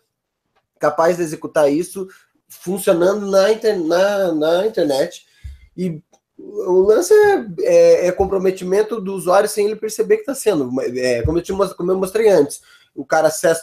capaz 0.80 1.18
de 1.18 1.22
executar 1.22 1.72
isso 1.72 2.08
funcionando 2.48 3.30
na, 3.30 3.52
inter, 3.52 3.78
na, 3.78 4.32
na 4.32 4.66
internet 4.66 5.24
e 5.76 6.02
o 6.42 6.82
lance 6.82 7.12
é, 7.12 7.46
é, 7.60 8.06
é, 8.08 8.12
comprometimento 8.12 9.00
do 9.00 9.14
usuário 9.14 9.48
sem 9.48 9.66
ele 9.66 9.76
perceber 9.76 10.16
que 10.16 10.22
está 10.22 10.34
sendo. 10.34 10.70
É, 10.80 11.22
como, 11.22 11.38
eu 11.38 11.42
te, 11.42 11.52
como 11.52 11.92
eu 11.92 11.98
mostrei 11.98 12.28
antes, 12.28 12.60
o 12.94 13.04
cara 13.04 13.28
acessa, 13.28 13.62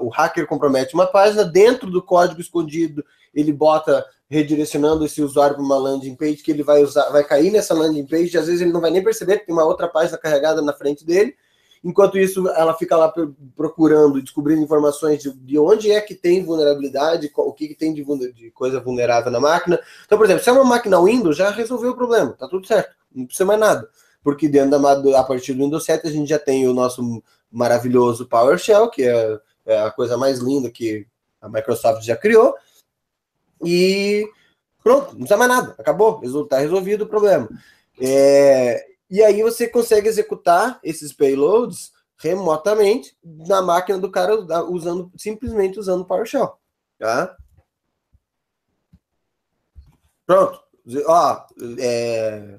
o 0.00 0.08
hacker 0.08 0.46
compromete 0.46 0.94
uma 0.94 1.06
página, 1.06 1.44
dentro 1.44 1.90
do 1.90 2.02
código 2.02 2.40
escondido, 2.40 3.04
ele 3.34 3.52
bota 3.52 4.04
redirecionando 4.28 5.04
esse 5.04 5.22
usuário 5.22 5.56
para 5.56 5.64
uma 5.64 5.76
landing 5.76 6.14
page 6.14 6.36
que 6.36 6.50
ele 6.50 6.62
vai 6.62 6.82
usar, 6.82 7.10
vai 7.10 7.22
cair 7.22 7.50
nessa 7.50 7.74
landing 7.74 8.06
page, 8.06 8.36
às 8.36 8.46
vezes 8.46 8.60
ele 8.60 8.72
não 8.72 8.80
vai 8.80 8.90
nem 8.90 9.02
perceber 9.02 9.38
que 9.38 9.46
tem 9.46 9.54
uma 9.54 9.64
outra 9.64 9.88
página 9.88 10.18
carregada 10.18 10.60
na 10.62 10.72
frente 10.72 11.04
dele, 11.04 11.34
Enquanto 11.82 12.18
isso, 12.18 12.48
ela 12.48 12.74
fica 12.74 12.96
lá 12.96 13.12
procurando, 13.54 14.20
descobrindo 14.20 14.62
informações 14.62 15.22
de, 15.22 15.32
de 15.32 15.58
onde 15.58 15.90
é 15.90 16.00
que 16.00 16.14
tem 16.14 16.44
vulnerabilidade, 16.44 17.30
o 17.36 17.52
que, 17.52 17.68
que 17.68 17.74
tem 17.74 17.94
de, 17.94 18.04
de, 18.32 18.50
coisa 18.50 18.80
vulnerável 18.80 19.30
na 19.30 19.40
máquina. 19.40 19.78
Então, 20.04 20.18
por 20.18 20.24
exemplo, 20.24 20.42
se 20.42 20.48
é 20.48 20.52
uma 20.52 20.64
máquina 20.64 21.00
Windows, 21.00 21.36
já 21.36 21.50
resolveu 21.50 21.92
o 21.92 21.96
problema, 21.96 22.32
tá 22.32 22.48
tudo 22.48 22.66
certo, 22.66 22.94
não 23.14 23.26
precisa 23.26 23.44
mais 23.44 23.60
nada. 23.60 23.88
Porque 24.22 24.48
dentro 24.48 24.70
da, 24.70 25.20
a 25.20 25.24
partir 25.24 25.52
do 25.52 25.62
Windows 25.62 25.84
7 25.84 26.06
a 26.06 26.10
gente 26.10 26.28
já 26.28 26.38
tem 26.38 26.66
o 26.66 26.74
nosso 26.74 27.22
maravilhoso 27.50 28.26
PowerShell, 28.26 28.90
que 28.90 29.04
é, 29.04 29.38
é 29.64 29.78
a 29.82 29.90
coisa 29.90 30.16
mais 30.16 30.40
linda 30.40 30.70
que 30.70 31.06
a 31.40 31.48
Microsoft 31.48 32.02
já 32.02 32.16
criou. 32.16 32.54
E 33.64 34.28
pronto, 34.82 35.10
não 35.10 35.18
precisa 35.18 35.36
mais 35.36 35.50
nada, 35.50 35.74
acabou, 35.78 36.20
está 36.24 36.58
resolvido 36.58 37.02
o 37.02 37.08
problema. 37.08 37.48
É, 38.00 38.95
e 39.10 39.22
aí 39.22 39.42
você 39.42 39.68
consegue 39.68 40.08
executar 40.08 40.80
esses 40.82 41.12
payloads 41.12 41.92
remotamente 42.18 43.16
na 43.22 43.62
máquina 43.62 43.98
do 43.98 44.10
cara 44.10 44.34
usando 44.64 45.10
simplesmente 45.16 45.78
usando 45.78 46.04
PowerShell, 46.04 46.54
tá? 46.98 47.36
Pronto. 50.26 50.60
Ó, 51.06 51.46
é... 51.78 52.58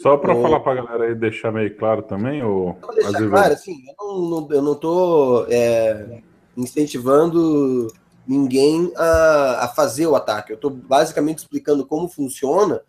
Só 0.00 0.16
para 0.16 0.34
o... 0.34 0.42
falar 0.42 0.60
para 0.60 0.80
a 0.80 0.84
galera 0.84 1.04
aí, 1.04 1.14
deixar 1.14 1.52
meio 1.52 1.76
claro 1.76 2.02
também, 2.02 2.42
ou 2.42 2.78
deixar 2.94 3.28
claro, 3.28 3.52
assim, 3.52 3.76
eu 3.88 4.06
não, 4.06 4.48
eu 4.50 4.62
não 4.62 4.74
tô 4.76 5.44
é, 5.48 6.22
incentivando 6.56 7.88
ninguém 8.26 8.92
a, 8.96 9.64
a 9.64 9.68
fazer 9.68 10.06
o 10.06 10.14
ataque. 10.14 10.52
Eu 10.52 10.56
estou 10.56 10.70
basicamente 10.70 11.38
explicando 11.38 11.84
como 11.84 12.08
funciona 12.08 12.82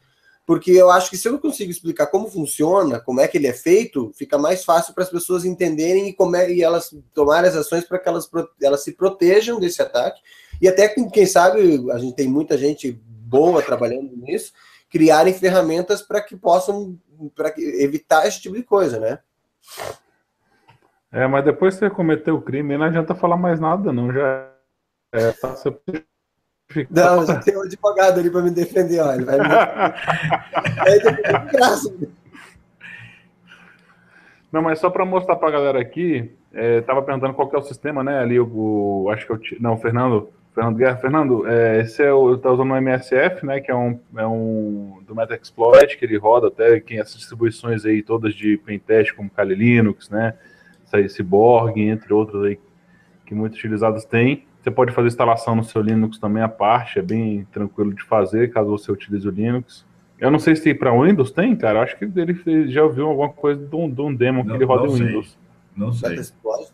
porque 0.50 0.72
eu 0.72 0.90
acho 0.90 1.12
que 1.12 1.16
se 1.16 1.28
eu 1.28 1.38
consigo 1.38 1.70
explicar 1.70 2.08
como 2.08 2.28
funciona, 2.28 3.00
como 3.00 3.22
é 3.22 3.28
que 3.28 3.38
ele 3.38 3.46
é 3.46 3.54
feito, 3.54 4.12
fica 4.16 4.36
mais 4.36 4.66
fácil 4.66 4.96
para 4.96 5.04
as 5.04 5.10
pessoas 5.12 5.46
entenderem 5.46 6.08
e, 6.10 6.14
como 6.14 6.36
é, 6.36 6.52
e 6.52 6.64
elas 6.64 6.90
tomarem 7.14 7.48
as 7.48 7.56
ações 7.56 7.86
para 7.86 8.00
que 8.00 8.10
elas, 8.10 8.28
elas 8.60 8.84
se 8.84 8.94
protejam 8.94 9.60
desse 9.60 9.80
ataque. 9.80 10.20
E 10.60 10.68
até, 10.68 10.88
quem 10.88 11.28
sabe, 11.28 11.88
a 11.92 12.00
gente 12.00 12.16
tem 12.16 12.28
muita 12.28 12.58
gente 12.58 12.92
boa 12.92 13.62
trabalhando 13.62 14.18
nisso, 14.18 14.52
criarem 14.90 15.36
ferramentas 15.36 16.02
para 16.02 16.20
que 16.20 16.36
possam 16.36 17.00
para 17.36 17.54
evitar 17.56 18.26
esse 18.26 18.42
tipo 18.42 18.56
de 18.56 18.64
coisa, 18.64 19.00
né? 19.00 19.20
É, 21.12 21.28
mas 21.28 21.46
depois 21.46 21.76
que 21.76 21.82
você 21.82 21.92
cometeu 21.92 22.38
o 22.38 22.42
crime, 22.42 22.76
não 22.76 22.86
adianta 22.86 23.14
falar 23.14 23.38
mais 23.38 23.60
nada, 23.60 23.94
não. 23.94 24.12
Já 24.12 24.52
é, 25.12 25.32
tá, 25.32 25.50
você 25.50 25.70
Não, 26.90 27.26
já 27.26 27.40
tem 27.40 27.58
um 27.58 27.64
advogado 27.64 28.20
ali 28.20 28.30
para 28.30 28.42
me 28.42 28.52
defender, 28.52 29.00
olha. 29.00 29.26
Vai 29.26 29.38
me... 29.40 29.46
Aí 30.82 31.02
depois 31.02 31.52
graça. 31.52 31.96
Não, 34.52 34.62
mas 34.62 34.80
só 34.80 34.90
para 34.90 35.06
mostrar 35.06 35.36
para 35.36 35.48
a 35.48 35.52
galera 35.52 35.80
aqui, 35.80 36.32
é, 36.54 36.82
tava 36.82 37.02
perguntando 37.02 37.34
qual 37.34 37.50
que 37.50 37.56
é 37.56 37.60
o 37.60 37.64
sistema, 37.64 38.04
né? 38.04 38.20
Ali 38.20 38.40
o, 38.40 39.04
o 39.04 39.10
acho 39.10 39.26
que 39.26 39.32
eu 39.32 39.40
não, 39.60 39.74
o 39.74 39.78
Fernando, 39.78 40.30
Fernando 40.54 40.76
Guerra, 40.76 40.98
Fernando, 40.98 41.48
é, 41.48 41.82
esse 41.82 42.04
é 42.04 42.12
o 42.12 42.38
tá 42.38 42.52
usando 42.52 42.72
o 42.72 42.78
MSF, 42.78 43.46
né? 43.46 43.60
Que 43.60 43.72
é 43.72 43.76
um, 43.76 44.00
é 44.16 44.26
um 44.26 45.02
do 45.08 45.16
Metaxploit 45.16 45.98
que 45.98 46.06
ele 46.06 46.18
roda 46.18 46.48
até 46.48 46.80
quem 46.80 47.00
essas 47.00 47.18
distribuições 47.18 47.86
aí 47.86 48.02
todas 48.02 48.34
de 48.34 48.58
pentest 48.58 49.14
como 49.16 49.30
Kali 49.30 49.56
Linux, 49.56 50.10
né? 50.10 50.34
Cyborg, 51.08 51.80
entre 51.82 52.12
outros 52.14 52.44
aí 52.44 52.60
que 53.26 53.36
muito 53.36 53.54
utilizados 53.54 54.06
têm. 54.06 54.49
Você 54.70 54.72
pode 54.72 54.94
fazer 54.94 55.08
instalação 55.08 55.56
no 55.56 55.64
seu 55.64 55.82
Linux 55.82 56.20
também 56.20 56.44
à 56.44 56.48
parte, 56.48 57.00
é 57.00 57.02
bem 57.02 57.48
tranquilo 57.52 57.92
de 57.92 58.04
fazer, 58.04 58.52
caso 58.52 58.70
você 58.70 58.92
utilize 58.92 59.28
o 59.28 59.32
Linux. 59.32 59.84
Eu 60.20 60.30
não 60.30 60.38
sei 60.38 60.56
se 60.56 60.74
para 60.76 60.92
Windows 60.92 61.32
tem, 61.32 61.56
cara. 61.56 61.82
Acho 61.82 61.98
que 61.98 62.06
ele 62.06 62.70
já 62.70 62.84
ouviu 62.84 63.08
alguma 63.08 63.30
coisa 63.30 63.66
de 63.66 63.76
um, 63.76 63.90
de 63.90 64.02
um 64.02 64.14
demo 64.14 64.44
não, 64.44 64.46
que 64.46 64.52
ele 64.52 64.66
roda 64.66 64.88
em 64.88 64.94
Windows. 64.94 65.38
Não 65.76 65.92
sei. 65.92 66.20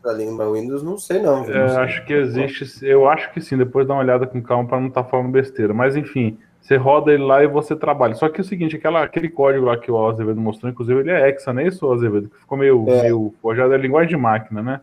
Para 0.02 0.14
língua 0.14 0.52
Windows, 0.52 0.84
não 0.84 0.98
sei 0.98 1.22
não. 1.22 1.46
É, 1.46 1.68
não 1.68 1.80
acho 1.80 2.04
que 2.06 2.14
existe, 2.14 2.86
eu 2.86 3.08
acho 3.08 3.32
que 3.32 3.40
sim, 3.40 3.56
depois 3.56 3.88
dá 3.88 3.94
uma 3.94 4.02
olhada 4.02 4.28
com 4.28 4.42
calma 4.42 4.68
para 4.68 4.80
não 4.80 4.88
estar 4.88 5.04
tá 5.04 5.10
falando 5.10 5.32
besteira. 5.32 5.74
Mas 5.74 5.96
enfim, 5.96 6.38
você 6.60 6.76
roda 6.76 7.14
ele 7.14 7.24
lá 7.24 7.44
e 7.44 7.48
você 7.48 7.78
trabalha. 7.78 8.16
Só 8.16 8.28
que 8.28 8.42
é 8.42 8.44
o 8.44 8.46
seguinte, 8.46 8.76
aquela, 8.76 9.04
aquele 9.04 9.30
código 9.30 9.66
lá 9.66 9.78
que 9.78 9.90
o 9.90 10.08
Azevedo 10.08 10.42
mostrou, 10.42 10.70
inclusive 10.70 11.00
ele 11.00 11.12
é 11.12 11.30
hexa, 11.30 11.54
não 11.54 11.62
é 11.62 11.68
isso, 11.68 11.90
Azevedo? 11.90 12.28
Que 12.30 12.40
ficou 12.40 12.58
meio, 12.58 12.84
é. 12.90 13.04
meio 13.04 13.34
forjado, 13.42 13.74
é 13.74 13.78
linguagem 13.78 14.10
de 14.10 14.18
máquina, 14.18 14.62
né? 14.62 14.82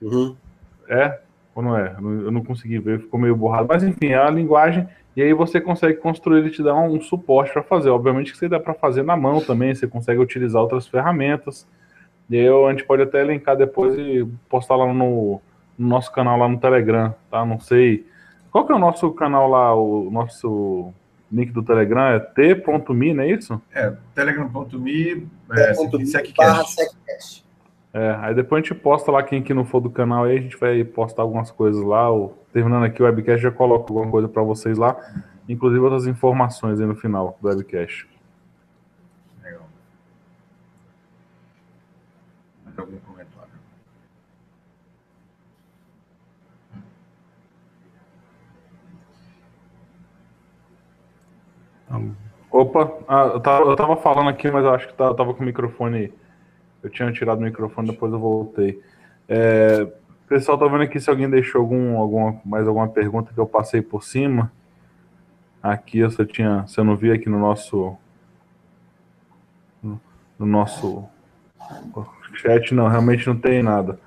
Uhum. 0.00 0.36
É? 0.88 1.23
Ou 1.54 1.62
não 1.62 1.76
é? 1.76 1.94
Eu 1.98 2.30
não 2.30 2.42
consegui 2.42 2.78
ver, 2.78 3.00
ficou 3.00 3.18
meio 3.18 3.36
borrado. 3.36 3.68
Mas 3.68 3.82
enfim, 3.82 4.08
é 4.08 4.18
a 4.18 4.30
linguagem, 4.30 4.88
e 5.16 5.22
aí 5.22 5.32
você 5.32 5.60
consegue 5.60 5.98
construir, 5.98 6.40
ele 6.40 6.50
te 6.50 6.62
dá 6.62 6.74
um, 6.74 6.96
um 6.96 7.00
suporte 7.00 7.52
para 7.52 7.62
fazer. 7.62 7.90
Obviamente 7.90 8.32
que 8.32 8.38
você 8.38 8.48
dá 8.48 8.58
para 8.58 8.74
fazer 8.74 9.02
na 9.04 9.16
mão 9.16 9.40
também, 9.40 9.74
você 9.74 9.86
consegue 9.86 10.20
utilizar 10.20 10.62
outras 10.62 10.86
ferramentas. 10.86 11.66
E 12.28 12.36
aí 12.38 12.48
a 12.48 12.70
gente 12.70 12.84
pode 12.84 13.02
até 13.02 13.20
elencar 13.20 13.56
depois 13.56 13.96
e 13.96 14.26
postar 14.48 14.76
lá 14.76 14.86
no, 14.92 15.40
no 15.78 15.88
nosso 15.88 16.10
canal 16.10 16.38
lá 16.38 16.48
no 16.48 16.58
Telegram, 16.58 17.14
tá? 17.30 17.44
Não 17.44 17.60
sei. 17.60 18.06
Qual 18.50 18.66
que 18.66 18.72
é 18.72 18.74
o 18.74 18.78
nosso 18.78 19.10
canal 19.12 19.48
lá, 19.48 19.74
o 19.74 20.10
nosso 20.10 20.92
link 21.30 21.52
do 21.52 21.62
Telegram 21.62 22.08
é 22.08 22.20
t.me, 22.20 23.14
não 23.14 23.22
é 23.24 23.30
isso? 23.30 23.60
É, 23.72 23.92
telegram.me 24.14 25.28
é, 25.52 25.74
seccast. 26.06 27.43
É, 27.94 28.10
aí 28.20 28.34
depois 28.34 28.60
a 28.60 28.66
gente 28.66 28.74
posta 28.74 29.12
lá, 29.12 29.22
quem 29.22 29.40
que 29.40 29.54
não 29.54 29.64
for 29.64 29.80
do 29.80 29.88
canal 29.88 30.24
aí, 30.24 30.38
a 30.38 30.40
gente 30.40 30.56
vai 30.56 30.82
postar 30.82 31.22
algumas 31.22 31.52
coisas 31.52 31.80
lá. 31.80 32.10
Ou, 32.10 32.36
terminando 32.52 32.84
aqui 32.84 33.00
o 33.00 33.06
webcast, 33.06 33.40
já 33.40 33.52
coloco 33.52 33.92
alguma 33.92 34.10
coisa 34.10 34.28
para 34.28 34.42
vocês 34.42 34.76
lá, 34.76 34.96
inclusive 35.48 35.80
outras 35.80 36.08
informações 36.08 36.80
aí 36.80 36.86
no 36.86 36.96
final 36.96 37.38
do 37.40 37.48
webcast. 37.48 38.08
algum 42.76 42.98
comentário. 42.98 43.54
Opa, 52.50 52.92
ah, 53.08 53.30
eu, 53.34 53.40
tava, 53.40 53.64
eu 53.70 53.76
tava 53.76 53.96
falando 53.96 54.28
aqui, 54.28 54.50
mas 54.50 54.64
eu 54.64 54.74
acho 54.74 54.88
que 54.88 54.94
tava, 54.94 55.10
eu 55.10 55.14
tava 55.14 55.34
com 55.34 55.42
o 55.42 55.46
microfone. 55.46 56.12
Eu 56.84 56.90
tinha 56.90 57.10
tirado 57.10 57.38
o 57.38 57.42
microfone, 57.42 57.90
depois 57.90 58.12
eu 58.12 58.18
voltei. 58.18 58.80
É, 59.26 59.90
pessoal, 60.28 60.58
tá 60.58 60.66
vendo 60.66 60.82
aqui 60.82 61.00
se 61.00 61.08
alguém 61.10 61.28
deixou 61.28 61.62
algum, 61.62 61.96
alguma, 61.96 62.40
mais 62.44 62.68
alguma 62.68 62.86
pergunta 62.86 63.32
que 63.32 63.40
eu 63.40 63.46
passei 63.46 63.80
por 63.82 64.04
cima. 64.04 64.52
Aqui 65.62 66.00
eu 66.00 66.10
só 66.10 66.24
tinha. 66.24 66.66
Eu 66.76 66.84
não 66.84 66.94
vi 66.94 67.10
aqui 67.10 67.28
no 67.28 67.38
nosso. 67.38 67.96
No 70.38 70.46
nosso 70.46 71.08
Chat 72.34 72.74
não, 72.74 72.88
realmente 72.88 73.26
não 73.26 73.36
tem 73.36 73.62
nada. 73.62 73.98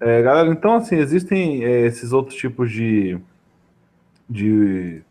É, 0.00 0.22
galera, 0.22 0.48
então 0.48 0.74
assim, 0.74 0.96
existem 0.96 1.62
é, 1.62 1.82
esses 1.82 2.12
outros 2.12 2.34
tipos 2.34 2.72
de, 2.72 3.20
de, 4.28 5.02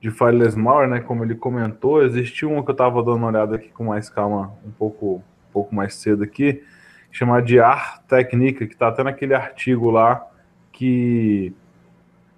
de 0.00 0.10
fileless 0.10 0.56
malware, 0.56 0.88
né? 0.88 1.00
Como 1.00 1.24
ele 1.24 1.34
comentou, 1.34 2.02
existiu 2.02 2.50
um 2.50 2.62
que 2.62 2.70
eu 2.70 2.72
estava 2.72 3.02
dando 3.02 3.16
uma 3.16 3.26
olhada 3.26 3.56
aqui 3.56 3.68
com 3.70 3.84
mais 3.84 4.08
calma, 4.08 4.54
um 4.64 4.70
pouco, 4.70 5.22
pouco 5.58 5.74
mais 5.74 5.94
cedo 5.94 6.22
aqui, 6.24 6.62
chamado 7.10 7.44
de 7.44 7.58
AR 7.58 8.02
Técnica, 8.06 8.66
que 8.66 8.72
está 8.72 8.88
até 8.88 9.02
naquele 9.02 9.34
artigo 9.34 9.90
lá 9.90 10.26
que, 10.72 11.52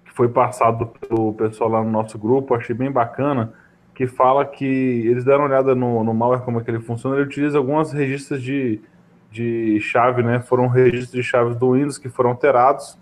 que 0.05 0.11
foi 0.11 0.29
passado 0.29 0.87
pelo 0.87 1.33
pessoal 1.33 1.69
lá 1.69 1.83
no 1.83 1.91
nosso 1.91 2.17
grupo, 2.17 2.55
achei 2.55 2.75
bem 2.75 2.91
bacana, 2.91 3.53
que 3.93 4.07
fala 4.07 4.45
que 4.45 4.65
eles 4.65 5.23
deram 5.23 5.41
uma 5.41 5.49
olhada 5.49 5.75
no, 5.75 6.03
no 6.03 6.13
malware, 6.13 6.41
como 6.41 6.59
é 6.59 6.63
que 6.63 6.71
ele 6.71 6.79
funciona, 6.79 7.15
ele 7.15 7.25
utiliza 7.25 7.57
algumas 7.57 7.91
registros 7.91 8.41
de 8.41 8.81
de 9.31 9.79
chave, 9.79 10.21
né? 10.21 10.41
Foram 10.41 10.67
registros 10.67 11.11
de 11.11 11.23
chaves 11.23 11.55
do 11.55 11.71
Windows 11.71 11.97
que 11.97 12.09
foram 12.09 12.31
alterados, 12.31 12.97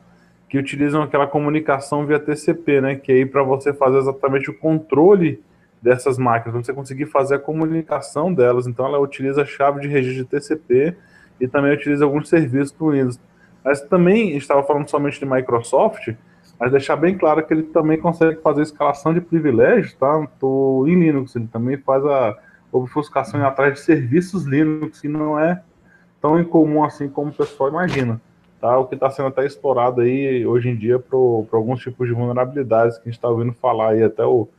que 0.48 0.58
utilizam 0.58 1.02
aquela 1.02 1.26
comunicação 1.26 2.06
via 2.06 2.20
TCP, 2.20 2.80
né? 2.80 2.96
Que 2.96 3.12
é 3.12 3.16
aí 3.16 3.26
para 3.26 3.42
você 3.42 3.74
fazer 3.74 3.98
exatamente 3.98 4.50
o 4.50 4.58
controle 4.58 5.42
dessas 5.82 6.18
máquinas, 6.18 6.54
para 6.54 6.64
você 6.64 6.74
conseguir 6.74 7.06
fazer 7.06 7.36
a 7.36 7.40
comunicação 7.40 8.34
delas. 8.34 8.68
Então 8.68 8.86
ela 8.86 9.00
utiliza 9.00 9.44
a 9.44 9.46
chave 9.46 9.82
de 9.82 9.88
registro 9.88 10.24
de 10.24 10.30
TCP 10.30 10.96
e 11.40 11.48
também 11.48 11.74
utiliza 11.74 12.06
alguns 12.06 12.28
serviços 12.28 12.72
do 12.72 12.92
Windows. 12.92 13.20
Mas 13.64 13.82
também 13.82 14.36
estava 14.36 14.64
falando 14.64 14.90
somente 14.90 15.20
de 15.20 15.26
Microsoft, 15.26 16.14
mas 16.60 16.72
deixar 16.72 16.96
bem 16.96 17.18
claro 17.18 17.46
que 17.46 17.54
ele 17.54 17.64
também 17.64 17.98
consegue 17.98 18.42
fazer 18.42 18.62
escalação 18.62 19.14
de 19.14 19.22
privilégios, 19.22 19.94
tá? 19.94 20.28
Tô 20.40 20.86
em 20.88 21.00
Linux, 21.00 21.36
ele 21.36 21.48
também 21.48 21.78
faz 21.78 22.06
a 22.06 22.38
obfuscação 22.72 23.46
atrás 23.46 23.76
de 23.76 23.80
serviços 23.80 24.46
Linux, 24.46 25.02
que 25.02 25.08
não 25.08 25.40
é 25.40 25.62
tão 26.22 26.40
incomum 26.40 26.84
assim 26.84 27.08
como 27.08 27.32
o 27.32 27.34
pessoal 27.34 27.70
imagina. 27.70 28.22
Tá? 28.60 28.78
O 28.78 28.86
que 28.86 28.96
está 28.96 29.10
sendo 29.10 29.30
até 29.30 29.46
explorado 29.46 30.02
aí 30.02 30.46
hoje 30.46 30.70
em 30.70 30.76
dia 30.76 31.00
para 31.00 31.18
alguns 31.18 31.80
tipos 31.80 32.08
de 32.08 32.14
vulnerabilidades 32.14 32.98
que 32.98 33.04
a 33.04 33.06
gente 33.06 33.18
está 33.18 33.30
ouvindo 33.30 33.54
falar 33.54 33.92
aí, 33.92 34.04
até 34.04 34.26
o. 34.26 34.50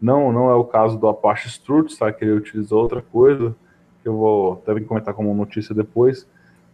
Não, 0.00 0.32
não 0.32 0.50
é 0.50 0.54
o 0.54 0.64
caso 0.64 0.98
do 0.98 1.06
Apache 1.08 1.48
Struts, 1.48 1.98
tá? 1.98 2.10
que 2.12 2.24
ele 2.24 2.32
utilizou 2.32 2.82
outra 2.82 3.02
coisa, 3.02 3.54
que 4.02 4.08
eu 4.08 4.16
vou 4.16 4.52
até 4.54 4.78
comentar 4.80 5.12
como 5.12 5.34
notícia 5.34 5.74
depois, 5.74 6.26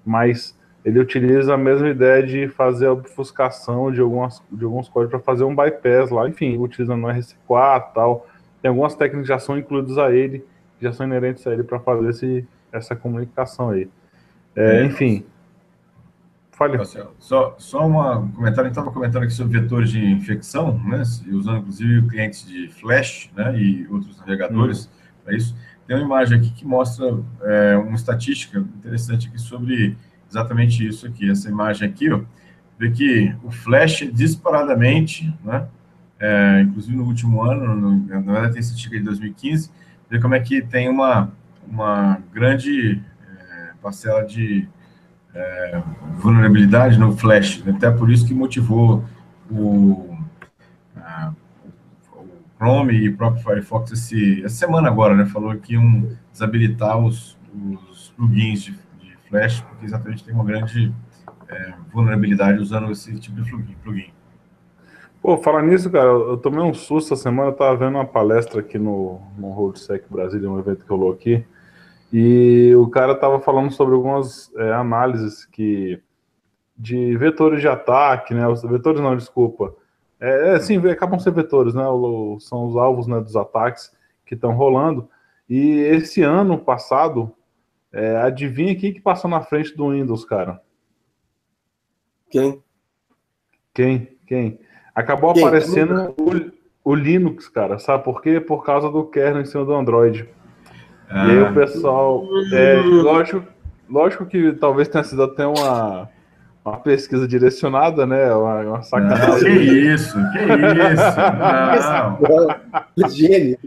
mas 0.05 0.57
ele 0.85 1.01
utiliza 1.01 1.53
a 1.55 1.59
mesma 1.59 1.89
ideia 1.89 2.23
de 2.23 2.47
fazer 2.47 2.87
a 2.87 2.93
obfuscação 2.93 3.91
de, 3.91 4.01
algumas, 4.01 4.41
de 4.53 4.65
alguns 4.65 4.89
códigos 4.89 5.11
para 5.11 5.21
fazer 5.21 5.43
um 5.43 5.55
bypass 5.55 6.11
lá, 6.11 6.29
enfim, 6.29 6.57
utilizando 6.59 7.05
o 7.05 7.09
RC4 7.09 7.93
tal. 7.93 8.27
Tem 8.63 8.69
algumas 8.69 8.95
técnicas 8.95 9.23
que 9.27 9.35
já 9.35 9.39
são 9.41 9.59
incluídas 9.59 9.99
a 9.99 10.13
ele, 10.13 10.45
já 10.81 10.93
são 10.93 11.05
inerentes 11.05 11.45
a 11.47 11.53
ele 11.53 11.65
para 11.65 11.81
fazer 11.81 12.11
esse, 12.11 12.49
essa 12.71 12.95
comunicação 12.95 13.71
aí. 13.71 13.89
É, 14.55 14.85
enfim. 14.85 15.25
Fale. 16.57 16.79
Só, 17.19 17.55
só 17.59 17.87
uma, 17.87 18.19
um 18.19 18.33
comentário, 18.33 18.63
a 18.63 18.65
gente 18.65 18.79
estava 18.79 18.91
comentando 18.91 19.25
aqui 19.25 19.33
sobre 19.35 19.61
vetores 19.61 19.91
de 19.91 20.03
infecção, 20.03 20.79
né, 20.85 21.03
usando 21.31 21.59
inclusive 21.59 22.09
clientes 22.09 22.47
de 22.47 22.69
Flash 22.69 23.31
né, 23.37 23.61
e 23.61 23.87
outros 23.91 24.19
navegadores 24.19 24.87
hum. 24.87 24.91
para 25.23 25.37
isso. 25.37 25.55
Tem 25.87 25.95
uma 25.97 26.05
imagem 26.07 26.39
aqui 26.39 26.51
que 26.51 26.65
mostra 26.65 27.15
é, 27.43 27.77
uma 27.77 27.95
estatística 27.95 28.59
interessante 28.59 29.29
aqui 29.29 29.39
sobre 29.39 29.99
exatamente 30.31 30.85
isso 30.87 31.07
aqui. 31.07 31.31
Essa 31.31 31.51
imagem 31.51 31.87
aqui, 31.87 32.11
ó, 32.11 32.23
vê 32.79 32.91
que 32.91 33.37
o 33.45 33.51
Flash 33.51 34.09
disparadamente, 34.11 35.31
né, 35.45 35.69
é, 36.19 36.63
inclusive 36.63 36.97
no 36.97 37.05
último 37.05 37.43
ano, 37.43 37.77
no, 37.77 38.07
na 38.07 38.33
verdade 38.33 38.55
tem 38.55 38.61
estatística 38.61 38.97
de 38.97 39.05
2015, 39.05 39.71
vê 40.09 40.19
como 40.19 40.35
é 40.35 40.41
que 40.41 40.63
tem 40.63 40.89
uma, 40.89 41.31
uma 41.69 42.19
grande 42.33 43.03
parcela 43.83 44.25
de 44.25 44.67
é, 45.37 45.83
vulnerabilidade 46.15 46.99
no 46.99 47.17
Flash. 47.17 47.63
Até 47.69 47.91
por 47.91 48.11
isso 48.11 48.27
que 48.27 48.35
motivou 48.35 49.05
o, 49.51 50.17
a, 50.97 51.33
o 52.15 52.27
Chrome 52.57 52.95
e 52.95 53.09
o 53.11 53.17
próprio 53.17 53.43
Firefox 53.43 53.93
esse, 53.93 54.43
essa 54.43 54.55
semana 54.55 54.89
agora, 54.89 55.15
né? 55.15 55.27
Falou 55.27 55.55
que 55.57 55.75
iam 55.75 56.09
desabilitar 56.33 56.99
os, 56.99 57.39
os 57.55 58.13
plugins 58.17 58.65
de, 58.65 58.73
de, 58.73 59.17
Flash, 59.29 59.61
porque 59.61 59.85
exatamente 59.85 60.25
tem 60.25 60.35
uma 60.35 60.45
grande 60.45 60.93
é, 61.49 61.75
vulnerabilidade 61.93 62.59
usando 62.59 62.91
esse 62.91 63.19
tipo 63.19 63.43
de 63.43 63.51
plugin. 63.51 63.77
plugin. 63.83 64.11
Pô, 65.21 65.37
falar 65.39 65.63
nisso, 65.63 65.91
cara, 65.91 66.07
eu 66.07 66.37
tomei 66.37 66.61
um 66.61 66.73
susto 66.73 67.13
essa 67.13 67.25
semana, 67.25 67.51
eu 67.51 67.55
tava 67.55 67.77
vendo 67.77 67.97
uma 67.97 68.05
palestra 68.05 68.61
aqui 68.61 68.79
no, 68.79 69.21
no 69.37 69.51
RoadSec 69.51 70.05
Brasília, 70.09 70.49
um 70.49 70.59
evento 70.59 70.85
que 70.85 70.91
rolou 70.91 71.13
aqui, 71.13 71.45
e 72.19 72.75
o 72.75 72.89
cara 72.89 73.13
estava 73.13 73.39
falando 73.41 73.71
sobre 73.71 73.95
algumas 73.95 74.51
é, 74.57 74.73
análises 74.73 75.45
que 75.45 76.03
de 76.75 77.15
vetores 77.19 77.61
de 77.61 77.69
ataque, 77.69 78.33
né? 78.33 78.49
Os 78.49 78.63
vetores 78.63 79.03
não, 79.03 79.15
desculpa. 79.15 79.75
É, 80.19 80.55
é 80.55 80.59
sim, 80.59 80.79
acabam 80.89 81.21
sendo 81.21 81.35
vetores, 81.35 81.75
né? 81.75 81.87
O, 81.87 82.39
são 82.41 82.69
os 82.69 82.75
alvos 82.75 83.07
né, 83.07 83.21
dos 83.21 83.37
ataques 83.37 83.95
que 84.25 84.33
estão 84.35 84.55
rolando. 84.55 85.11
E 85.47 85.81
esse 85.81 86.23
ano 86.23 86.57
passado, 86.57 87.35
é, 87.93 88.17
adivinha 88.17 88.75
quem 88.75 88.95
que 88.95 89.01
passou 89.03 89.29
na 89.29 89.43
frente 89.43 89.77
do 89.77 89.91
Windows, 89.91 90.25
cara? 90.25 90.63
Quem? 92.31 92.63
Quem? 93.75 94.17
Quem? 94.27 94.59
Acabou 94.95 95.35
quem? 95.35 95.45
aparecendo 95.45 96.15
o, 96.19 96.93
o 96.93 96.95
Linux, 96.95 97.47
cara. 97.47 97.79
Sabe 97.79 98.05
por 98.05 98.23
quê? 98.23 98.41
Por 98.41 98.65
causa 98.65 98.91
do 98.91 99.05
kernel 99.05 99.43
em 99.43 99.45
cima 99.45 99.67
do 99.67 99.75
Android. 99.75 100.27
Ah. 101.09 101.27
E 101.27 101.31
aí 101.31 101.43
o 101.43 101.55
pessoal. 101.55 102.25
É, 102.53 102.81
lógico, 102.83 103.47
lógico 103.89 104.27
que 104.27 104.53
talvez 104.53 104.89
tenha 104.89 105.05
sido 105.05 105.23
até 105.23 105.47
uma, 105.47 106.09
uma 106.65 106.77
pesquisa 106.79 107.27
direcionada, 107.27 108.07
né? 108.07 108.33
Uma, 108.35 108.61
uma 108.63 108.83
sacanagem. 108.83 109.59
que 109.59 109.63
isso, 109.63 110.17
que 110.33 110.39
isso. 110.39 111.17
Não. 112.99 113.09
Gênio. 113.09 113.59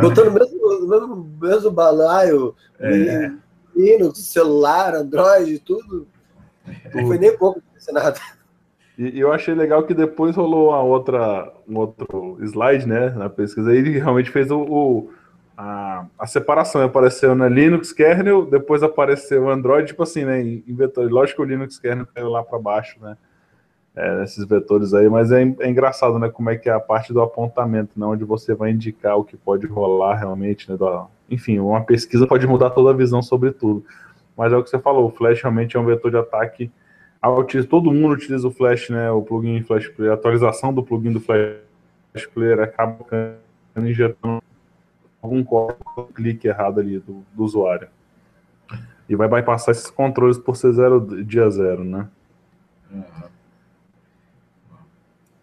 Botou 0.00 0.26
no 0.26 0.32
mesmo, 0.32 0.88
mesmo, 0.88 1.30
mesmo 1.40 1.70
balaio. 1.70 2.54
É. 2.78 3.30
Linux, 3.74 4.18
celular, 4.18 4.94
Android, 4.94 5.58
tudo. 5.60 6.06
Não 6.94 7.06
foi 7.06 7.18
nem 7.18 7.36
pouco 7.36 7.62
direcionado. 7.68 8.20
E, 8.98 9.18
eu 9.18 9.32
achei 9.32 9.54
legal 9.54 9.84
que 9.84 9.94
depois 9.94 10.36
rolou 10.36 10.68
uma 10.68 10.82
outra, 10.82 11.52
um 11.68 11.78
outro 11.78 12.38
slide, 12.42 12.86
né, 12.86 13.10
na 13.10 13.28
pesquisa, 13.28 13.74
e 13.74 13.78
ele 13.78 13.98
realmente 13.98 14.30
fez 14.30 14.50
o, 14.50 14.60
o 14.60 15.10
a, 15.62 16.06
a, 16.18 16.26
separação. 16.26 16.82
Apareceu 16.82 17.34
na 17.34 17.48
Linux 17.48 17.92
kernel, 17.92 18.44
depois 18.44 18.82
apareceu 18.82 19.48
Android, 19.48 19.88
tipo 19.88 20.02
assim, 20.02 20.24
né, 20.24 20.42
em, 20.42 20.74
vetores. 20.74 21.10
Lógico 21.10 21.42
que 21.42 21.48
o 21.48 21.50
Linux 21.50 21.78
kernel 21.78 22.06
caiu 22.12 22.28
lá 22.28 22.42
para 22.42 22.58
baixo, 22.58 22.98
né, 23.00 23.16
é, 23.94 24.24
esses 24.24 24.44
vetores 24.44 24.92
aí, 24.92 25.08
mas 25.08 25.30
é, 25.30 25.42
é, 25.42 25.68
engraçado, 25.70 26.18
né, 26.18 26.28
como 26.28 26.50
é 26.50 26.56
que 26.56 26.68
é 26.68 26.72
a 26.72 26.80
parte 26.80 27.12
do 27.12 27.20
apontamento, 27.20 27.98
né, 27.98 28.06
onde 28.06 28.24
você 28.24 28.54
vai 28.54 28.70
indicar 28.70 29.16
o 29.16 29.24
que 29.24 29.36
pode 29.36 29.66
rolar 29.66 30.16
realmente, 30.16 30.68
né, 30.70 30.76
do, 30.76 31.06
enfim, 31.30 31.58
uma 31.58 31.82
pesquisa 31.82 32.26
pode 32.26 32.46
mudar 32.46 32.70
toda 32.70 32.90
a 32.90 32.94
visão 32.94 33.22
sobre 33.22 33.52
tudo. 33.52 33.84
Mas 34.36 34.52
é 34.52 34.56
o 34.56 34.64
que 34.64 34.70
você 34.70 34.78
falou, 34.78 35.06
o 35.06 35.10
Flash 35.10 35.42
realmente 35.42 35.76
é 35.76 35.80
um 35.80 35.84
vetor 35.84 36.10
de 36.10 36.16
ataque 36.16 36.70
todo 37.70 37.92
mundo 37.92 38.14
utiliza 38.14 38.48
o 38.48 38.50
Flash, 38.50 38.90
né? 38.90 39.08
O 39.12 39.22
plugin 39.22 39.62
Flash 39.62 39.86
Player, 39.88 40.10
a 40.10 40.14
atualização 40.16 40.74
do 40.74 40.82
plugin 40.82 41.12
do 41.12 41.20
Flash 41.20 42.26
Player 42.34 42.58
acaba 42.58 42.98
injetando 43.76 44.42
algum 45.22 45.44
código, 45.44 46.08
clique 46.14 46.48
errado 46.48 46.80
ali 46.80 46.98
do, 46.98 47.24
do, 47.32 47.44
usuário. 47.44 47.88
E 49.08 49.14
vai 49.14 49.28
bypassar 49.28 49.72
esses 49.72 49.88
controles 49.90 50.36
por 50.36 50.56
ser 50.56 50.72
zero, 50.72 51.24
dia 51.24 51.48
zero, 51.48 51.84
né? 51.84 52.08
Uhum. 52.90 53.02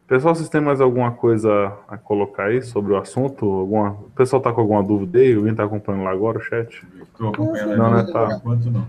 Pessoal, 0.05 0.33
vocês 0.33 0.49
têm 0.49 0.59
mais 0.59 0.81
alguma 0.81 1.11
coisa 1.11 1.71
a 1.87 1.95
colocar 1.95 2.45
aí 2.45 2.63
sobre 2.63 2.93
o 2.93 2.97
assunto? 2.97 3.45
Alguma... 3.45 3.91
O 3.91 4.11
pessoal 4.15 4.39
está 4.39 4.51
com 4.51 4.61
alguma 4.61 4.83
dúvida 4.83 5.19
aí? 5.19 5.35
Alguém 5.35 5.51
está 5.51 5.63
acompanhando 5.63 6.03
lá 6.03 6.11
agora 6.11 6.39
o 6.39 6.41
chat? 6.41 6.83
Estou 6.99 7.29
acompanhando 7.29 7.77
não, 7.77 7.93
né? 7.93 8.11
Tá. 8.11 8.35
Enquanto 8.35 8.71
não. 8.71 8.87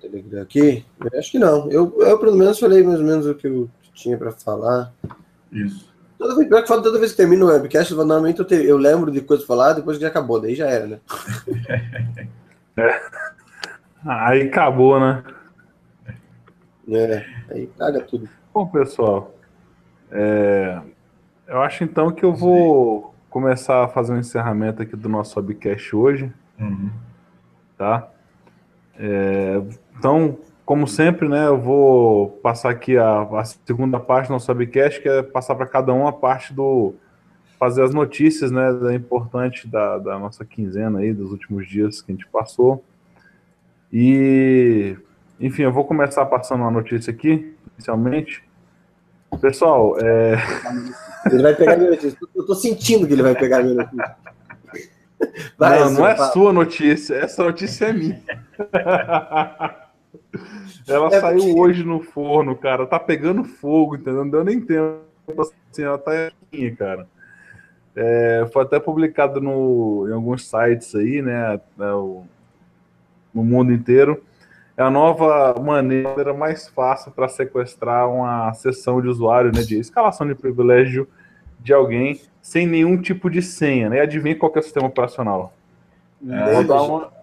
Telegram 0.00 0.42
aqui? 0.42 0.84
Eu 1.00 1.18
acho 1.18 1.30
que 1.30 1.38
não. 1.38 1.70
Eu, 1.70 1.94
eu, 2.00 2.18
pelo 2.18 2.36
menos, 2.36 2.58
falei 2.58 2.82
mais 2.82 2.98
ou 2.98 3.06
menos 3.06 3.26
o 3.26 3.34
que 3.34 3.46
eu 3.46 3.68
tinha 3.92 4.16
para 4.16 4.32
falar. 4.32 4.92
Isso. 5.52 5.93
Toda 6.18 6.36
vez, 6.36 6.48
que 6.48 6.66
toda 6.66 6.98
vez 6.98 7.10
que 7.10 7.16
termino 7.16 7.46
o 7.46 7.48
webcast, 7.48 7.92
normalmente 7.94 8.38
eu, 8.38 8.44
te, 8.44 8.54
eu 8.54 8.76
lembro 8.76 9.10
de 9.10 9.20
coisas 9.20 9.46
falar, 9.46 9.72
depois 9.72 9.96
que 9.96 10.02
já 10.02 10.08
acabou, 10.08 10.40
daí 10.40 10.54
já 10.54 10.66
era, 10.66 10.86
né? 10.86 11.00
é. 12.76 13.00
Aí 14.06 14.42
acabou, 14.42 15.00
né? 15.00 15.24
É, 16.88 17.24
aí 17.50 17.66
caga 17.78 18.00
tudo. 18.00 18.28
Bom, 18.52 18.66
pessoal, 18.66 19.34
é, 20.10 20.80
eu 21.48 21.60
acho 21.62 21.82
então 21.82 22.10
que 22.12 22.24
eu 22.24 22.32
vou 22.32 23.14
começar 23.30 23.84
a 23.84 23.88
fazer 23.88 24.12
um 24.12 24.18
encerramento 24.18 24.82
aqui 24.82 24.94
do 24.94 25.08
nosso 25.08 25.40
webcast 25.40 25.96
hoje. 25.96 26.32
Uhum. 26.58 26.90
Tá? 27.76 28.08
É, 28.96 29.60
então, 29.98 30.38
como 30.64 30.88
sempre, 30.88 31.28
né, 31.28 31.46
eu 31.46 31.60
vou 31.60 32.30
passar 32.42 32.70
aqui 32.70 32.96
a, 32.96 33.22
a 33.22 33.44
segunda 33.44 34.00
parte 34.00 34.28
do 34.28 34.32
nosso 34.32 34.50
webcast, 34.50 35.00
que 35.00 35.08
é 35.08 35.22
passar 35.22 35.54
para 35.54 35.66
cada 35.66 35.92
um 35.92 36.06
a 36.06 36.12
parte 36.12 36.54
do 36.54 36.94
fazer 37.58 37.82
as 37.82 37.94
notícias, 37.94 38.50
né, 38.50 38.72
da 38.72 38.94
importante 38.94 39.68
da, 39.68 39.98
da 39.98 40.18
nossa 40.18 40.44
quinzena 40.44 41.00
aí, 41.00 41.12
dos 41.12 41.30
últimos 41.30 41.68
dias 41.68 42.00
que 42.00 42.12
a 42.12 42.14
gente 42.14 42.26
passou. 42.26 42.82
E, 43.92 44.96
enfim, 45.38 45.62
eu 45.62 45.72
vou 45.72 45.84
começar 45.84 46.24
passando 46.26 46.60
uma 46.60 46.70
notícia 46.70 47.12
aqui, 47.12 47.54
inicialmente. 47.74 48.42
Pessoal, 49.40 49.96
é... 50.00 50.36
Ele 51.30 51.42
vai 51.42 51.54
pegar 51.54 51.76
minha 51.76 51.90
notícia. 51.90 52.18
Eu 52.34 52.46
tô 52.46 52.54
sentindo 52.54 53.06
que 53.06 53.12
ele 53.12 53.22
vai 53.22 53.34
pegar 53.34 53.62
minha 53.62 53.76
notícia. 53.76 54.16
Vai, 55.56 55.80
não, 55.80 55.90
não 55.90 56.06
é 56.06 56.16
fala. 56.16 56.32
sua 56.32 56.52
notícia, 56.52 57.14
essa 57.14 57.42
notícia 57.44 57.86
é 57.86 57.92
minha. 57.92 58.22
ela 60.86 61.08
é 61.08 61.20
saiu 61.20 61.44
porque... 61.44 61.60
hoje 61.60 61.84
no 61.84 62.00
forno, 62.00 62.56
cara. 62.56 62.86
Tá 62.86 62.98
pegando 62.98 63.44
fogo, 63.44 63.96
entendeu? 63.96 64.24
Não 64.24 64.30
deu 64.30 64.44
nem 64.44 64.60
tempo. 64.60 65.00
Assim, 65.38 65.82
ela 65.82 65.98
tá 65.98 66.12
aqui, 66.28 66.70
cara. 66.72 67.06
É, 67.96 68.48
foi 68.52 68.62
até 68.62 68.80
publicado 68.80 69.40
no, 69.40 70.06
em 70.08 70.12
alguns 70.12 70.48
sites 70.48 70.94
aí, 70.94 71.22
né? 71.22 71.54
É 71.54 71.92
no 73.34 73.42
mundo 73.42 73.72
inteiro. 73.72 74.22
É 74.76 74.82
a 74.82 74.90
nova 74.90 75.54
maneira 75.60 76.34
mais 76.34 76.68
fácil 76.68 77.12
para 77.12 77.28
sequestrar 77.28 78.08
uma 78.10 78.52
sessão 78.54 79.00
de 79.00 79.08
usuário, 79.08 79.52
né? 79.52 79.62
De 79.62 79.78
escalação 79.78 80.26
de 80.26 80.34
privilégio 80.34 81.08
de 81.60 81.72
alguém 81.72 82.20
sem 82.42 82.66
nenhum 82.66 83.00
tipo 83.00 83.30
de 83.30 83.40
senha, 83.40 83.88
né? 83.88 84.00
Adivinha 84.00 84.36
qual 84.36 84.52
é 84.54 84.58
o 84.58 84.62
sistema 84.62 84.86
operacional? 84.86 85.54
É, 86.28 86.54
Vou 86.54 86.64
dar 86.64 86.82
uma... 86.82 87.13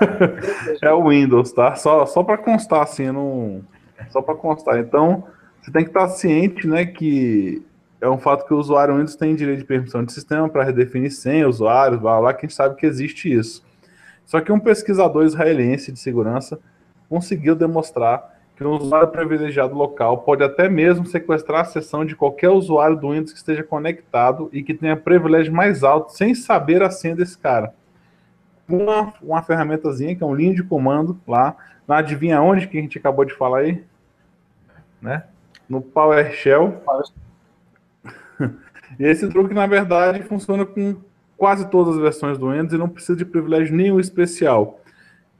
é 0.82 0.92
o 0.92 1.08
Windows, 1.08 1.52
tá? 1.52 1.74
Só, 1.74 2.06
só 2.06 2.22
para 2.22 2.38
constar, 2.38 2.82
assim, 2.82 3.10
não... 3.10 3.62
só 4.10 4.22
para 4.22 4.34
constar. 4.34 4.78
Então, 4.78 5.24
você 5.60 5.70
tem 5.70 5.84
que 5.84 5.90
estar 5.90 6.08
ciente, 6.08 6.66
né, 6.66 6.86
que 6.86 7.62
é 8.00 8.08
um 8.08 8.18
fato 8.18 8.46
que 8.46 8.54
o 8.54 8.58
usuário 8.58 8.94
Windows 8.94 9.16
tem 9.16 9.34
direito 9.34 9.58
de 9.58 9.64
permissão 9.64 10.04
de 10.04 10.12
sistema 10.12 10.48
para 10.48 10.64
redefinir 10.64 11.12
senha, 11.12 11.48
usuários, 11.48 12.00
blá, 12.00 12.18
blá, 12.18 12.32
que 12.32 12.46
a 12.46 12.48
gente 12.48 12.56
sabe 12.56 12.76
que 12.76 12.86
existe 12.86 13.32
isso. 13.32 13.62
Só 14.24 14.40
que 14.40 14.52
um 14.52 14.60
pesquisador 14.60 15.24
israelense 15.24 15.92
de 15.92 15.98
segurança 15.98 16.58
conseguiu 17.08 17.54
demonstrar 17.54 18.38
que 18.56 18.64
um 18.64 18.76
usuário 18.76 19.08
privilegiado 19.08 19.74
local 19.74 20.18
pode 20.18 20.44
até 20.44 20.68
mesmo 20.68 21.06
sequestrar 21.06 21.62
a 21.62 21.64
sessão 21.64 22.04
de 22.04 22.14
qualquer 22.14 22.50
usuário 22.50 22.96
do 22.96 23.10
Windows 23.10 23.32
que 23.32 23.38
esteja 23.38 23.62
conectado 23.62 24.48
e 24.52 24.62
que 24.62 24.74
tenha 24.74 24.96
privilégio 24.96 25.52
mais 25.52 25.82
alto 25.82 26.12
sem 26.12 26.34
saber 26.34 26.82
a 26.82 26.90
senha 26.90 27.16
desse 27.16 27.36
cara. 27.36 27.74
Uma, 28.70 29.12
uma 29.22 29.42
ferramentazinha 29.42 30.14
que 30.14 30.22
é 30.22 30.26
um 30.26 30.34
linha 30.34 30.54
de 30.54 30.62
comando 30.62 31.18
lá, 31.26 31.56
não 31.86 31.96
adivinha 31.96 32.40
onde 32.40 32.66
que 32.66 32.78
a 32.78 32.80
gente 32.80 32.98
acabou 32.98 33.24
de 33.24 33.34
falar 33.34 33.60
aí? 33.60 33.84
Né? 35.00 35.24
No 35.68 35.80
PowerShell. 35.80 36.82
e 38.98 39.04
esse 39.04 39.28
truque, 39.28 39.54
na 39.54 39.66
verdade, 39.66 40.22
funciona 40.22 40.64
com 40.64 40.96
quase 41.36 41.68
todas 41.68 41.94
as 41.94 42.00
versões 42.00 42.36
do 42.36 42.50
Windows 42.50 42.72
e 42.72 42.78
não 42.78 42.88
precisa 42.88 43.16
de 43.16 43.24
privilégio 43.24 43.74
nenhum 43.74 43.98
especial. 43.98 44.80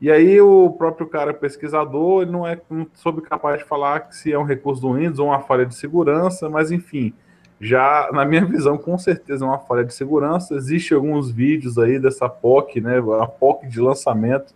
E 0.00 0.10
aí 0.10 0.40
o 0.40 0.70
próprio 0.70 1.06
cara 1.06 1.34
pesquisador 1.34 2.22
ele 2.22 2.30
não 2.30 2.46
é 2.46 2.58
soube 2.94 3.20
capaz 3.20 3.58
de 3.58 3.66
falar 3.66 4.00
que 4.00 4.16
se 4.16 4.32
é 4.32 4.38
um 4.38 4.44
recurso 4.44 4.80
do 4.80 4.94
Windows 4.94 5.18
ou 5.18 5.26
uma 5.26 5.40
falha 5.40 5.66
de 5.66 5.74
segurança, 5.74 6.48
mas 6.48 6.72
enfim, 6.72 7.12
já 7.60 8.08
na 8.12 8.24
minha 8.24 8.44
visão 8.46 8.78
com 8.78 8.96
certeza 8.96 9.44
é 9.44 9.48
uma 9.48 9.58
falha 9.58 9.84
de 9.84 9.92
segurança. 9.92 10.54
Existem 10.54 10.96
alguns 10.96 11.30
vídeos 11.30 11.78
aí 11.78 11.98
dessa 11.98 12.28
POC, 12.28 12.80
né, 12.80 12.98
a 13.20 13.26
POC 13.26 13.66
de 13.66 13.80
lançamento 13.80 14.54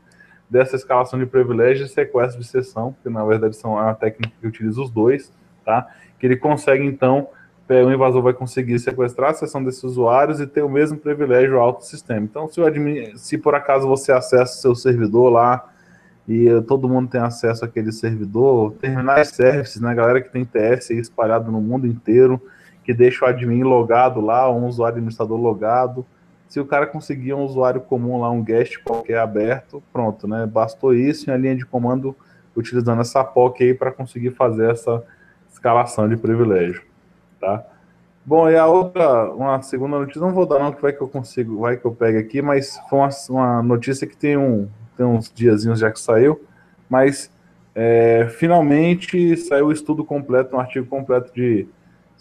dessa 0.49 0.77
escalação 0.77 1.19
de 1.19 1.27
privilégios 1.27 1.91
e 1.91 1.93
sequestro 1.93 2.41
de 2.41 2.47
sessão, 2.47 2.95
que 3.03 3.11
na 3.11 3.25
verdade 3.25 3.57
são 3.57 3.79
é 3.79 3.83
uma 3.83 3.95
técnica 3.95 4.33
que 4.41 4.47
utiliza 4.47 4.81
os 4.81 4.91
dois, 4.91 5.33
tá? 5.65 5.89
Que 6.19 6.27
ele 6.27 6.37
consegue 6.37 6.85
então 6.85 7.29
o 7.69 7.91
invasor 7.91 8.23
vai 8.23 8.35
conseguir 8.35 8.79
sequestrar 8.79 9.31
a 9.31 9.35
sessão 9.35 9.65
desses 9.65 9.83
usuários 9.83 10.39
e 10.39 10.47
ter 10.47 10.63
o 10.63 10.69
mesmo 10.69 10.99
privilégio 10.99 11.59
ao 11.59 11.81
sistema. 11.81 12.21
Então, 12.21 12.47
se, 12.47 12.61
admin, 12.61 13.17
se 13.17 13.39
por 13.39 13.55
acaso 13.55 13.89
você 13.89 14.13
acessa 14.13 14.53
o 14.53 14.61
seu 14.61 14.75
servidor 14.75 15.31
lá 15.31 15.67
e 16.29 16.47
todo 16.69 16.89
mundo 16.89 17.09
tem 17.09 17.23
acesso 17.23 17.65
àquele 17.65 17.91
servidor, 17.91 18.73
terminais 18.73 19.29
services, 19.29 19.81
né, 19.81 19.95
galera 19.95 20.21
que 20.21 20.31
tem 20.31 20.45
TS 20.45 20.91
espalhado 20.91 21.51
no 21.51 21.61
mundo 21.61 21.87
inteiro, 21.87 22.41
que 22.85 22.93
deixa 22.95 23.25
o 23.25 23.29
admin 23.29 23.63
logado 23.63 24.21
lá, 24.21 24.51
um 24.51 24.67
usuário 24.67 24.97
administrador 24.97 25.39
logado. 25.39 26.07
Se 26.49 26.61
o 26.61 26.67
cara 26.67 26.87
conseguir 26.87 27.35
um 27.35 27.43
usuário 27.43 27.81
comum 27.81 28.21
lá, 28.21 28.31
um 28.31 28.43
guest 28.43 28.79
qualquer 28.85 29.19
aberto, 29.19 29.83
pronto, 29.93 30.29
né? 30.29 30.47
Bastou 30.47 30.95
isso 30.95 31.31
em 31.31 31.33
a 31.33 31.37
linha 31.37 31.57
de 31.57 31.67
comando 31.67 32.15
utilizando 32.57 33.01
essa 33.01 33.25
POC 33.25 33.65
aí 33.65 33.75
para 33.75 33.91
conseguir 33.91 34.31
fazer 34.31 34.71
essa 34.71 35.03
escalação 35.51 36.09
de 36.09 36.17
privilégio 36.17 36.83
tá? 37.45 37.65
Bom, 38.25 38.49
e 38.49 38.57
a 38.57 38.67
outra, 38.67 39.31
uma 39.35 39.61
segunda 39.61 39.99
notícia, 39.99 40.21
não 40.21 40.33
vou 40.33 40.47
dar 40.47 40.59
não, 40.59 40.73
que 40.73 40.81
vai 40.81 40.93
que 40.93 41.01
eu 41.01 41.09
consigo, 41.09 41.61
vai 41.61 41.77
que 41.77 41.85
eu 41.85 41.93
pegue 41.93 42.17
aqui, 42.17 42.41
mas 42.41 42.81
foi 42.89 42.99
uma, 42.99 43.11
uma 43.29 43.63
notícia 43.63 44.07
que 44.07 44.17
tem, 44.17 44.37
um, 44.37 44.67
tem 44.97 45.05
uns 45.05 45.31
diazinhos 45.31 45.79
já 45.79 45.91
que 45.91 46.01
saiu, 46.01 46.43
mas 46.89 47.31
é, 47.75 48.27
finalmente 48.39 49.37
saiu 49.37 49.67
o 49.67 49.73
estudo 49.73 50.05
completo, 50.05 50.57
um 50.57 50.59
artigo 50.59 50.87
completo 50.87 51.31
de, 51.35 51.69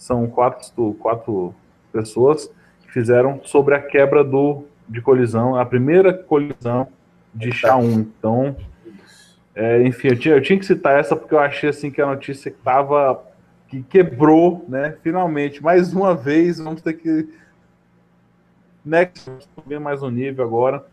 são 0.03 0.27
quatro, 0.27 0.93
quatro 0.99 1.55
pessoas 1.91 2.51
que 2.81 2.91
fizeram 2.91 3.39
sobre 3.43 3.73
a 3.73 3.81
quebra 3.81 4.21
do, 4.21 4.65
de 4.87 5.01
colisão, 5.01 5.55
a 5.55 5.65
primeira 5.65 6.13
colisão 6.13 6.89
de 7.33 7.49
SHA-1, 7.49 7.99
então, 7.99 8.55
é, 9.55 9.81
enfim, 9.83 10.09
eu 10.09 10.19
tinha, 10.19 10.35
eu 10.35 10.41
tinha 10.41 10.59
que 10.59 10.65
citar 10.65 10.99
essa 10.99 11.15
porque 11.15 11.33
eu 11.33 11.39
achei 11.39 11.69
assim 11.69 11.89
que 11.89 12.01
a 12.01 12.05
notícia 12.05 12.49
estava 12.49 13.23
que 13.69 13.81
quebrou, 13.81 14.65
né? 14.67 14.97
Finalmente, 15.01 15.63
mais 15.63 15.93
uma 15.93 16.13
vez, 16.13 16.59
vamos 16.59 16.81
ter 16.81 16.93
que. 16.93 17.29
Next, 18.85 19.31
subir 19.55 19.79
mais 19.79 20.03
um 20.03 20.09
nível 20.09 20.45
agora. 20.45 20.85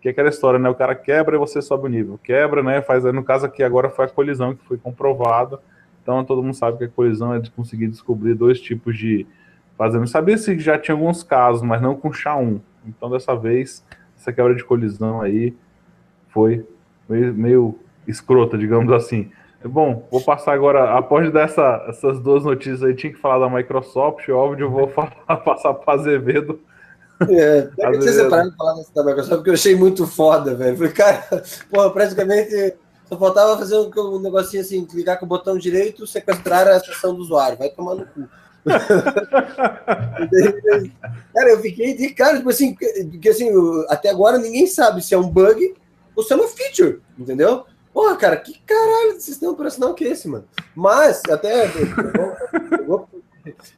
Que 0.00 0.08
é 0.08 0.10
aquela 0.12 0.28
história, 0.28 0.58
né? 0.58 0.68
O 0.68 0.74
cara 0.74 0.94
quebra 0.94 1.36
e 1.36 1.38
você 1.38 1.60
sobe 1.60 1.86
o 1.86 1.90
nível. 1.90 2.18
Quebra, 2.22 2.62
né? 2.62 2.80
Faz, 2.80 3.04
no 3.04 3.22
caso 3.22 3.46
aqui 3.46 3.62
agora 3.62 3.90
foi 3.90 4.04
a 4.04 4.08
colisão 4.08 4.54
que 4.54 4.64
foi 4.64 4.78
comprovada. 4.78 5.58
Então 6.02 6.24
todo 6.24 6.42
mundo 6.42 6.54
sabe 6.54 6.78
que 6.78 6.84
a 6.84 6.88
colisão 6.88 7.34
é 7.34 7.38
de 7.38 7.50
conseguir 7.50 7.86
descobrir 7.86 8.34
dois 8.34 8.60
tipos 8.60 8.98
de 8.98 9.26
fazendo. 9.78 10.06
Sabia 10.06 10.36
se 10.36 10.58
já 10.58 10.78
tinha 10.78 10.94
alguns 10.94 11.22
casos, 11.22 11.62
mas 11.62 11.80
não 11.80 11.94
com 11.94 12.10
SHA-1. 12.10 12.60
Então 12.86 13.08
dessa 13.08 13.34
vez, 13.34 13.84
essa 14.18 14.32
quebra 14.32 14.54
de 14.54 14.64
colisão 14.64 15.20
aí 15.20 15.54
foi 16.28 16.66
meio, 17.08 17.34
meio 17.34 17.78
escrota, 18.06 18.58
digamos 18.58 18.92
assim. 18.92 19.30
Bom, 19.64 20.08
vou 20.10 20.20
passar 20.20 20.54
agora, 20.54 20.96
após 20.96 21.32
dessa, 21.32 21.84
essas 21.88 22.18
duas 22.18 22.44
notícias 22.44 22.82
aí, 22.82 22.94
tinha 22.94 23.12
que 23.12 23.18
falar 23.18 23.46
da 23.46 23.54
Microsoft, 23.54 24.28
óbvio, 24.28 24.66
eu 24.66 24.70
vou 24.70 24.88
falar, 24.90 25.36
passar 25.44 25.74
para 25.74 25.94
Azevedo. 25.94 26.60
É, 27.28 27.68
eu 27.78 28.00
tinha 28.00 28.12
separado 28.12 28.52
falar 28.56 28.74
da 28.94 29.04
Microsoft, 29.04 29.36
porque 29.36 29.50
eu 29.50 29.54
achei 29.54 29.76
muito 29.76 30.04
foda, 30.06 30.56
velho. 30.56 30.76
Falei, 30.76 30.92
cara, 30.92 31.22
porra, 31.70 31.90
praticamente 31.90 32.74
só 33.12 33.18
faltava 33.18 33.58
fazer 33.58 33.76
um, 33.76 33.90
um 33.96 34.20
negocinho 34.20 34.62
assim, 34.62 34.84
clicar 34.86 35.18
com 35.18 35.26
o 35.26 35.28
botão 35.28 35.58
direito, 35.58 36.06
sequestrar 36.06 36.66
a 36.66 36.80
sessão 36.80 37.14
do 37.14 37.20
usuário, 37.20 37.58
vai 37.58 37.68
tomar 37.68 37.94
no 37.94 38.06
cu. 38.06 38.26
cara, 41.34 41.50
eu 41.50 41.60
fiquei 41.60 41.94
de 41.96 42.14
cara, 42.14 42.38
tipo 42.38 42.48
assim, 42.48 42.74
porque 42.74 43.28
assim, 43.28 43.50
até 43.88 44.08
agora 44.08 44.38
ninguém 44.38 44.66
sabe 44.66 45.02
se 45.02 45.12
é 45.14 45.18
um 45.18 45.28
bug 45.28 45.74
ou 46.14 46.22
se 46.22 46.32
é 46.32 46.36
uma 46.36 46.48
feature, 46.48 47.02
entendeu? 47.18 47.66
Porra, 47.92 48.16
cara, 48.16 48.36
que 48.36 48.58
caralho 48.60 49.16
de 49.16 49.22
sistema 49.22 49.52
operacional 49.52 49.92
que 49.94 50.04
é 50.04 50.08
esse, 50.08 50.26
mano? 50.26 50.46
Mas, 50.74 51.20
até. 51.28 51.70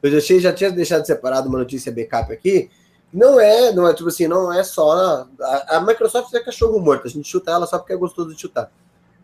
Eu 0.01 0.11
já, 0.11 0.17
achei, 0.17 0.39
já 0.39 0.53
tinha 0.53 0.71
deixado 0.71 1.05
separado 1.05 1.49
uma 1.49 1.57
notícia 1.57 1.91
backup 1.91 2.31
aqui. 2.31 2.69
Não 3.11 3.39
é, 3.39 3.73
não 3.73 3.87
é 3.87 3.93
tipo 3.93 4.07
assim, 4.07 4.27
não 4.27 4.53
é 4.53 4.63
só. 4.63 5.27
A, 5.41 5.77
a 5.77 5.81
Microsoft 5.81 6.33
é 6.33 6.39
cachorro 6.39 6.79
morto, 6.79 7.07
a 7.07 7.09
gente 7.09 7.27
chuta 7.27 7.51
ela 7.51 7.65
só 7.65 7.77
porque 7.77 7.91
é 7.93 7.97
gostoso 7.97 8.33
de 8.33 8.39
chutar. 8.39 8.71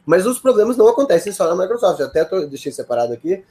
Mas 0.05 0.25
os 0.25 0.39
problemas 0.39 0.77
não 0.77 0.87
acontecem 0.87 1.31
só 1.31 1.47
na 1.53 1.61
Microsoft. 1.61 2.01
Até 2.01 2.23
tô, 2.23 2.45
deixei 2.45 2.71
separado 2.71 3.13
aqui. 3.13 3.43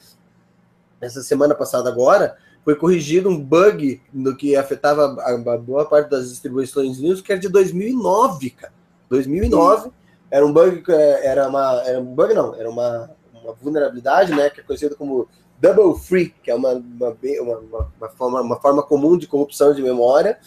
Essa 1.01 1.22
semana 1.22 1.55
passada 1.55 1.88
agora, 1.88 2.36
foi 2.64 2.74
corrigido 2.74 3.28
um 3.28 3.38
bug 3.38 4.03
no 4.12 4.36
que 4.36 4.55
afetava 4.55 5.16
a, 5.22 5.57
boa 5.57 5.86
parte 5.86 6.11
das 6.11 6.28
distribuições 6.28 6.98
Linux, 6.98 7.20
que 7.20 7.32
era 7.32 7.40
de 7.40 7.48
2009, 7.48 8.51
cara. 8.51 8.72
2009. 9.09 9.90
Era 10.30 10.46
um 10.46 10.53
bug, 10.53 10.84
é, 10.88 11.26
era 11.26 11.48
uma, 11.48 11.82
era 11.84 11.98
um 11.98 12.05
bug 12.05 12.34
não, 12.34 12.55
era 12.55 12.68
uma, 12.70 13.11
uma 13.42 13.53
vulnerabilidade, 13.55 14.32
né, 14.32 14.48
que 14.51 14.61
é 14.61 14.62
conhecida 14.62 14.94
como 14.94 15.26
Double 15.61 15.98
Free, 16.01 16.34
que 16.42 16.51
é 16.51 16.55
uma, 16.55 16.72
uma, 16.74 17.16
uma, 17.40 17.90
uma, 17.98 18.09
forma, 18.11 18.40
uma 18.40 18.61
forma 18.61 18.82
comum 18.82 19.16
de 19.16 19.26
corrupção 19.26 19.74
de 19.74 19.82
memória. 19.82 20.38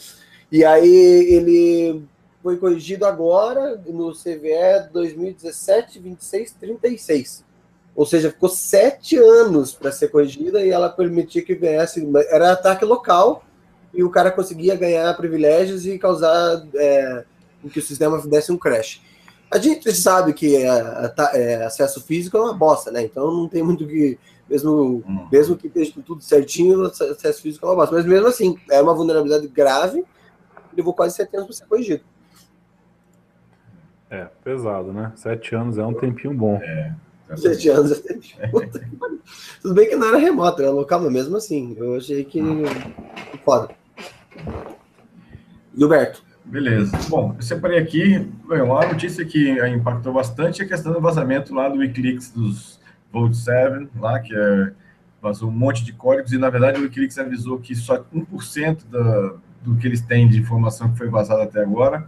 E 0.52 0.64
aí 0.64 0.88
ele 1.34 2.06
foi 2.44 2.58
corrigido 2.58 3.06
agora 3.06 3.82
no 3.88 4.12
CVE 4.12 4.92
2017, 4.92 5.98
26, 5.98 6.52
36. 6.60 7.46
Ou 7.96 8.06
seja, 8.06 8.30
ficou 8.30 8.50
sete 8.50 9.16
anos 9.16 9.72
para 9.72 9.94
ser 9.94 10.10
corrigida 10.10 10.62
e 10.62 10.70
ela 10.70 10.90
permitia 10.90 11.42
que 11.42 11.56
viesse. 11.56 12.06
Era 12.30 12.52
ataque 12.52 12.84
local 12.84 13.46
e 13.94 14.04
o 14.04 14.10
cara 14.10 14.30
conseguia 14.30 14.76
ganhar 14.76 15.16
privilégios 15.16 15.86
e 15.86 15.98
causar 15.98 16.68
é, 16.76 17.24
que 17.72 17.80
o 17.80 17.82
sistema 17.82 18.20
desse 18.28 18.52
um 18.52 18.58
crash. 18.58 19.02
A 19.50 19.58
gente 19.58 19.94
sabe 19.94 20.34
que 20.34 20.58
é, 20.58 21.14
é, 21.34 21.64
acesso 21.64 22.02
físico 22.02 22.36
é 22.36 22.42
uma 22.42 22.54
bosta, 22.54 22.92
né? 22.92 23.04
Então 23.04 23.32
não 23.32 23.48
tem 23.48 23.64
muito 23.64 23.88
que. 23.88 24.20
Mesmo, 24.50 25.04
hum. 25.08 25.28
mesmo 25.32 25.56
que 25.56 25.68
esteja 25.68 25.94
tudo 26.06 26.22
certinho, 26.22 26.84
acesso 26.84 27.42
físico 27.42 27.66
é 27.66 27.70
uma 27.70 27.76
bosta. 27.76 27.96
Mas 27.96 28.06
mesmo 28.06 28.28
assim, 28.28 28.58
é 28.70 28.82
uma 28.82 28.94
vulnerabilidade 28.94 29.48
grave 29.48 30.00
e 30.00 30.76
levou 30.76 30.94
quase 30.94 31.16
sete 31.16 31.36
anos 31.36 31.48
para 31.48 31.56
ser 31.56 31.66
corrigido. 31.68 32.04
É, 34.14 34.28
pesado, 34.44 34.94
né? 34.94 35.12
Sete 35.16 35.56
anos 35.56 35.80
é 35.80 35.84
um 35.84 35.94
tempinho 35.94 36.36
bom. 36.36 36.60
É. 36.62 36.94
Sete 37.36 37.68
anos 37.70 37.92
é 37.92 37.96
tempinho. 37.96 38.38
Tudo 39.60 39.74
bem 39.74 39.90
que 39.90 39.96
não 39.96 40.10
era 40.10 40.18
remoto, 40.20 40.62
era 40.62 40.70
local, 40.70 41.02
mas 41.02 41.12
mesmo 41.12 41.36
assim, 41.36 41.76
eu 41.80 41.96
achei 41.96 42.24
que. 42.24 42.40
Hum. 42.40 42.64
Foda. 43.44 43.74
Gilberto. 45.76 46.22
Beleza. 46.46 46.96
Bom, 47.10 47.34
eu 47.36 47.42
separei 47.42 47.80
aqui 47.80 48.30
uma 48.48 48.86
notícia 48.86 49.26
que 49.26 49.50
impactou 49.70 50.14
bastante 50.14 50.62
a 50.62 50.68
questão 50.68 50.94
do 50.94 51.02
vazamento 51.02 51.56
lá 51.56 51.68
do 51.68 51.80
Wikileaks 51.80 52.30
dos 52.30 52.80
Vault 53.12 53.36
7, 53.36 53.90
lá, 54.00 54.20
que 54.20 54.36
é, 54.36 54.74
vazou 55.20 55.50
um 55.50 55.54
monte 55.54 55.84
de 55.84 55.92
códigos, 55.92 56.34
e 56.34 56.38
na 56.38 56.52
verdade 56.52 56.80
o 56.80 56.84
Wikileaks 56.84 57.18
avisou 57.18 57.58
que 57.58 57.74
só 57.74 58.06
1% 58.14 58.86
da, 58.92 59.34
do 59.64 59.76
que 59.78 59.88
eles 59.88 60.02
têm 60.02 60.30
de 60.30 60.38
informação 60.38 60.92
que 60.92 60.98
foi 61.00 61.10
vazada 61.10 61.44
até 61.44 61.62
agora, 61.62 62.08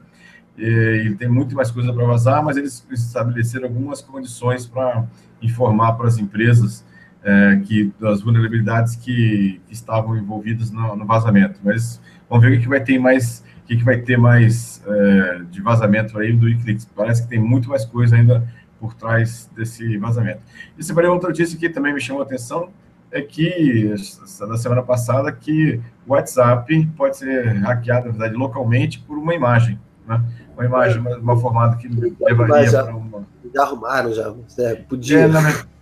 e, 0.58 1.08
e 1.08 1.16
tem 1.16 1.28
muito 1.28 1.56
mais 1.56 1.72
coisa 1.72 1.92
para 1.94 2.06
vazar, 2.06 2.44
mas 2.44 2.58
eles 2.58 2.86
estabeleceram 2.92 3.68
algumas 3.68 4.02
condições 4.02 4.66
para 4.66 5.06
informar 5.42 5.94
para 5.94 6.08
as 6.08 6.18
empresas 6.18 6.86
é, 7.24 7.62
que 7.66 7.92
das 8.00 8.22
vulnerabilidades 8.22 8.96
que, 8.96 9.60
que 9.66 9.74
estavam 9.74 10.16
envolvidas 10.18 10.72
no, 10.72 10.96
no, 10.96 11.06
vazamento. 11.06 11.60
Mas 11.64 12.00
vamos 12.30 12.46
ver 12.46 12.58
o 12.58 12.62
que 12.62 12.68
vai 12.68 12.82
ter 12.82 13.00
mais 13.00 13.44
o 13.64 13.68
que, 13.68 13.84
vai 13.84 13.98
ter 13.98 14.16
mais 14.16 14.84
é, 14.86 15.42
de 15.50 15.60
vazamento 15.62 16.20
aí 16.20 16.32
do 16.32 16.46
Wikileaks. 16.46 16.86
Parece 16.96 17.24
que 17.24 17.30
tem 17.30 17.40
muito 17.40 17.70
mais 17.70 17.84
coisa 17.84 18.16
ainda 18.16 18.48
por 18.80 18.94
trás 18.94 19.50
desse 19.56 19.98
vazamento. 19.98 20.42
E 20.78 20.84
separei 20.84 21.10
outra 21.10 21.30
notícia 21.30 21.58
que 21.58 21.68
também 21.68 21.92
me 21.94 22.00
chamou 22.00 22.22
a 22.22 22.26
atenção, 22.26 22.70
é 23.12 23.22
que, 23.22 23.96
na 24.42 24.58
semana 24.58 24.84
passada, 24.84 25.32
que 25.32 25.80
o 26.06 26.12
WhatsApp 26.12 26.86
pode 26.98 27.18
ser 27.18 27.48
hackeado, 27.60 28.08
na 28.08 28.12
verdade, 28.12 28.36
localmente 28.36 29.00
por 29.00 29.18
uma 29.18 29.34
imagem, 29.34 29.80
né? 30.08 30.24
Uma 30.54 30.66
imagem, 30.66 31.02
uma, 31.02 31.18
uma 31.18 31.38
formada 31.38 31.76
que 31.78 31.88
levaria 31.88 32.72
para 32.72 32.96
uma... 32.96 33.26
Já 33.54 33.64
arrumaram, 33.64 34.14
já, 34.14 34.34
é, 34.60 34.76
podia... 34.76 35.26
É, 35.26 35.30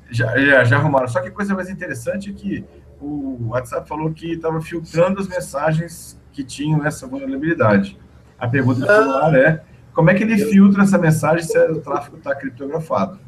já, 0.10 0.38
já, 0.38 0.64
já 0.64 0.78
arrumaram. 0.78 1.08
Só 1.08 1.22
que 1.22 1.30
a 1.30 1.32
coisa 1.32 1.56
mais 1.56 1.70
interessante 1.70 2.30
é 2.30 2.34
que 2.34 2.66
o 3.02 3.50
WhatsApp 3.50 3.88
falou 3.88 4.12
que 4.12 4.34
estava 4.34 4.62
filtrando 4.62 5.20
as 5.20 5.28
mensagens 5.28 6.20
que 6.32 6.44
tinham 6.44 6.86
essa 6.86 7.06
vulnerabilidade. 7.06 8.00
A 8.38 8.48
pergunta 8.48 8.82
do 8.82 8.86
celular 8.86 9.36
é 9.36 9.64
como 9.94 10.10
é 10.10 10.14
que 10.14 10.24
ele 10.24 10.38
filtra 10.38 10.84
essa 10.84 10.98
mensagem 10.98 11.44
se 11.46 11.58
o 11.70 11.80
tráfego 11.80 12.18
está 12.18 12.36
criptografado? 12.36 13.20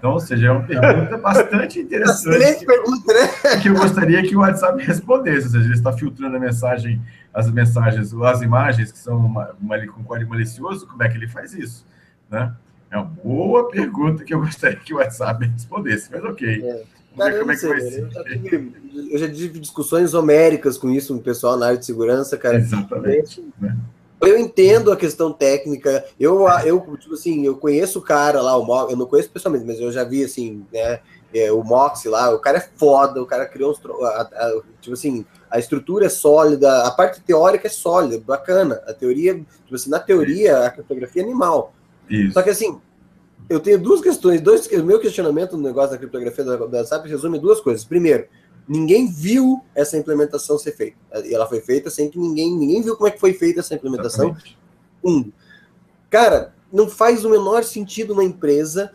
Então, 0.00 0.12
ou 0.12 0.20
seja, 0.20 0.46
é 0.46 0.50
uma 0.50 0.62
pergunta 0.62 1.18
bastante 1.18 1.78
interessante. 1.78 2.64
pergunta, 2.64 3.12
né? 3.12 3.60
Que 3.60 3.68
eu 3.68 3.74
gostaria 3.74 4.22
que 4.22 4.34
o 4.34 4.38
WhatsApp 4.38 4.82
respondesse. 4.82 5.44
Ou 5.44 5.52
seja, 5.52 5.64
ele 5.66 5.74
está 5.74 5.92
filtrando 5.92 6.38
a 6.38 6.40
mensagem, 6.40 7.02
as 7.34 7.50
mensagens, 7.52 8.14
as 8.14 8.40
imagens 8.40 8.90
que 8.90 8.98
são 8.98 9.18
uma, 9.18 9.54
uma, 9.60 9.86
com 9.88 10.02
código 10.02 10.30
malicioso, 10.30 10.86
como 10.86 11.02
é 11.02 11.08
que 11.10 11.18
ele 11.18 11.28
faz 11.28 11.52
isso? 11.52 11.86
Né? 12.30 12.50
É 12.90 12.96
uma 12.96 13.04
boa 13.04 13.68
pergunta 13.68 14.24
que 14.24 14.32
eu 14.32 14.40
gostaria 14.40 14.78
que 14.78 14.94
o 14.94 14.96
WhatsApp 14.96 15.44
respondesse, 15.44 16.10
mas 16.10 16.24
ok. 16.24 16.64
É. 16.64 16.82
Cara, 17.18 17.34
eu, 17.34 17.44
não 17.44 17.54
sei, 17.54 17.70
eu, 17.70 18.10
já 18.10 18.24
tive, 18.24 18.72
eu 19.10 19.18
já 19.18 19.28
tive 19.30 19.60
discussões 19.60 20.14
homéricas 20.14 20.78
com 20.78 20.88
isso 20.88 21.12
com 21.12 21.20
o 21.20 21.22
pessoal 21.22 21.58
na 21.58 21.66
área 21.66 21.78
de 21.78 21.84
segurança, 21.84 22.38
cara. 22.38 22.56
Exatamente. 22.56 23.44
Né? 23.60 23.76
Eu 24.20 24.38
entendo 24.38 24.92
a 24.92 24.96
questão 24.96 25.32
técnica. 25.32 26.04
Eu, 26.18 26.46
eu, 26.64 26.80
tipo 26.98 27.14
assim, 27.14 27.44
eu 27.44 27.56
conheço 27.56 27.98
o 27.98 28.02
cara 28.02 28.42
lá, 28.42 28.56
o 28.56 28.64
Mox, 28.64 28.90
eu 28.90 28.96
não 28.96 29.06
conheço 29.06 29.30
pessoalmente, 29.30 29.66
mas 29.66 29.80
eu 29.80 29.90
já 29.90 30.04
vi 30.04 30.22
assim, 30.22 30.64
né? 30.72 31.00
É, 31.32 31.50
o 31.50 31.62
Mox 31.62 32.04
lá, 32.04 32.34
o 32.34 32.40
cara 32.40 32.58
é 32.58 32.68
foda, 32.76 33.22
o 33.22 33.26
cara 33.26 33.46
criou 33.46 33.70
uns. 33.70 33.80
A, 34.02 34.22
a, 34.22 34.60
tipo 34.80 34.94
assim, 34.94 35.24
a 35.48 35.58
estrutura 35.58 36.06
é 36.06 36.08
sólida, 36.08 36.84
a 36.84 36.90
parte 36.90 37.20
teórica 37.20 37.66
é 37.66 37.70
sólida, 37.70 38.22
bacana. 38.24 38.82
A 38.86 38.92
teoria, 38.92 39.34
tipo 39.34 39.74
assim, 39.74 39.88
na 39.88 39.98
teoria, 39.98 40.66
a 40.66 40.70
criptografia 40.70 41.22
é 41.22 41.24
animal. 41.24 41.72
Isso. 42.08 42.34
Só 42.34 42.42
que 42.42 42.50
assim, 42.50 42.80
eu 43.48 43.58
tenho 43.58 43.78
duas 43.78 44.00
questões, 44.00 44.40
dois, 44.40 44.66
o 44.66 44.84
meu 44.84 45.00
questionamento 45.00 45.56
no 45.56 45.62
negócio 45.62 45.92
da 45.92 45.98
criptografia 45.98 46.44
da, 46.44 46.56
da 46.66 46.84
SAP 46.84 47.06
resume 47.06 47.38
duas 47.38 47.60
coisas. 47.60 47.84
Primeiro, 47.84 48.26
ninguém 48.70 49.10
viu 49.10 49.64
essa 49.74 49.98
implementação 49.98 50.56
ser 50.56 50.70
feita. 50.76 50.96
E 51.24 51.34
ela 51.34 51.44
foi 51.44 51.60
feita 51.60 51.90
sem 51.90 52.08
que 52.08 52.16
ninguém, 52.16 52.56
ninguém 52.56 52.80
viu 52.80 52.94
como 52.94 53.08
é 53.08 53.10
que 53.10 53.18
foi 53.18 53.32
feita 53.32 53.58
essa 53.58 53.74
implementação. 53.74 54.26
Exatamente. 54.26 54.58
Um, 55.04 55.32
cara, 56.08 56.54
não 56.72 56.88
faz 56.88 57.24
o 57.24 57.30
menor 57.30 57.64
sentido 57.64 58.12
uma 58.12 58.22
empresa 58.22 58.92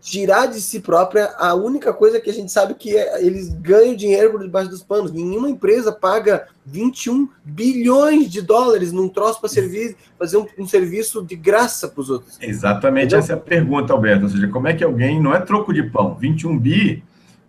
tirar 0.00 0.46
de 0.46 0.60
si 0.60 0.80
própria 0.80 1.32
a 1.38 1.54
única 1.54 1.92
coisa 1.92 2.20
que 2.20 2.28
a 2.28 2.32
gente 2.32 2.50
sabe 2.50 2.74
que 2.74 2.96
é, 2.96 3.24
eles 3.24 3.50
ganham 3.50 3.94
dinheiro 3.94 4.32
por 4.32 4.42
debaixo 4.42 4.68
dos 4.68 4.82
panos. 4.82 5.12
Nenhuma 5.12 5.48
empresa 5.48 5.92
paga 5.92 6.48
21 6.66 7.28
bilhões 7.44 8.28
de 8.28 8.42
dólares 8.42 8.90
num 8.90 9.08
troço 9.08 9.38
para 9.38 9.48
servir, 9.48 9.96
fazer 10.18 10.38
um, 10.38 10.46
um, 10.58 10.66
serviço 10.66 11.24
de 11.24 11.36
graça 11.36 11.86
para 11.86 12.00
os 12.00 12.10
outros. 12.10 12.36
Exatamente 12.42 13.06
Entendeu? 13.06 13.20
essa 13.20 13.32
é 13.32 13.36
a 13.36 13.38
pergunta, 13.38 13.92
Alberto. 13.92 14.24
Ou 14.24 14.30
seja, 14.30 14.48
como 14.48 14.66
é 14.66 14.74
que 14.74 14.82
alguém 14.82 15.22
não 15.22 15.32
é 15.32 15.40
troco 15.40 15.72
de 15.72 15.84
pão? 15.84 16.16
21 16.16 16.58
bi 16.58 17.04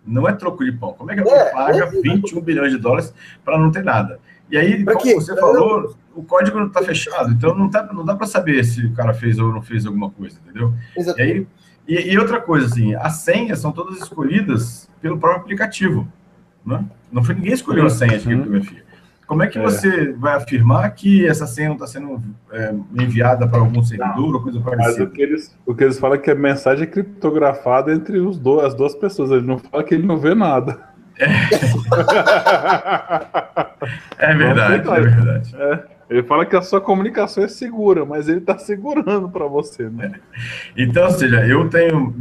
não 0.06 0.28
é 0.28 0.34
troco 0.34 0.64
de 0.64 0.72
pão. 0.72 0.94
Como 0.94 1.12
é 1.12 1.16
que 1.16 1.22
alguém 1.22 1.36
é, 1.36 1.52
paga 1.52 1.86
é, 1.86 1.90
21 1.90 2.42
bilhões 2.42 2.72
de 2.72 2.78
dólares 2.78 3.14
para 3.44 3.58
não 3.58 3.72
ter 3.72 3.84
nada? 3.84 4.20
E 4.50 4.58
aí, 4.58 4.84
pra 4.84 4.94
como 4.94 5.06
quê? 5.06 5.16
você 5.16 5.36
falou, 5.36 5.96
o 6.14 6.24
código 6.24 6.60
não 6.60 6.68
está 6.68 6.84
fechado, 6.84 7.32
então 7.32 7.56
não, 7.56 7.70
tá, 7.70 7.92
não 7.92 8.06
dá 8.06 8.16
para 8.16 8.28
saber 8.28 8.64
se 8.64 8.86
o 8.86 8.94
cara 8.94 9.14
fez 9.14 9.40
ou 9.40 9.52
não 9.52 9.62
fez 9.62 9.86
alguma 9.86 10.10
coisa, 10.12 10.40
entendeu? 10.44 10.74
Exatamente. 10.96 11.30
E 11.30 11.34
aí 11.34 11.48
e, 11.88 12.14
e, 12.14 12.18
outra 12.18 12.42
coisa, 12.42 12.66
assim, 12.66 12.96
as 12.96 13.18
senhas 13.18 13.60
são 13.60 13.72
todas 13.72 13.98
escolhidas 13.98 14.90
pelo 15.02 15.20
próprio 15.20 15.44
aplicativo. 15.44 16.08
Né? 16.66 16.84
Não 17.12 17.24
foi 17.24 17.36
ninguém 17.36 17.54
escolheu 17.54 17.86
a 17.86 17.90
senha 17.90 18.18
de 18.18 18.26
criptografia. 18.26 18.84
Como 19.28 19.42
é 19.42 19.48
que 19.48 19.58
é. 19.58 19.62
você 19.62 20.14
vai 20.14 20.36
afirmar 20.36 20.90
que 20.92 21.26
essa 21.28 21.48
senha 21.48 21.70
não 21.70 21.76
está 21.76 21.88
sendo 21.88 22.22
é, 22.52 22.74
enviada 22.94 23.48
para 23.48 23.60
algum 23.60 23.84
servidor 23.84 24.36
ou 24.36 24.42
coisa 24.42 24.60
parecida? 24.60 24.88
Mas 24.88 25.00
o 25.00 25.12
que, 25.12 25.22
eles, 25.22 25.58
o 25.66 25.74
que 25.74 25.84
eles 25.84 25.98
falam 26.00 26.18
é 26.18 26.20
que 26.20 26.30
a 26.30 26.36
mensagem 26.36 26.84
é 26.84 26.88
criptografada 26.88 27.92
entre 27.92 28.20
os 28.20 28.38
dois, 28.38 28.66
as 28.66 28.76
duas 28.76 28.94
pessoas. 28.94 29.32
Ele 29.32 29.46
não 29.46 29.58
fala 29.58 29.84
que 29.84 29.96
ele 29.96 30.06
não 30.06 30.18
vê 30.18 30.36
nada. 30.36 30.80
É, 31.18 31.26
é 34.20 34.34
verdade, 34.36 34.90
é 34.90 35.02
verdade. 35.02 35.56
É. 35.56 35.96
Ele 36.10 36.22
fala 36.24 36.46
que 36.46 36.56
a 36.56 36.62
sua 36.62 36.80
comunicação 36.80 37.44
é 37.44 37.48
segura, 37.48 38.06
mas 38.06 38.30
ele 38.30 38.38
está 38.38 38.58
segurando 38.60 39.28
para 39.30 39.48
você, 39.48 39.90
né? 39.90 40.14
Então, 40.78 41.06
ou 41.06 41.12
seja, 41.12 41.46
eu 41.48 41.68
tenho 41.68 42.14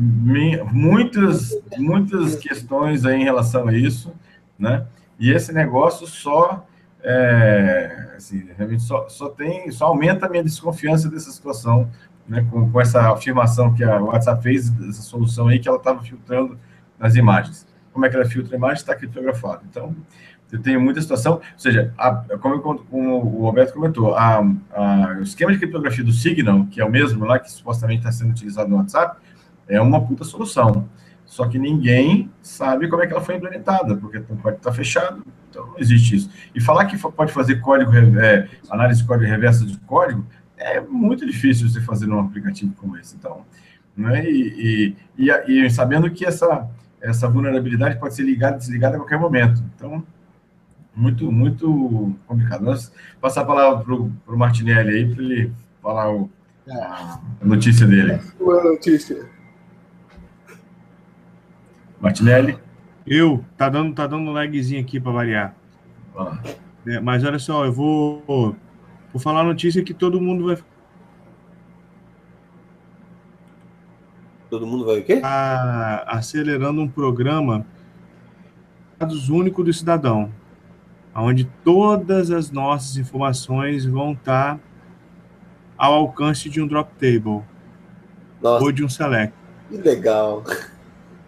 muitas, 0.72 1.50
muitas 1.76 2.36
questões 2.36 3.04
aí 3.04 3.20
em 3.20 3.24
relação 3.24 3.68
a 3.68 3.74
isso, 3.74 4.12
né? 4.58 4.86
E 5.18 5.30
esse 5.30 5.52
negócio 5.52 6.06
só, 6.06 6.66
é, 7.04 8.14
assim, 8.16 8.48
realmente 8.56 8.82
só, 8.82 9.08
só 9.08 9.28
tem, 9.28 9.70
só 9.70 9.86
aumenta 9.86 10.24
a 10.24 10.28
minha 10.28 10.42
desconfiança 10.42 11.08
dessa 11.08 11.30
situação, 11.30 11.90
né? 12.26 12.46
Com, 12.50 12.70
com 12.70 12.80
essa 12.80 13.12
afirmação 13.12 13.74
que 13.74 13.84
a 13.84 14.00
WhatsApp 14.00 14.42
fez, 14.42 14.72
essa 14.88 15.02
solução 15.02 15.48
aí 15.48 15.58
que 15.58 15.68
ela 15.68 15.76
estava 15.76 16.02
filtrando 16.02 16.58
as 16.98 17.14
imagens. 17.14 17.66
Como 17.92 18.06
é 18.06 18.08
que 18.08 18.16
ela 18.16 18.24
filtra 18.24 18.56
a 18.56 18.58
imagem? 18.58 18.76
Está 18.76 18.94
criptografado. 18.94 19.62
Então, 19.70 19.94
eu 20.50 20.62
tenho 20.62 20.80
muita 20.80 21.00
situação, 21.02 21.34
ou 21.34 21.58
seja, 21.58 21.92
a, 21.98 22.14
como, 22.38 22.60
como, 22.60 23.16
o 23.16 23.42
Roberto 23.42 23.74
comentou, 23.74 24.14
a, 24.14 24.38
a, 24.72 25.16
o 25.18 25.22
esquema 25.22 25.52
de 25.52 25.58
criptografia 25.58 26.04
do 26.04 26.12
Signal, 26.12 26.66
que 26.70 26.80
é 26.80 26.84
o 26.84 26.90
mesmo 26.90 27.24
lá 27.24 27.38
que 27.38 27.50
supostamente 27.50 27.98
está 27.98 28.12
sendo 28.12 28.30
utilizado 28.30 28.70
no 28.70 28.76
WhatsApp, 28.76 29.20
é 29.68 29.80
uma 29.80 30.00
puta 30.00 30.24
solução. 30.24 30.88
Só 31.26 31.48
que 31.48 31.58
ninguém 31.58 32.30
sabe 32.42 32.88
como 32.88 33.02
é 33.02 33.06
que 33.06 33.12
ela 33.12 33.22
foi 33.22 33.36
implementada, 33.36 33.96
porque 33.96 34.18
o 34.18 34.36
código 34.36 34.58
está 34.58 34.72
fechado, 34.72 35.24
então 35.50 35.66
não 35.66 35.78
existe 35.78 36.16
isso. 36.16 36.30
E 36.54 36.60
falar 36.60 36.84
que 36.84 36.96
pode 36.98 37.32
fazer 37.32 37.60
código, 37.60 37.92
é, 37.94 38.48
análise 38.70 39.02
de 39.02 39.08
código 39.08 39.28
reversa 39.28 39.64
de 39.64 39.76
código, 39.78 40.24
é 40.56 40.80
muito 40.80 41.26
difícil 41.26 41.68
você 41.68 41.80
fazer 41.80 42.06
num 42.06 42.20
aplicativo 42.20 42.72
como 42.76 42.96
esse. 42.96 43.16
Então, 43.16 43.44
né? 43.96 44.24
e, 44.28 44.96
e, 45.18 45.30
e, 45.30 45.66
e 45.66 45.70
sabendo 45.70 46.10
que 46.10 46.24
essa, 46.24 46.68
essa 47.00 47.28
vulnerabilidade 47.28 47.98
pode 47.98 48.14
ser 48.14 48.22
ligada 48.22 48.56
e 48.56 48.58
desligada 48.58 48.96
a 48.96 48.98
qualquer 48.98 49.18
momento. 49.18 49.62
Então, 49.74 50.04
muito, 50.94 51.30
muito 51.30 52.14
complicado. 52.26 52.64
Vamos 52.64 52.92
passar 53.20 53.42
a 53.42 53.44
palavra 53.44 53.84
para 53.84 54.34
o 54.34 54.38
Martinelli 54.38 54.90
aí, 54.90 55.14
para 55.14 55.24
ele 55.24 55.52
falar 55.82 56.12
o, 56.12 56.30
a 56.68 57.20
notícia 57.42 57.86
dele. 57.86 58.20
Boa 58.38 58.62
notícia. 58.62 59.33
Martinelli? 62.04 62.58
Eu, 63.06 63.42
tá 63.56 63.70
dando, 63.70 63.94
tá 63.94 64.06
dando 64.06 64.28
um 64.28 64.32
lagzinho 64.32 64.82
aqui 64.82 65.00
para 65.00 65.10
variar. 65.10 65.56
Ah. 66.14 66.38
É, 66.86 67.00
mas 67.00 67.24
olha 67.24 67.38
só, 67.38 67.64
eu 67.64 67.72
vou, 67.72 68.22
vou 68.26 69.20
falar 69.20 69.40
a 69.40 69.44
notícia 69.44 69.82
que 69.82 69.94
todo 69.94 70.20
mundo 70.20 70.44
vai. 70.44 70.58
Todo 74.50 74.66
mundo 74.66 74.84
vai 74.84 74.98
o 75.00 75.04
quê? 75.04 75.16
Tá 75.16 76.04
acelerando 76.06 76.82
um 76.82 76.88
programa 76.88 77.66
dados 78.98 79.30
único 79.30 79.64
do 79.64 79.72
cidadão 79.72 80.30
onde 81.16 81.44
todas 81.64 82.30
as 82.30 82.50
nossas 82.50 82.96
informações 82.96 83.86
vão 83.86 84.12
estar 84.12 84.58
ao 85.78 85.94
alcance 85.94 86.50
de 86.50 86.60
um 86.60 86.66
drop 86.66 86.90
table 86.94 87.42
Nossa. 88.42 88.64
ou 88.64 88.72
de 88.72 88.84
um 88.84 88.88
select. 88.88 89.34
Que 89.70 89.78
legal. 89.78 90.44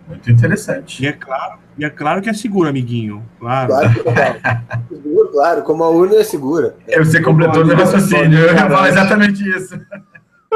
Muito 0.07 0.31
interessante. 0.31 1.03
E 1.03 1.07
é 1.07 1.13
claro, 1.13 1.59
e 1.77 1.85
é 1.85 1.91
claro 1.91 2.23
que 2.23 2.31
é 2.31 2.33
seguro, 2.33 2.69
amiguinho. 2.69 3.25
Claro. 3.41 3.69
Claro 3.69 3.93
que 3.93 4.09
é 4.09 4.63
seguro, 4.89 5.29
claro, 5.33 5.63
como 5.63 5.85
a 5.85 5.91
urna 5.91 6.17
é 6.17 6.25
segura. 6.25 6.77
É, 6.87 6.99
você 6.99 7.21
completou 7.21 7.65
meu 7.65 7.77
raciocínio, 7.77 8.39
eu 8.39 8.55
ia 8.55 8.57
falar 8.57 8.89
exatamente 8.89 9.49
isso. 9.49 9.79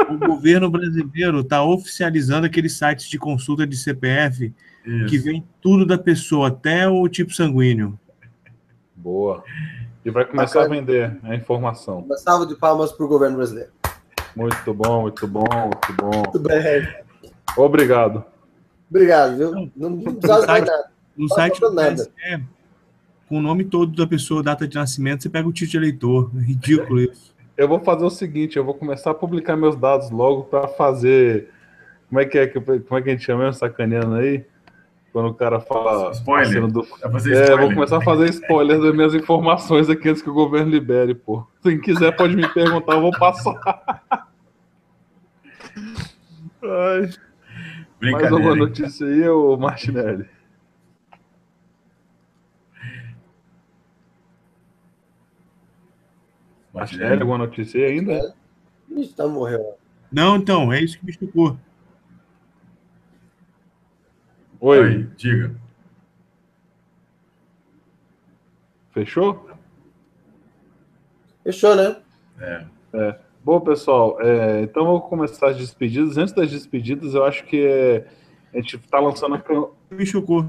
O 0.09 0.17
governo 0.17 0.69
brasileiro 0.69 1.41
está 1.41 1.63
oficializando 1.63 2.47
aqueles 2.47 2.77
sites 2.77 3.07
de 3.07 3.19
consulta 3.19 3.67
de 3.67 3.75
CPF 3.75 4.53
isso. 4.85 5.05
que 5.07 5.17
vem 5.17 5.45
tudo 5.61 5.85
da 5.85 5.97
pessoa, 5.97 6.47
até 6.47 6.87
o 6.87 7.07
tipo 7.07 7.33
sanguíneo. 7.33 7.99
Boa. 8.95 9.43
E 10.03 10.09
vai 10.09 10.25
começar 10.25 10.61
Bacana. 10.61 10.75
a 10.75 10.79
vender 10.79 11.19
a 11.23 11.35
informação. 11.35 11.99
Uma 11.99 12.17
salva 12.17 12.45
de 12.47 12.55
palmas 12.55 12.91
para 12.91 13.05
o 13.05 13.09
governo 13.09 13.37
brasileiro. 13.37 13.69
Muito 14.35 14.73
bom, 14.73 15.01
muito 15.01 15.27
bom, 15.27 15.45
muito 15.51 15.93
bom. 15.93 16.11
Muito 16.17 16.39
bem. 16.39 16.87
Obrigado. 17.57 18.30
Obrigado, 18.91 19.37
viu? 19.37 19.51
Não, 19.51 19.89
não 19.89 20.13
precisava 20.13 20.45
mais 20.45 20.65
nada. 20.65 20.91
No 21.15 21.29
site 21.29 21.59
do 21.61 21.73
TSE, 21.73 22.43
com 23.27 23.37
o 23.37 23.41
nome 23.41 23.63
todo 23.63 23.95
da 23.95 24.05
pessoa, 24.05 24.43
data 24.43 24.67
de 24.67 24.75
nascimento, 24.75 25.23
você 25.23 25.29
pega 25.29 25.47
o 25.47 25.53
título 25.53 25.71
de 25.71 25.77
eleitor. 25.77 26.29
É 26.37 26.41
ridículo 26.41 26.99
isso. 27.09 27.33
Eu 27.55 27.67
vou 27.67 27.79
fazer 27.79 28.03
o 28.03 28.09
seguinte, 28.09 28.57
eu 28.57 28.65
vou 28.65 28.73
começar 28.73 29.11
a 29.11 29.13
publicar 29.13 29.55
meus 29.55 29.77
dados 29.77 30.09
logo 30.09 30.43
para 30.43 30.67
fazer. 30.67 31.49
Como 32.09 32.19
é 32.19 32.25
que 32.25 32.37
é 32.37 32.47
como 32.47 32.97
é 32.97 33.01
que 33.01 33.09
a 33.09 33.13
gente 33.13 33.23
chama 33.23 33.45
mesmo, 33.45 33.59
sacaneando 33.59 34.15
aí? 34.15 34.43
Quando 35.13 35.29
o 35.29 35.33
cara 35.33 35.61
fala. 35.61 36.11
Spoiler. 36.11 36.67
Do... 36.67 36.85
É, 37.33 37.55
vou 37.55 37.73
começar 37.73 37.97
a 37.97 38.01
fazer 38.01 38.29
spoiler 38.29 38.81
das 38.81 38.93
minhas 38.93 39.13
informações 39.13 39.89
aqui 39.89 40.09
antes 40.09 40.21
que 40.21 40.29
o 40.29 40.33
governo 40.33 40.69
libere, 40.69 41.15
pô. 41.15 41.47
Quem 41.63 41.79
quiser 41.79 42.13
pode 42.15 42.35
me 42.35 42.47
perguntar, 42.49 42.95
eu 42.95 43.01
vou 43.01 43.11
passar. 43.11 43.55
Ai. 46.63 47.09
Mais 48.01 48.31
alguma 48.31 48.55
notícia 48.55 49.05
aí, 49.05 49.29
ô 49.29 49.55
Martinelli? 49.57 50.27
Martinelli, 56.73 57.21
alguma 57.21 57.37
notícia 57.37 57.79
aí 57.85 57.99
ainda? 57.99 58.13
É. 58.13 58.33
Ixi, 58.99 59.13
tá 59.13 59.27
morreu. 59.27 59.77
Não, 60.11 60.35
então, 60.35 60.73
é 60.73 60.81
isso 60.81 60.97
que 60.97 61.05
me 61.05 61.13
chocou. 61.13 61.57
Oi. 64.59 64.83
Aí, 64.83 65.03
diga. 65.15 65.55
Fechou? 68.91 69.49
Fechou, 71.43 71.75
né? 71.75 72.01
É. 72.39 72.65
é. 72.93 73.19
Bom, 73.43 73.59
pessoal, 73.59 74.17
é, 74.21 74.61
então 74.61 74.85
vou 74.85 75.01
começar 75.01 75.47
as 75.49 75.57
despedidas. 75.57 76.15
Antes 76.15 76.33
das 76.33 76.51
despedidas, 76.51 77.15
eu 77.15 77.25
acho 77.25 77.43
que 77.45 77.65
é, 77.65 78.05
a 78.53 78.57
gente 78.57 78.75
está 78.75 78.99
lançando 78.99 79.35
a. 79.35 79.95
Me 79.95 80.05
chocou. 80.05 80.45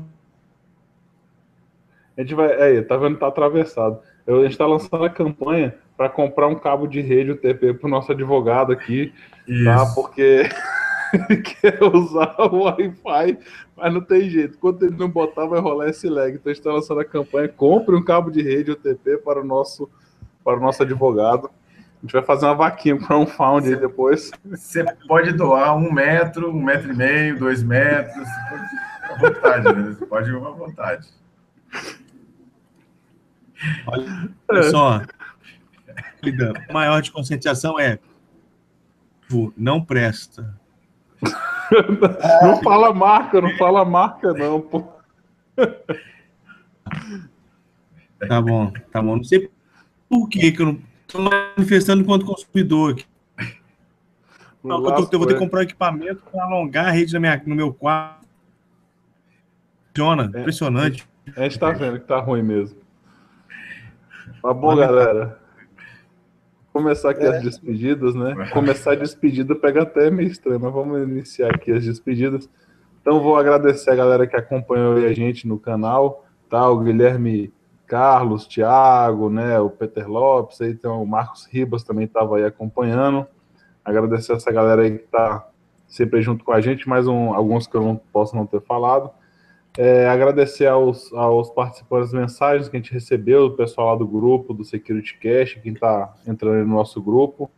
A 2.17 2.21
gente 2.21 2.35
vai. 2.35 2.51
É, 2.51 2.83
tá 2.83 2.97
vendo? 2.99 3.19
Tá 3.19 3.29
atravessado. 3.29 3.99
Eu, 4.27 4.41
a 4.41 4.43
gente 4.43 4.53
está 4.53 4.67
lançando 4.67 5.05
a 5.05 5.11
campanha 5.11 5.75
para 5.97 6.11
comprar 6.11 6.49
um 6.49 6.55
cabo 6.55 6.87
de 6.87 7.01
rede 7.01 7.31
UTP 7.31 7.75
para 7.75 7.87
o 7.87 7.91
nosso 7.91 8.13
advogado 8.13 8.73
aqui, 8.73 9.07
tá? 9.09 9.53
Isso. 9.53 9.65
tá? 9.65 9.87
Porque 9.95 10.43
ele 11.31 11.43
quer 11.43 11.83
usar 11.83 12.37
o 12.39 12.65
Wi-Fi, 12.65 13.39
mas 13.75 13.95
não 13.95 14.03
tem 14.03 14.29
jeito. 14.29 14.59
Quando 14.59 14.85
ele 14.85 14.97
não 14.97 15.09
botar, 15.09 15.47
vai 15.47 15.61
rolar 15.61 15.89
esse 15.89 16.11
lag. 16.11 16.31
Então, 16.31 16.51
a 16.51 16.55
gente 16.55 16.61
está 16.61 16.73
lançando 16.73 17.01
a 17.01 17.05
campanha. 17.07 17.49
Compre 17.49 17.97
um 17.97 18.05
cabo 18.05 18.31
de 18.31 18.43
rede 18.43 18.71
UTP 18.71 19.17
para 19.19 19.41
o 19.41 19.45
nosso, 19.45 19.89
para 20.45 20.59
o 20.59 20.61
nosso 20.61 20.83
advogado. 20.83 21.51
A 22.03 22.05
gente 22.05 22.13
vai 22.15 22.23
fazer 22.23 22.47
uma 22.47 22.55
vaquinha 22.57 22.99
para 22.99 23.17
um 23.17 23.27
found 23.27 23.69
aí 23.69 23.77
depois. 23.77 24.33
Você 24.45 24.85
pode 25.07 25.33
doar 25.35 25.77
um 25.77 25.93
metro, 25.93 26.51
um 26.51 26.61
metro 26.61 26.93
e 26.93 26.97
meio, 26.97 27.39
dois 27.39 27.63
metros. 27.63 28.27
À 29.05 29.19
vontade, 29.21 29.73
né? 29.73 29.83
Você 29.97 30.07
pode 30.07 30.29
ir 30.29 30.37
à 30.37 30.51
vontade. 30.51 31.09
Olha 33.87 34.63
só. 34.65 35.01
O 36.69 36.73
maior 36.73 37.01
de 37.01 37.13
conscientização 37.13 37.79
é 37.79 38.01
não 39.57 39.83
presta. 39.83 40.59
não 42.43 42.61
fala 42.63 42.93
marca, 42.93 43.41
não 43.41 43.57
fala 43.57 43.85
marca, 43.85 44.33
não, 44.33 44.61
pô. 44.61 44.85
Tá 48.29 48.43
bom, 48.43 48.73
tá 48.91 49.01
bom. 49.01 49.17
Não 49.17 49.25
sei 49.25 49.49
por 50.09 50.29
que, 50.29 50.51
que 50.51 50.61
eu 50.63 50.67
não 50.67 50.92
estou 51.13 51.23
manifestando 51.57 52.03
enquanto 52.03 52.25
consumidor 52.25 52.93
aqui. 52.93 53.05
Não, 54.65 54.77
eu, 54.77 54.95
tô, 54.95 55.09
eu, 55.13 55.19
vou 55.19 55.27
ter 55.27 55.35
que 55.35 55.41
comprar 55.41 55.61
um 55.61 55.65
equipamento 55.65 56.23
para 56.31 56.45
alongar 56.45 56.87
a 56.87 56.91
rede 56.91 57.19
minha, 57.19 57.43
no 57.45 57.55
meu 57.55 57.75
quarto. 57.75 58.27
Funciona, 59.89 60.31
é, 60.35 60.41
impressionante. 60.41 61.09
A 61.37 61.43
gente 61.43 61.59
tá 61.59 61.71
vendo 61.73 61.99
que 61.99 62.07
tá 62.07 62.19
ruim 62.21 62.43
mesmo. 62.43 62.79
Tá 64.41 64.55
bom, 64.55 64.75
galera 64.77 65.43
começar 66.73 67.11
aqui 67.11 67.23
é. 67.23 67.37
as 67.37 67.43
despedidas, 67.43 68.15
né? 68.15 68.35
Começar 68.51 68.93
a 68.93 68.95
despedida 68.95 69.55
pega 69.55 69.83
até 69.83 70.11
meio 70.11 70.31
estranho, 70.31 70.59
mas 70.59 70.73
vamos 70.73 71.03
iniciar 71.03 71.55
aqui 71.55 71.71
as 71.71 71.85
despedidas. 71.85 72.49
Então 73.01 73.21
vou 73.21 73.37
agradecer 73.37 73.91
a 73.91 73.95
galera 73.95 74.27
que 74.27 74.35
acompanhou 74.35 74.97
a 74.97 75.13
gente 75.13 75.47
no 75.47 75.59
canal, 75.59 76.25
tá? 76.49 76.67
O 76.69 76.79
Guilherme 76.79 77.53
Carlos, 77.93 78.47
Thiago, 78.47 79.29
né? 79.29 79.61
O 79.61 79.69
Peter 79.69 80.09
Lopes, 80.09 80.59
aí 80.63 80.75
tem 80.75 80.91
o 80.91 81.05
Marcos 81.05 81.45
Ribas 81.45 81.85
também 81.85 82.07
estava 82.07 82.39
aí 82.39 82.45
acompanhando. 82.47 83.27
Agradecer 83.85 84.33
essa 84.33 84.51
galera 84.51 84.81
aí 84.81 84.97
que 84.97 85.05
está 85.05 85.47
sempre 85.87 86.23
junto 86.23 86.43
com 86.43 86.53
a 86.53 86.61
gente, 86.63 86.89
mais 86.89 87.07
um, 87.07 87.35
alguns 87.35 87.67
que 87.67 87.75
eu 87.75 87.83
não 87.83 87.97
posso 87.97 88.35
não 88.35 88.47
ter 88.47 88.63
falado. 88.63 89.11
É, 89.77 90.09
agradecer 90.09 90.69
aos, 90.69 91.13
aos 91.13 91.51
participantes 91.51 92.13
das 92.13 92.19
mensagens 92.19 92.67
que 92.67 92.79
a 92.79 92.81
gente 92.81 92.95
recebeu, 92.95 93.51
do 93.51 93.57
pessoal 93.57 93.89
lá 93.89 93.97
do 93.97 94.07
grupo, 94.07 94.55
do 94.55 94.65
Security 94.65 95.19
Cash, 95.19 95.61
quem 95.63 95.75
está 95.75 96.15
entrando 96.27 96.67
no 96.67 96.75
nosso 96.75 96.99
grupo. 97.03 97.51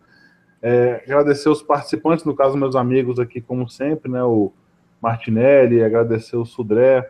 É, 0.61 1.01
agradecer 1.07 1.49
os 1.49 1.63
participantes, 1.63 2.25
no 2.25 2.35
caso, 2.35 2.59
meus 2.59 2.75
amigos 2.75 3.21
aqui, 3.21 3.41
como 3.41 3.69
sempre, 3.69 4.11
né? 4.11 4.25
O 4.25 4.53
Martinelli, 5.01 5.85
agradecer 5.85 6.37
o 6.37 6.45
Sudré 6.45 7.09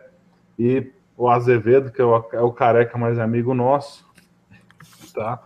e 0.59 0.93
o 1.17 1.29
Azevedo, 1.29 1.91
que 1.91 2.01
é 2.01 2.05
o, 2.05 2.25
é 2.33 2.41
o 2.41 2.51
careca 2.51 2.97
mais 2.97 3.17
amigo 3.17 3.53
nosso. 3.53 4.05
Tá? 5.13 5.41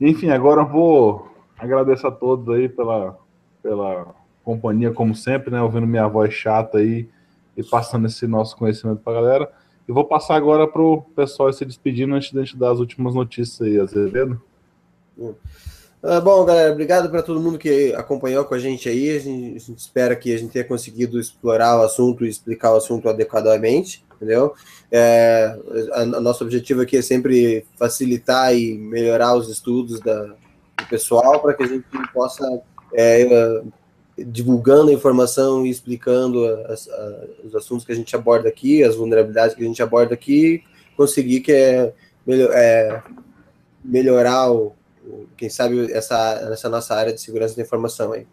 Enfim, 0.00 0.30
agora 0.30 0.64
vou 0.64 1.28
agradecer 1.56 2.06
a 2.06 2.10
todos 2.10 2.48
aí 2.54 2.68
pela, 2.68 3.18
pela 3.62 4.14
companhia, 4.44 4.92
como 4.92 5.14
sempre, 5.14 5.50
né? 5.50 5.62
Ouvindo 5.62 5.86
minha 5.86 6.08
voz 6.08 6.32
chata 6.32 6.78
aí 6.78 7.08
e 7.56 7.62
passando 7.62 8.06
esse 8.06 8.26
nosso 8.26 8.56
conhecimento 8.56 9.00
para 9.02 9.18
a 9.18 9.22
galera. 9.22 9.52
E 9.88 9.92
vou 9.92 10.04
passar 10.04 10.36
agora 10.36 10.66
para 10.66 10.82
o 10.82 11.02
pessoal 11.02 11.52
se 11.52 11.64
despedindo 11.64 12.14
antes 12.14 12.30
de 12.30 12.38
a 12.38 12.44
gente 12.44 12.56
dar 12.56 12.72
as 12.72 12.78
últimas 12.78 13.14
notícias 13.14 13.60
aí, 13.60 13.80
Azevedo. 13.80 14.40
Uh, 16.00 16.20
bom, 16.22 16.44
galera, 16.44 16.72
obrigado 16.72 17.10
para 17.10 17.22
todo 17.22 17.40
mundo 17.40 17.58
que 17.58 17.92
acompanhou 17.94 18.44
com 18.44 18.54
a 18.54 18.58
gente 18.58 18.88
aí. 18.88 19.16
A 19.16 19.18
gente, 19.18 19.56
a 19.56 19.58
gente, 19.58 19.78
espera 19.78 20.14
que 20.14 20.32
a 20.32 20.38
gente 20.38 20.52
tenha 20.52 20.64
conseguido 20.64 21.18
explorar 21.18 21.76
o 21.76 21.82
assunto 21.82 22.24
e 22.24 22.28
explicar 22.28 22.72
o 22.72 22.76
assunto 22.76 23.08
adequadamente, 23.08 24.04
entendeu? 24.14 24.54
É, 24.92 25.58
a, 25.92 26.02
a 26.02 26.20
nosso 26.20 26.44
objetivo 26.44 26.82
aqui 26.82 26.96
é 26.96 27.02
sempre 27.02 27.66
facilitar 27.76 28.54
e 28.56 28.78
melhorar 28.78 29.34
os 29.34 29.48
estudos 29.48 29.98
da, 29.98 30.22
do 30.22 30.86
pessoal 30.88 31.40
para 31.40 31.54
que 31.54 31.64
a 31.64 31.66
gente 31.66 31.84
possa 32.14 32.44
é, 32.94 33.60
divulgando 34.16 34.90
a 34.90 34.94
informação 34.94 35.66
e 35.66 35.70
explicando 35.70 36.46
as, 36.68 36.88
os 37.42 37.56
assuntos 37.56 37.84
que 37.84 37.90
a 37.90 37.96
gente 37.96 38.14
aborda 38.14 38.48
aqui, 38.48 38.84
as 38.84 38.94
vulnerabilidades 38.94 39.56
que 39.56 39.64
a 39.64 39.66
gente 39.66 39.82
aborda 39.82 40.14
aqui, 40.14 40.62
conseguir 40.96 41.40
que 41.40 41.50
é, 41.50 41.92
melhor, 42.24 42.50
é 42.52 43.02
melhorar 43.84 44.52
o, 44.52 44.77
quem 45.36 45.48
sabe 45.48 45.92
essa, 45.92 46.16
essa 46.52 46.68
nossa 46.68 46.94
área 46.94 47.12
de 47.12 47.20
segurança 47.20 47.56
da 47.56 47.62
informação 47.62 48.12
aí. 48.12 48.26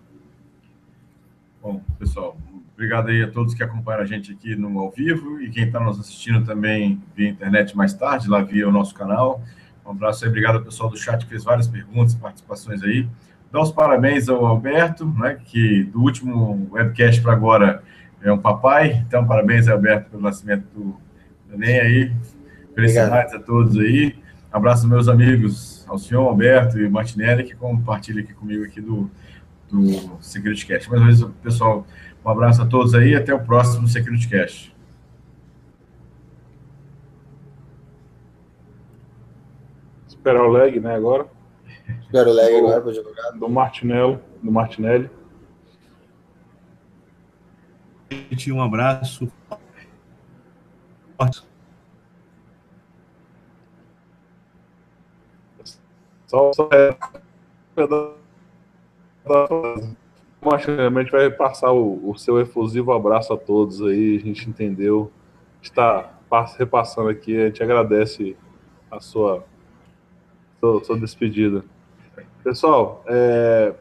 Bom, 1.61 1.81
pessoal, 1.97 2.37
obrigado 2.73 3.09
aí 3.09 3.23
a 3.23 3.31
todos 3.31 3.53
que 3.53 3.63
acompanham 3.63 4.01
a 4.01 4.05
gente 4.05 4.31
aqui 4.31 4.55
no 4.55 4.79
ao 4.79 4.91
vivo 4.91 5.41
e 5.41 5.49
quem 5.49 5.65
está 5.65 5.79
nos 5.79 5.99
assistindo 5.99 6.45
também 6.45 7.01
via 7.15 7.29
internet 7.29 7.75
mais 7.75 7.93
tarde, 7.93 8.29
lá 8.29 8.41
via 8.41 8.67
o 8.67 8.71
nosso 8.71 8.93
canal. 8.93 9.41
Um 9.85 9.91
abraço 9.91 10.23
aí, 10.23 10.29
obrigado 10.29 10.55
ao 10.57 10.63
pessoal 10.63 10.89
do 10.89 10.97
chat 10.97 11.23
que 11.23 11.29
fez 11.29 11.43
várias 11.43 11.67
perguntas, 11.67 12.15
participações 12.15 12.83
aí. 12.83 13.07
Dar 13.51 13.61
os 13.61 13.71
parabéns 13.71 14.27
ao 14.27 14.45
Alberto, 14.45 15.05
né, 15.05 15.39
que 15.45 15.83
do 15.85 16.01
último 16.01 16.67
webcast 16.71 17.21
para 17.21 17.33
agora 17.33 17.83
é 18.21 18.31
um 18.31 18.37
papai. 18.37 19.03
Então, 19.07 19.25
parabéns, 19.25 19.67
Alberto, 19.67 20.09
pelo 20.09 20.23
nascimento 20.23 20.65
do 20.73 20.97
neném 21.49 21.79
aí. 21.79 22.11
Felicidades 22.73 23.33
a 23.33 23.39
todos 23.39 23.77
aí. 23.77 24.15
Abraço 24.55 24.83
aos 24.83 24.89
meus 24.89 25.07
amigos, 25.09 25.85
ao 25.85 25.97
senhor 25.97 26.25
Alberto 26.25 26.79
e 26.79 26.87
Martinelli, 26.87 27.43
que 27.43 27.53
compartilham 27.53 28.23
aqui 28.23 28.33
comigo 28.33 28.63
aqui 28.63 28.79
do, 28.79 29.11
do 29.69 30.17
Security 30.21 30.65
Cast. 30.65 30.89
Mais 30.89 31.01
uma 31.01 31.27
vez, 31.27 31.37
pessoal, 31.43 31.85
um 32.23 32.29
abraço 32.29 32.61
a 32.61 32.65
todos 32.65 32.95
aí 32.95 33.09
e 33.09 33.15
até 33.17 33.33
o 33.33 33.39
próximo 33.43 33.85
Security 33.85 34.29
Cast. 34.29 34.73
Esperar 40.07 40.45
o 40.45 40.47
lag, 40.47 40.79
né, 40.79 40.95
agora. 40.95 41.27
Espero 42.03 42.29
o 42.29 42.33
lag 42.33 42.55
agora 42.55 42.79
para 42.79 42.93
jogar. 42.93 43.31
Do 43.31 43.49
Martinello, 43.49 44.21
do 44.41 44.53
Martinelli. 44.53 45.09
Um 48.47 48.61
abraço. 48.61 49.29
Só, 56.35 56.51
só 56.51 56.69
é. 56.73 56.97
A 60.43 61.01
gente 61.01 61.11
vai 61.11 61.31
passar 61.31 61.71
o, 61.71 62.09
o, 62.09 62.17
seu 62.17 62.41
efusivo 62.41 62.91
abraço 62.91 63.31
a 63.31 63.37
todos 63.37 63.81
aí. 63.81 64.17
A 64.17 64.19
gente 64.19 64.49
entendeu. 64.49 65.09
Está 65.61 66.11
repassando 66.57 67.07
aqui. 67.07 67.37
A 67.37 67.45
gente 67.45 67.63
agradece 67.63 68.35
a 68.91 68.99
sua, 68.99 69.45
sua, 70.59 70.83
sua 70.83 70.99
despedida. 70.99 71.63
Pessoal, 72.43 73.01
é, 73.07 73.73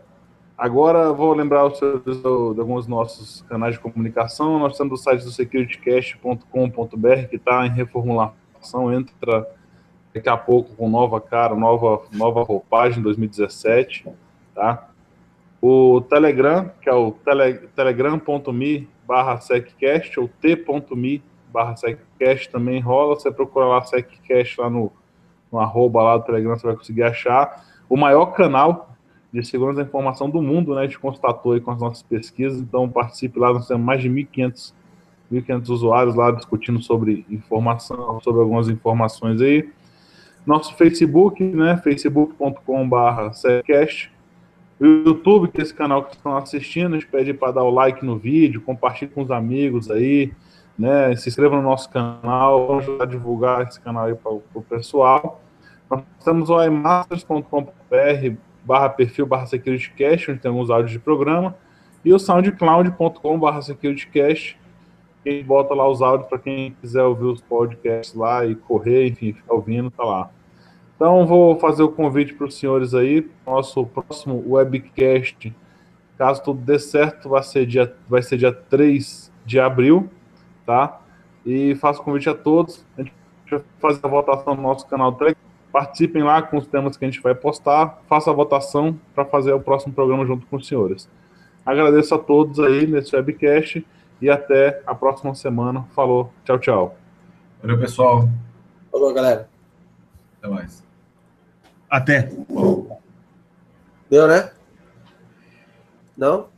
agora 0.57 1.12
vou 1.12 1.34
lembrar 1.34 1.66
os 1.66 1.76
senhores 1.76 2.22
de 2.22 2.26
alguns 2.61 2.86
nossos 2.86 3.42
canais 3.42 3.74
de 3.74 3.80
comunicação. 3.80 4.61
Nós 4.61 4.78
temos 4.78 5.00
o 5.00 5.02
site 5.02 5.24
do 5.24 5.32
securitycast.com.br 5.32 7.28
que 7.28 7.34
está 7.36 7.66
em 7.66 7.70
reformulação, 7.70 8.92
entra 8.92 9.44
daqui 10.15 10.29
a 10.29 10.37
pouco 10.37 10.77
com 10.77 10.89
nova 10.89 11.21
cara, 11.21 11.57
nova, 11.57 12.03
nova 12.12 12.45
roupagem 12.45 13.03
2017, 13.03 14.07
tá? 14.55 14.89
O 15.61 16.01
Telegram, 16.03 16.71
que 16.81 16.89
é 16.89 16.95
o 16.95 17.11
tele, 17.11 17.55
telegram.me 17.75 18.89
barra 19.07 19.41
seccast 19.41 20.21
ou 20.21 20.29
t.me 20.29 21.23
barra 21.53 21.75
seccast 21.77 22.49
também 22.51 22.81
rola. 22.81 23.17
Você 23.17 23.31
procura 23.33 23.67
lá 23.67 23.83
seccast 23.83 24.61
lá 24.61 24.71
no, 24.71 24.93
no 25.51 25.59
arroba 25.59 26.03
lá 26.03 26.17
do 26.19 26.25
Telegram, 26.25 26.57
você 26.57 26.67
vai 26.67 26.77
conseguir 26.77 27.03
achar 27.03 27.65
o 27.89 27.97
maior 27.97 28.27
canal 28.27 28.95
de 29.33 29.45
segurança 29.45 29.79
da 29.79 29.89
informação 29.89 30.31
do 30.31 30.41
mundo, 30.41 30.75
né? 30.75 30.83
A 30.83 30.85
gente 30.85 30.99
constatou 30.99 31.53
aí 31.53 31.61
com 31.61 31.73
as 31.73 31.81
nossas 31.81 32.03
pesquisas, 32.05 32.61
então 32.61 32.89
participe 32.89 33.39
lá, 33.39 33.53
nós 33.53 33.67
temos 33.67 33.85
mais 33.85 34.01
de 34.01 34.09
1.500 34.09 34.73
1.500 35.33 35.69
usuários 35.71 36.15
lá 36.15 36.31
discutindo 36.31 36.81
sobre 36.83 37.25
informação, 37.29 38.21
sobre 38.21 38.43
algumas 38.43 38.69
informações 38.69 39.41
aí. 39.41 39.69
Nosso 40.47 40.74
Facebook, 40.76 41.42
né? 41.42 41.76
facebook.com.br 41.78 43.32
Secast. 43.32 44.12
O 44.78 44.84
YouTube, 44.84 45.49
que 45.49 45.61
é 45.61 45.62
esse 45.62 45.72
canal 45.72 46.05
que 46.05 46.16
estão 46.16 46.36
assistindo, 46.36 46.95
a 46.95 46.99
gente 46.99 47.09
pede 47.09 47.32
para 47.32 47.53
dar 47.53 47.62
o 47.62 47.70
like 47.70 48.05
no 48.05 48.18
vídeo, 48.18 48.61
compartilhe 48.61 49.11
com 49.11 49.22
os 49.22 49.30
amigos 49.30 49.90
aí, 49.90 50.32
né? 50.78 51.14
Se 51.16 51.28
inscreva 51.28 51.57
no 51.57 51.62
nosso 51.62 51.88
canal, 51.90 52.66
vamos 52.66 52.84
ajudar 52.84 53.05
a 53.05 53.07
divulgar 53.07 53.66
esse 53.66 53.80
canal 53.80 54.07
aí 54.07 54.14
para 54.14 54.32
o 54.32 54.62
pessoal. 54.68 55.40
Nós 55.88 56.03
temos 56.24 56.51
o 56.51 56.62
imasters.com.br 56.62 58.36
barra 58.64 58.88
perfil 58.88 59.26
barra 59.26 59.47
securitycast, 59.47 60.30
onde 60.30 60.40
tem 60.40 60.51
alguns 60.51 60.70
áudios 60.70 60.90
de 60.90 60.99
programa, 60.99 61.55
e 62.05 62.12
o 62.12 62.18
soundcloud.com 62.18 63.38
barra 63.38 63.62
securitycast, 63.62 64.59
quem 65.25 65.43
bota 65.43 65.75
lá 65.75 65.89
os 65.89 66.03
áudios 66.03 66.29
para 66.29 66.39
quem 66.39 66.77
quiser 66.81 67.03
ouvir 67.03 67.25
os 67.25 67.41
podcasts 67.41 68.14
lá 68.14 68.47
e 68.47 68.55
correr, 68.55 69.09
enfim, 69.09 69.33
ficar 69.33 69.55
ouvindo, 69.55 69.91
tá 69.91 70.05
lá. 70.05 70.31
Então, 70.95 71.27
vou 71.27 71.59
fazer 71.59 71.83
o 71.83 71.89
convite 71.89 72.35
para 72.35 72.47
os 72.47 72.55
senhores 72.57 72.95
aí. 72.95 73.29
Nosso 73.45 73.85
próximo 73.87 74.45
webcast, 74.47 75.53
caso 76.16 76.43
tudo 76.43 76.61
dê 76.61 76.79
certo, 76.79 77.29
vai 77.29 77.43
ser 77.43 77.66
dia, 77.66 77.93
vai 78.09 78.22
ser 78.22 78.37
dia 78.37 78.53
3 78.53 79.33
de 79.45 79.59
abril, 79.59 80.09
tá? 80.64 81.01
E 81.45 81.75
faço 81.77 82.03
convite 82.03 82.29
a 82.29 82.35
todos. 82.35 82.87
A 82.97 83.03
gente 83.03 83.12
vai 83.51 83.62
fazer 83.81 84.01
a 84.05 84.09
votação 84.09 84.55
no 84.55 84.62
nosso 84.62 84.87
canal 84.87 85.12
Telegram 85.12 85.45
Participem 85.75 86.22
lá 86.22 86.41
com 86.41 86.57
os 86.57 86.68
temas 86.68 86.97
que 86.97 87.05
a 87.05 87.11
gente 87.11 87.20
vai 87.20 87.35
postar, 87.35 88.01
faça 88.09 88.31
a 88.31 88.33
votação 88.33 88.97
para 89.12 89.25
fazer 89.25 89.53
o 89.53 89.59
próximo 89.59 89.93
programa 89.93 90.25
junto 90.25 90.47
com 90.47 90.55
os 90.55 90.68
senhores. 90.68 91.11
Agradeço 91.66 92.14
a 92.14 92.18
todos 92.18 92.61
aí 92.61 92.87
nesse 92.87 93.16
webcast 93.16 93.85
e 94.21 94.31
até 94.31 94.83
a 94.87 94.95
próxima 94.95 95.35
semana. 95.35 95.85
Falou, 95.95 96.33
tchau, 96.45 96.59
tchau. 96.59 96.97
Valeu, 97.61 97.79
pessoal. 97.79 98.29
Falou, 98.91 99.12
galera. 99.12 99.49
Até 100.39 100.49
mais. 100.49 100.85
Até. 101.89 102.31
Deu, 104.11 104.29
né? 104.29 104.51
Não? 106.17 106.53